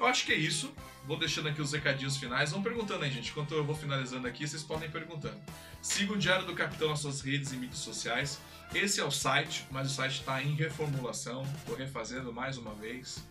Eu 0.00 0.06
acho 0.06 0.24
que 0.26 0.32
é 0.32 0.36
isso. 0.36 0.72
Vou 1.06 1.16
deixando 1.18 1.48
aqui 1.48 1.62
os 1.62 1.72
recadinhos 1.72 2.16
finais. 2.16 2.50
Vão 2.50 2.62
perguntando 2.62 3.04
aí, 3.04 3.10
gente. 3.10 3.30
Enquanto 3.30 3.54
eu 3.54 3.64
vou 3.64 3.76
finalizando 3.76 4.26
aqui, 4.26 4.46
vocês 4.48 4.62
podem 4.62 4.88
ir 4.88 4.92
perguntando. 4.92 5.38
Siga 5.80 6.12
o 6.14 6.18
Diário 6.18 6.44
do 6.46 6.54
Capitão 6.54 6.88
nas 6.88 6.98
suas 6.98 7.20
redes 7.20 7.52
e 7.52 7.56
mídias 7.56 7.78
sociais. 7.78 8.40
Esse 8.74 9.00
é 9.00 9.04
o 9.04 9.10
site, 9.10 9.64
mas 9.70 9.90
o 9.92 9.94
site 9.94 10.20
está 10.20 10.42
em 10.42 10.54
reformulação. 10.54 11.44
Estou 11.58 11.76
refazendo 11.76 12.32
mais 12.32 12.58
uma 12.58 12.74
vez, 12.74 13.24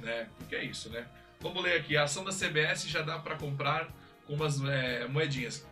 né? 0.00 0.28
Porque 0.38 0.54
é 0.56 0.64
isso, 0.64 0.90
né? 0.90 1.06
Vamos 1.40 1.62
ler 1.62 1.78
aqui. 1.78 1.96
A 1.96 2.04
ação 2.04 2.24
da 2.24 2.32
CBS 2.32 2.86
já 2.88 3.02
dá 3.02 3.18
para 3.18 3.36
comprar 3.36 3.88
com 4.26 4.34
umas 4.34 4.62
é, 4.62 5.06
moedinhas. 5.06 5.66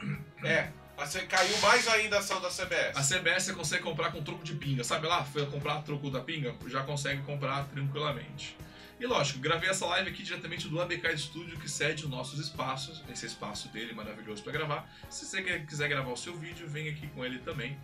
É, 0.44 0.70
você 0.96 1.22
caiu 1.26 1.56
mais 1.58 1.86
ainda 1.88 2.16
a 2.16 2.18
ação 2.20 2.40
da 2.40 2.48
CBS. 2.48 2.96
A 2.96 3.02
CBS 3.02 3.44
você 3.44 3.52
consegue 3.52 3.82
comprar 3.82 4.10
com 4.10 4.22
troco 4.22 4.42
de 4.42 4.54
pinga. 4.54 4.82
Sabe 4.82 5.06
lá? 5.06 5.24
Foi 5.24 5.46
comprar 5.46 5.82
troco 5.82 6.10
da 6.10 6.20
pinga? 6.20 6.54
Já 6.66 6.82
consegue 6.82 7.22
comprar 7.22 7.64
tranquilamente. 7.68 8.56
E 9.00 9.06
lógico, 9.06 9.38
gravei 9.38 9.70
essa 9.70 9.86
live 9.86 10.10
aqui 10.10 10.24
diretamente 10.24 10.66
do 10.66 10.80
ABK 10.80 11.16
Studio, 11.16 11.56
que 11.56 11.70
cede 11.70 12.02
os 12.04 12.10
nossos 12.10 12.40
espaços, 12.40 13.04
esse 13.08 13.26
espaço 13.26 13.68
dele 13.68 13.92
maravilhoso 13.92 14.42
para 14.42 14.52
gravar. 14.52 14.90
Se 15.08 15.24
você 15.24 15.60
quiser 15.60 15.88
gravar 15.88 16.10
o 16.10 16.16
seu 16.16 16.36
vídeo, 16.36 16.66
vem 16.68 16.88
aqui 16.88 17.06
com 17.06 17.24
ele 17.24 17.38
também. 17.38 17.78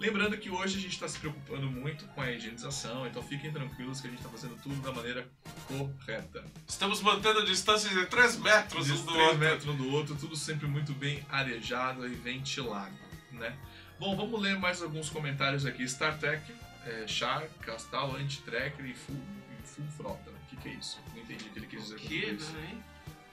Lembrando 0.00 0.38
que 0.38 0.48
hoje 0.48 0.78
a 0.78 0.80
gente 0.80 0.94
está 0.94 1.06
se 1.06 1.18
preocupando 1.18 1.66
muito 1.70 2.06
com 2.06 2.22
a 2.22 2.32
higienização, 2.32 3.06
então 3.06 3.22
fiquem 3.22 3.52
tranquilos 3.52 4.00
que 4.00 4.06
a 4.06 4.10
gente 4.10 4.20
está 4.20 4.30
fazendo 4.30 4.56
tudo 4.62 4.76
da 4.80 4.90
maneira 4.92 5.28
correta. 5.68 6.42
Estamos 6.66 7.02
mantendo 7.02 7.40
a 7.40 7.44
distância 7.44 7.90
de 7.90 8.06
3 8.06 8.38
metros 8.38 8.88
Os 8.90 9.00
um 9.02 9.04
do 9.04 9.12
três 9.12 9.24
outro. 9.26 9.38
metros 9.38 9.66
um 9.68 9.76
do 9.76 9.90
outro, 9.92 10.16
tudo 10.16 10.34
sempre 10.36 10.66
muito 10.66 10.94
bem 10.94 11.22
arejado 11.28 12.06
e 12.08 12.14
ventilado, 12.14 12.94
né? 13.32 13.54
Bom, 13.98 14.16
vamos 14.16 14.40
ler 14.40 14.58
mais 14.58 14.80
alguns 14.80 15.10
comentários 15.10 15.66
aqui. 15.66 15.86
Star 15.86 16.18
Trek, 16.18 16.50
é, 16.86 17.06
Char, 17.06 17.42
Castal, 17.60 18.16
Anti-Tracker 18.16 18.86
e 18.86 18.94
Full, 18.94 19.22
full 19.64 19.86
Frota. 19.98 20.30
O 20.30 20.48
que, 20.48 20.56
que 20.56 20.68
é 20.70 20.72
isso? 20.72 20.98
Não 21.14 21.20
entendi 21.22 21.44
o 21.44 21.50
que 21.50 21.58
ele 21.58 21.66
quis 21.66 21.82
dizer 21.84 22.00
com 22.00 22.34
isso. 22.34 22.52
né? 22.52 22.82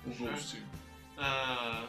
O 0.06 0.10
Ghost. 0.16 0.62
Ah, 1.18 1.88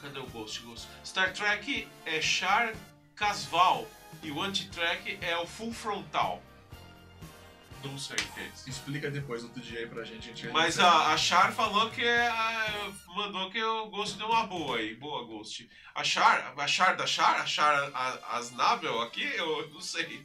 cadê 0.00 0.18
o 0.18 0.26
Ghost, 0.28 0.62
Ghost? 0.62 0.88
Star 1.04 1.30
Trek 1.34 1.86
é 2.06 2.22
Char 2.22 2.72
Casval 3.14 3.86
e 4.22 4.30
o 4.30 4.40
Anti-Track 4.42 5.18
é 5.20 5.36
o 5.36 5.46
Full 5.46 5.72
Frontal. 5.72 6.42
Não 7.82 7.98
sei 7.98 8.16
o 8.16 8.18
que 8.18 8.40
é 8.40 8.46
isso. 8.46 8.70
Explica 8.70 9.10
depois 9.10 9.44
outro 9.44 9.60
dia 9.60 9.80
aí 9.80 9.86
pra 9.86 10.04
gente. 10.04 10.30
a 10.30 10.34
gente 10.34 10.48
Mas 10.48 10.78
a, 10.78 11.12
a 11.12 11.16
Char 11.18 11.52
falou 11.52 11.90
que 11.90 12.02
é, 12.02 12.28
a- 12.28 12.90
mandou 13.14 13.50
que 13.50 13.62
o 13.62 13.86
Ghost 13.90 14.16
deu 14.16 14.26
uma 14.26 14.46
boa 14.46 14.78
aí. 14.78 14.94
Boa, 14.94 15.24
Ghost. 15.26 15.68
A 15.94 16.02
Char, 16.02 16.54
a 16.56 16.66
Char 16.66 16.96
da 16.96 17.06
Char, 17.06 17.40
a 17.42 17.46
Char 17.46 18.20
Asnabel 18.30 19.02
aqui, 19.02 19.22
eu 19.36 19.68
não 19.68 19.82
sei. 19.82 20.24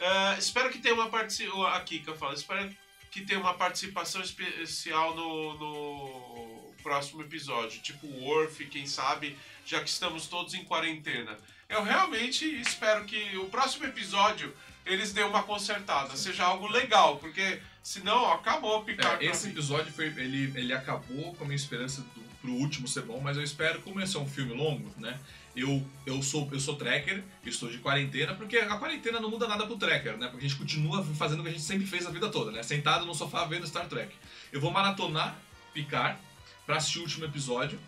Ah, 0.00 0.36
espero 0.38 0.70
que 0.70 0.78
tenha 0.78 0.94
uma 0.94 1.08
participação. 1.10 1.66
Aqui 1.66 1.98
que 1.98 2.08
eu 2.08 2.16
falo, 2.16 2.34
espero 2.34 2.72
que 3.10 3.22
tenha 3.22 3.40
uma 3.40 3.54
participação 3.54 4.20
especial 4.20 5.16
no, 5.16 5.54
no 5.58 6.74
próximo 6.80 7.22
episódio. 7.22 7.80
Tipo 7.82 8.06
o 8.06 8.22
Worf, 8.24 8.64
quem 8.66 8.86
sabe, 8.86 9.36
já 9.66 9.80
que 9.82 9.88
estamos 9.88 10.28
todos 10.28 10.54
em 10.54 10.62
quarentena. 10.64 11.36
Eu 11.68 11.82
realmente 11.82 12.46
espero 12.60 13.04
que 13.04 13.36
o 13.36 13.44
próximo 13.46 13.84
episódio 13.84 14.54
eles 14.86 15.12
dêem 15.12 15.26
uma 15.26 15.42
consertada, 15.42 16.16
seja 16.16 16.44
algo 16.44 16.66
legal, 16.66 17.18
porque 17.18 17.60
senão 17.82 18.32
acabou 18.32 18.82
picar 18.84 19.22
É, 19.22 19.26
esse 19.26 19.48
episódio 19.48 19.92
foi, 19.92 20.06
ele, 20.06 20.50
ele 20.58 20.72
acabou 20.72 21.34
com 21.34 21.44
a 21.44 21.46
minha 21.46 21.56
esperança 21.56 22.00
do, 22.00 22.22
pro 22.40 22.52
último 22.52 22.88
ser 22.88 23.02
bom, 23.02 23.20
mas 23.20 23.36
eu 23.36 23.42
espero, 23.42 23.82
como 23.82 24.00
esse 24.00 24.16
é 24.16 24.18
um 24.18 24.26
filme 24.26 24.54
longo, 24.54 24.90
né? 24.96 25.20
Eu, 25.54 25.86
eu, 26.06 26.22
sou, 26.22 26.48
eu 26.52 26.58
sou 26.58 26.76
tracker, 26.76 27.22
estou 27.44 27.68
de 27.68 27.78
quarentena, 27.78 28.34
porque 28.34 28.56
a 28.56 28.78
quarentena 28.78 29.20
não 29.20 29.28
muda 29.28 29.46
nada 29.46 29.66
pro 29.66 29.76
tracker, 29.76 30.16
né? 30.16 30.28
Porque 30.28 30.46
a 30.46 30.48
gente 30.48 30.58
continua 30.58 31.04
fazendo 31.04 31.40
o 31.40 31.42
que 31.42 31.50
a 31.50 31.52
gente 31.52 31.64
sempre 31.64 31.86
fez 31.86 32.06
a 32.06 32.10
vida 32.10 32.30
toda, 32.30 32.50
né? 32.50 32.62
Sentado 32.62 33.04
no 33.04 33.14
sofá 33.14 33.44
vendo 33.44 33.66
Star 33.66 33.86
Trek. 33.88 34.14
Eu 34.50 34.60
vou 34.60 34.70
maratonar, 34.70 35.36
picar, 35.74 36.18
pra 36.64 36.76
assistir 36.76 37.00
o 37.00 37.02
último 37.02 37.26
episódio, 37.26 37.78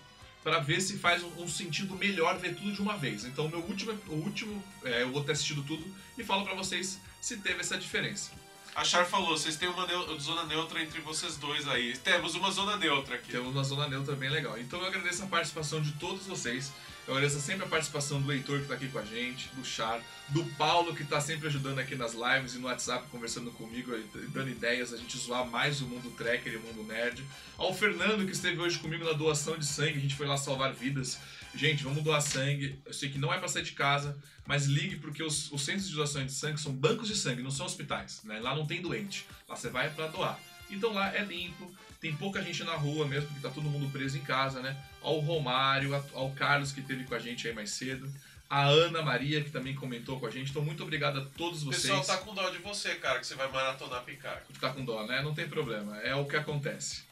pra 0.42 0.58
ver 0.58 0.80
se 0.80 0.98
faz 0.98 1.22
um, 1.22 1.42
um 1.42 1.48
sentido 1.48 1.94
melhor 1.96 2.38
ver 2.38 2.54
tudo 2.54 2.72
de 2.72 2.80
uma 2.80 2.96
vez. 2.96 3.24
Então, 3.24 3.46
o 3.46 3.48
meu 3.48 3.60
último, 3.60 3.92
o 4.08 4.14
último 4.14 4.62
é, 4.84 5.02
eu 5.02 5.10
vou 5.10 5.22
ter 5.22 5.32
assistido 5.32 5.62
tudo 5.62 5.84
e 6.16 6.24
falo 6.24 6.44
pra 6.44 6.54
vocês 6.54 6.98
se 7.20 7.36
teve 7.38 7.60
essa 7.60 7.76
diferença. 7.76 8.30
A 8.74 8.84
Char 8.84 9.04
falou, 9.04 9.36
vocês 9.36 9.56
têm 9.56 9.68
uma 9.68 9.86
zona 10.18 10.44
neutra 10.44 10.80
entre 10.80 11.00
vocês 11.00 11.36
dois 11.36 11.66
aí. 11.66 11.96
Temos 11.98 12.34
uma 12.36 12.50
zona 12.50 12.76
neutra 12.76 13.16
aqui. 13.16 13.32
Temos 13.32 13.52
uma 13.52 13.64
zona 13.64 13.88
neutra 13.88 14.14
bem 14.14 14.30
legal. 14.30 14.58
Então 14.58 14.80
eu 14.80 14.86
agradeço 14.86 15.24
a 15.24 15.26
participação 15.26 15.82
de 15.82 15.92
todos 15.92 16.26
vocês. 16.26 16.72
Eu 17.06 17.14
agradeço 17.14 17.40
sempre 17.40 17.64
a 17.64 17.68
participação 17.68 18.20
do 18.20 18.32
Heitor 18.32 18.58
que 18.58 18.62
está 18.62 18.74
aqui 18.74 18.88
com 18.88 18.98
a 18.98 19.04
gente, 19.04 19.48
do 19.54 19.64
Char, 19.64 20.00
do 20.28 20.44
Paulo 20.56 20.94
que 20.94 21.02
está 21.02 21.20
sempre 21.20 21.48
ajudando 21.48 21.78
aqui 21.78 21.96
nas 21.96 22.14
lives 22.14 22.54
e 22.54 22.58
no 22.58 22.66
WhatsApp 22.66 23.08
conversando 23.10 23.50
comigo, 23.50 23.92
e 23.96 24.26
dando 24.28 24.48
ideias, 24.48 24.92
a 24.92 24.96
gente 24.96 25.18
zoar 25.18 25.46
mais 25.46 25.80
o 25.80 25.86
mundo 25.86 26.10
tracker 26.16 26.52
e 26.52 26.56
o 26.56 26.60
mundo 26.60 26.84
nerd. 26.84 27.24
Ao 27.58 27.74
Fernando 27.74 28.24
que 28.24 28.32
esteve 28.32 28.60
hoje 28.60 28.78
comigo 28.78 29.04
na 29.04 29.12
doação 29.12 29.58
de 29.58 29.66
sangue, 29.66 29.98
a 29.98 30.00
gente 30.00 30.14
foi 30.14 30.26
lá 30.26 30.36
salvar 30.36 30.72
vidas. 30.72 31.18
Gente, 31.54 31.82
vamos 31.82 32.04
doar 32.04 32.20
sangue. 32.20 32.78
Eu 32.86 32.92
sei 32.92 33.08
que 33.08 33.18
não 33.18 33.32
é 33.32 33.38
para 33.38 33.48
sair 33.48 33.64
de 33.64 33.72
casa, 33.72 34.16
mas 34.46 34.66
ligue 34.66 34.96
porque 34.96 35.22
os, 35.22 35.50
os 35.50 35.64
centros 35.64 35.88
de 35.88 35.94
doação 35.94 36.24
de 36.24 36.32
sangue 36.32 36.60
são 36.60 36.72
bancos 36.72 37.08
de 37.08 37.16
sangue, 37.16 37.42
não 37.42 37.50
são 37.50 37.66
hospitais. 37.66 38.20
Né? 38.22 38.38
Lá 38.38 38.54
não 38.54 38.66
tem 38.66 38.80
doente. 38.80 39.26
Lá 39.48 39.56
você 39.56 39.68
vai 39.68 39.90
para 39.90 40.06
doar. 40.06 40.38
Então 40.70 40.92
lá 40.92 41.12
é 41.14 41.24
limpo, 41.24 41.68
tem 42.00 42.14
pouca 42.16 42.42
gente 42.42 42.64
na 42.64 42.74
rua 42.74 43.06
mesmo, 43.06 43.28
porque 43.28 43.42
tá 43.42 43.50
todo 43.50 43.68
mundo 43.68 43.90
preso 43.90 44.16
em 44.16 44.22
casa, 44.22 44.60
né? 44.60 44.76
Ao 45.02 45.18
Romário, 45.18 45.94
ao 46.14 46.30
Carlos 46.32 46.72
que 46.72 46.80
esteve 46.80 47.04
com 47.04 47.14
a 47.14 47.18
gente 47.18 47.46
aí 47.46 47.54
mais 47.54 47.70
cedo, 47.70 48.10
A 48.48 48.64
Ana 48.64 49.02
Maria, 49.02 49.42
que 49.44 49.50
também 49.50 49.74
comentou 49.74 50.18
com 50.18 50.26
a 50.26 50.30
gente. 50.30 50.50
Então, 50.50 50.62
muito 50.62 50.82
obrigado 50.82 51.20
a 51.20 51.24
todos 51.36 51.62
O 51.62 51.66
vocês. 51.66 51.82
pessoal 51.82 52.02
tá 52.04 52.16
com 52.18 52.34
dó 52.34 52.48
de 52.50 52.58
você, 52.58 52.94
cara, 52.96 53.20
que 53.20 53.26
você 53.26 53.34
vai 53.34 53.50
maratonar 53.52 54.02
Picard. 54.02 54.42
Tá 54.60 54.70
com 54.70 54.84
dó, 54.84 55.06
né? 55.06 55.22
Não 55.22 55.34
tem 55.34 55.46
problema. 55.48 55.98
É 55.98 56.14
o 56.14 56.24
que 56.24 56.36
acontece. 56.36 57.02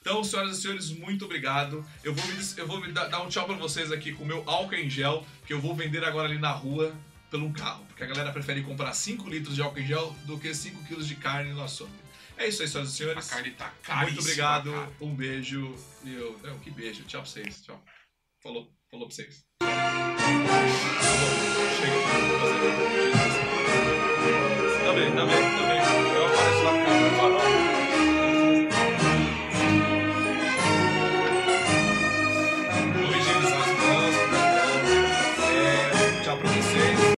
Então, 0.00 0.24
senhoras 0.24 0.58
e 0.58 0.62
senhores, 0.62 0.90
muito 0.90 1.26
obrigado. 1.26 1.84
Eu 2.02 2.14
vou, 2.14 2.26
me, 2.26 2.34
eu 2.56 2.66
vou 2.66 2.80
me 2.80 2.90
dar, 2.92 3.20
um 3.20 3.28
tchau 3.28 3.44
pra 3.44 3.56
vocês 3.56 3.92
aqui 3.92 4.12
com 4.12 4.24
o 4.24 4.26
meu 4.26 4.42
álcool 4.48 4.74
em 4.76 4.88
gel, 4.88 5.26
que 5.46 5.52
eu 5.52 5.60
vou 5.60 5.74
vender 5.74 6.02
agora 6.02 6.28
ali 6.28 6.38
na 6.38 6.50
rua 6.50 6.94
pelo 7.30 7.52
carro. 7.52 7.84
Porque 7.88 8.02
a 8.02 8.06
galera 8.06 8.32
prefere 8.32 8.62
comprar 8.62 8.92
5 8.94 9.28
litros 9.28 9.54
de 9.54 9.60
álcool 9.60 9.80
em 9.80 9.86
gel 9.86 10.16
do 10.24 10.38
que 10.38 10.54
5 10.54 10.84
quilos 10.84 11.06
de 11.06 11.14
carne 11.16 11.52
no 11.52 11.62
açougue. 11.62 11.92
É 12.38 12.46
isso 12.48 12.62
aí, 12.62 12.68
senhoras 12.68 12.90
e 12.90 12.92
A 12.92 12.96
senhores. 12.96 13.28
carne 13.28 13.50
tá 13.50 13.70
caríssima. 13.82 14.10
Muito 14.12 14.20
obrigado, 14.22 14.70
cara. 14.72 14.90
um 15.00 15.14
beijo. 15.14 15.74
E 16.04 16.14
eu, 16.14 16.38
não, 16.42 16.58
que 16.60 16.70
beijo. 16.70 17.02
Tchau 17.04 17.22
pra 17.22 17.30
vocês. 17.30 17.60
Tchau. 17.62 17.82
Falou, 18.42 18.70
falou 18.90 19.06
pra 19.08 19.14
vocês. 19.16 19.44
Tá 19.58 19.66
Chega. 21.76 21.98
Tá 24.84 24.92
bem, 24.94 25.12
tá 25.14 25.26
bem. 25.26 25.57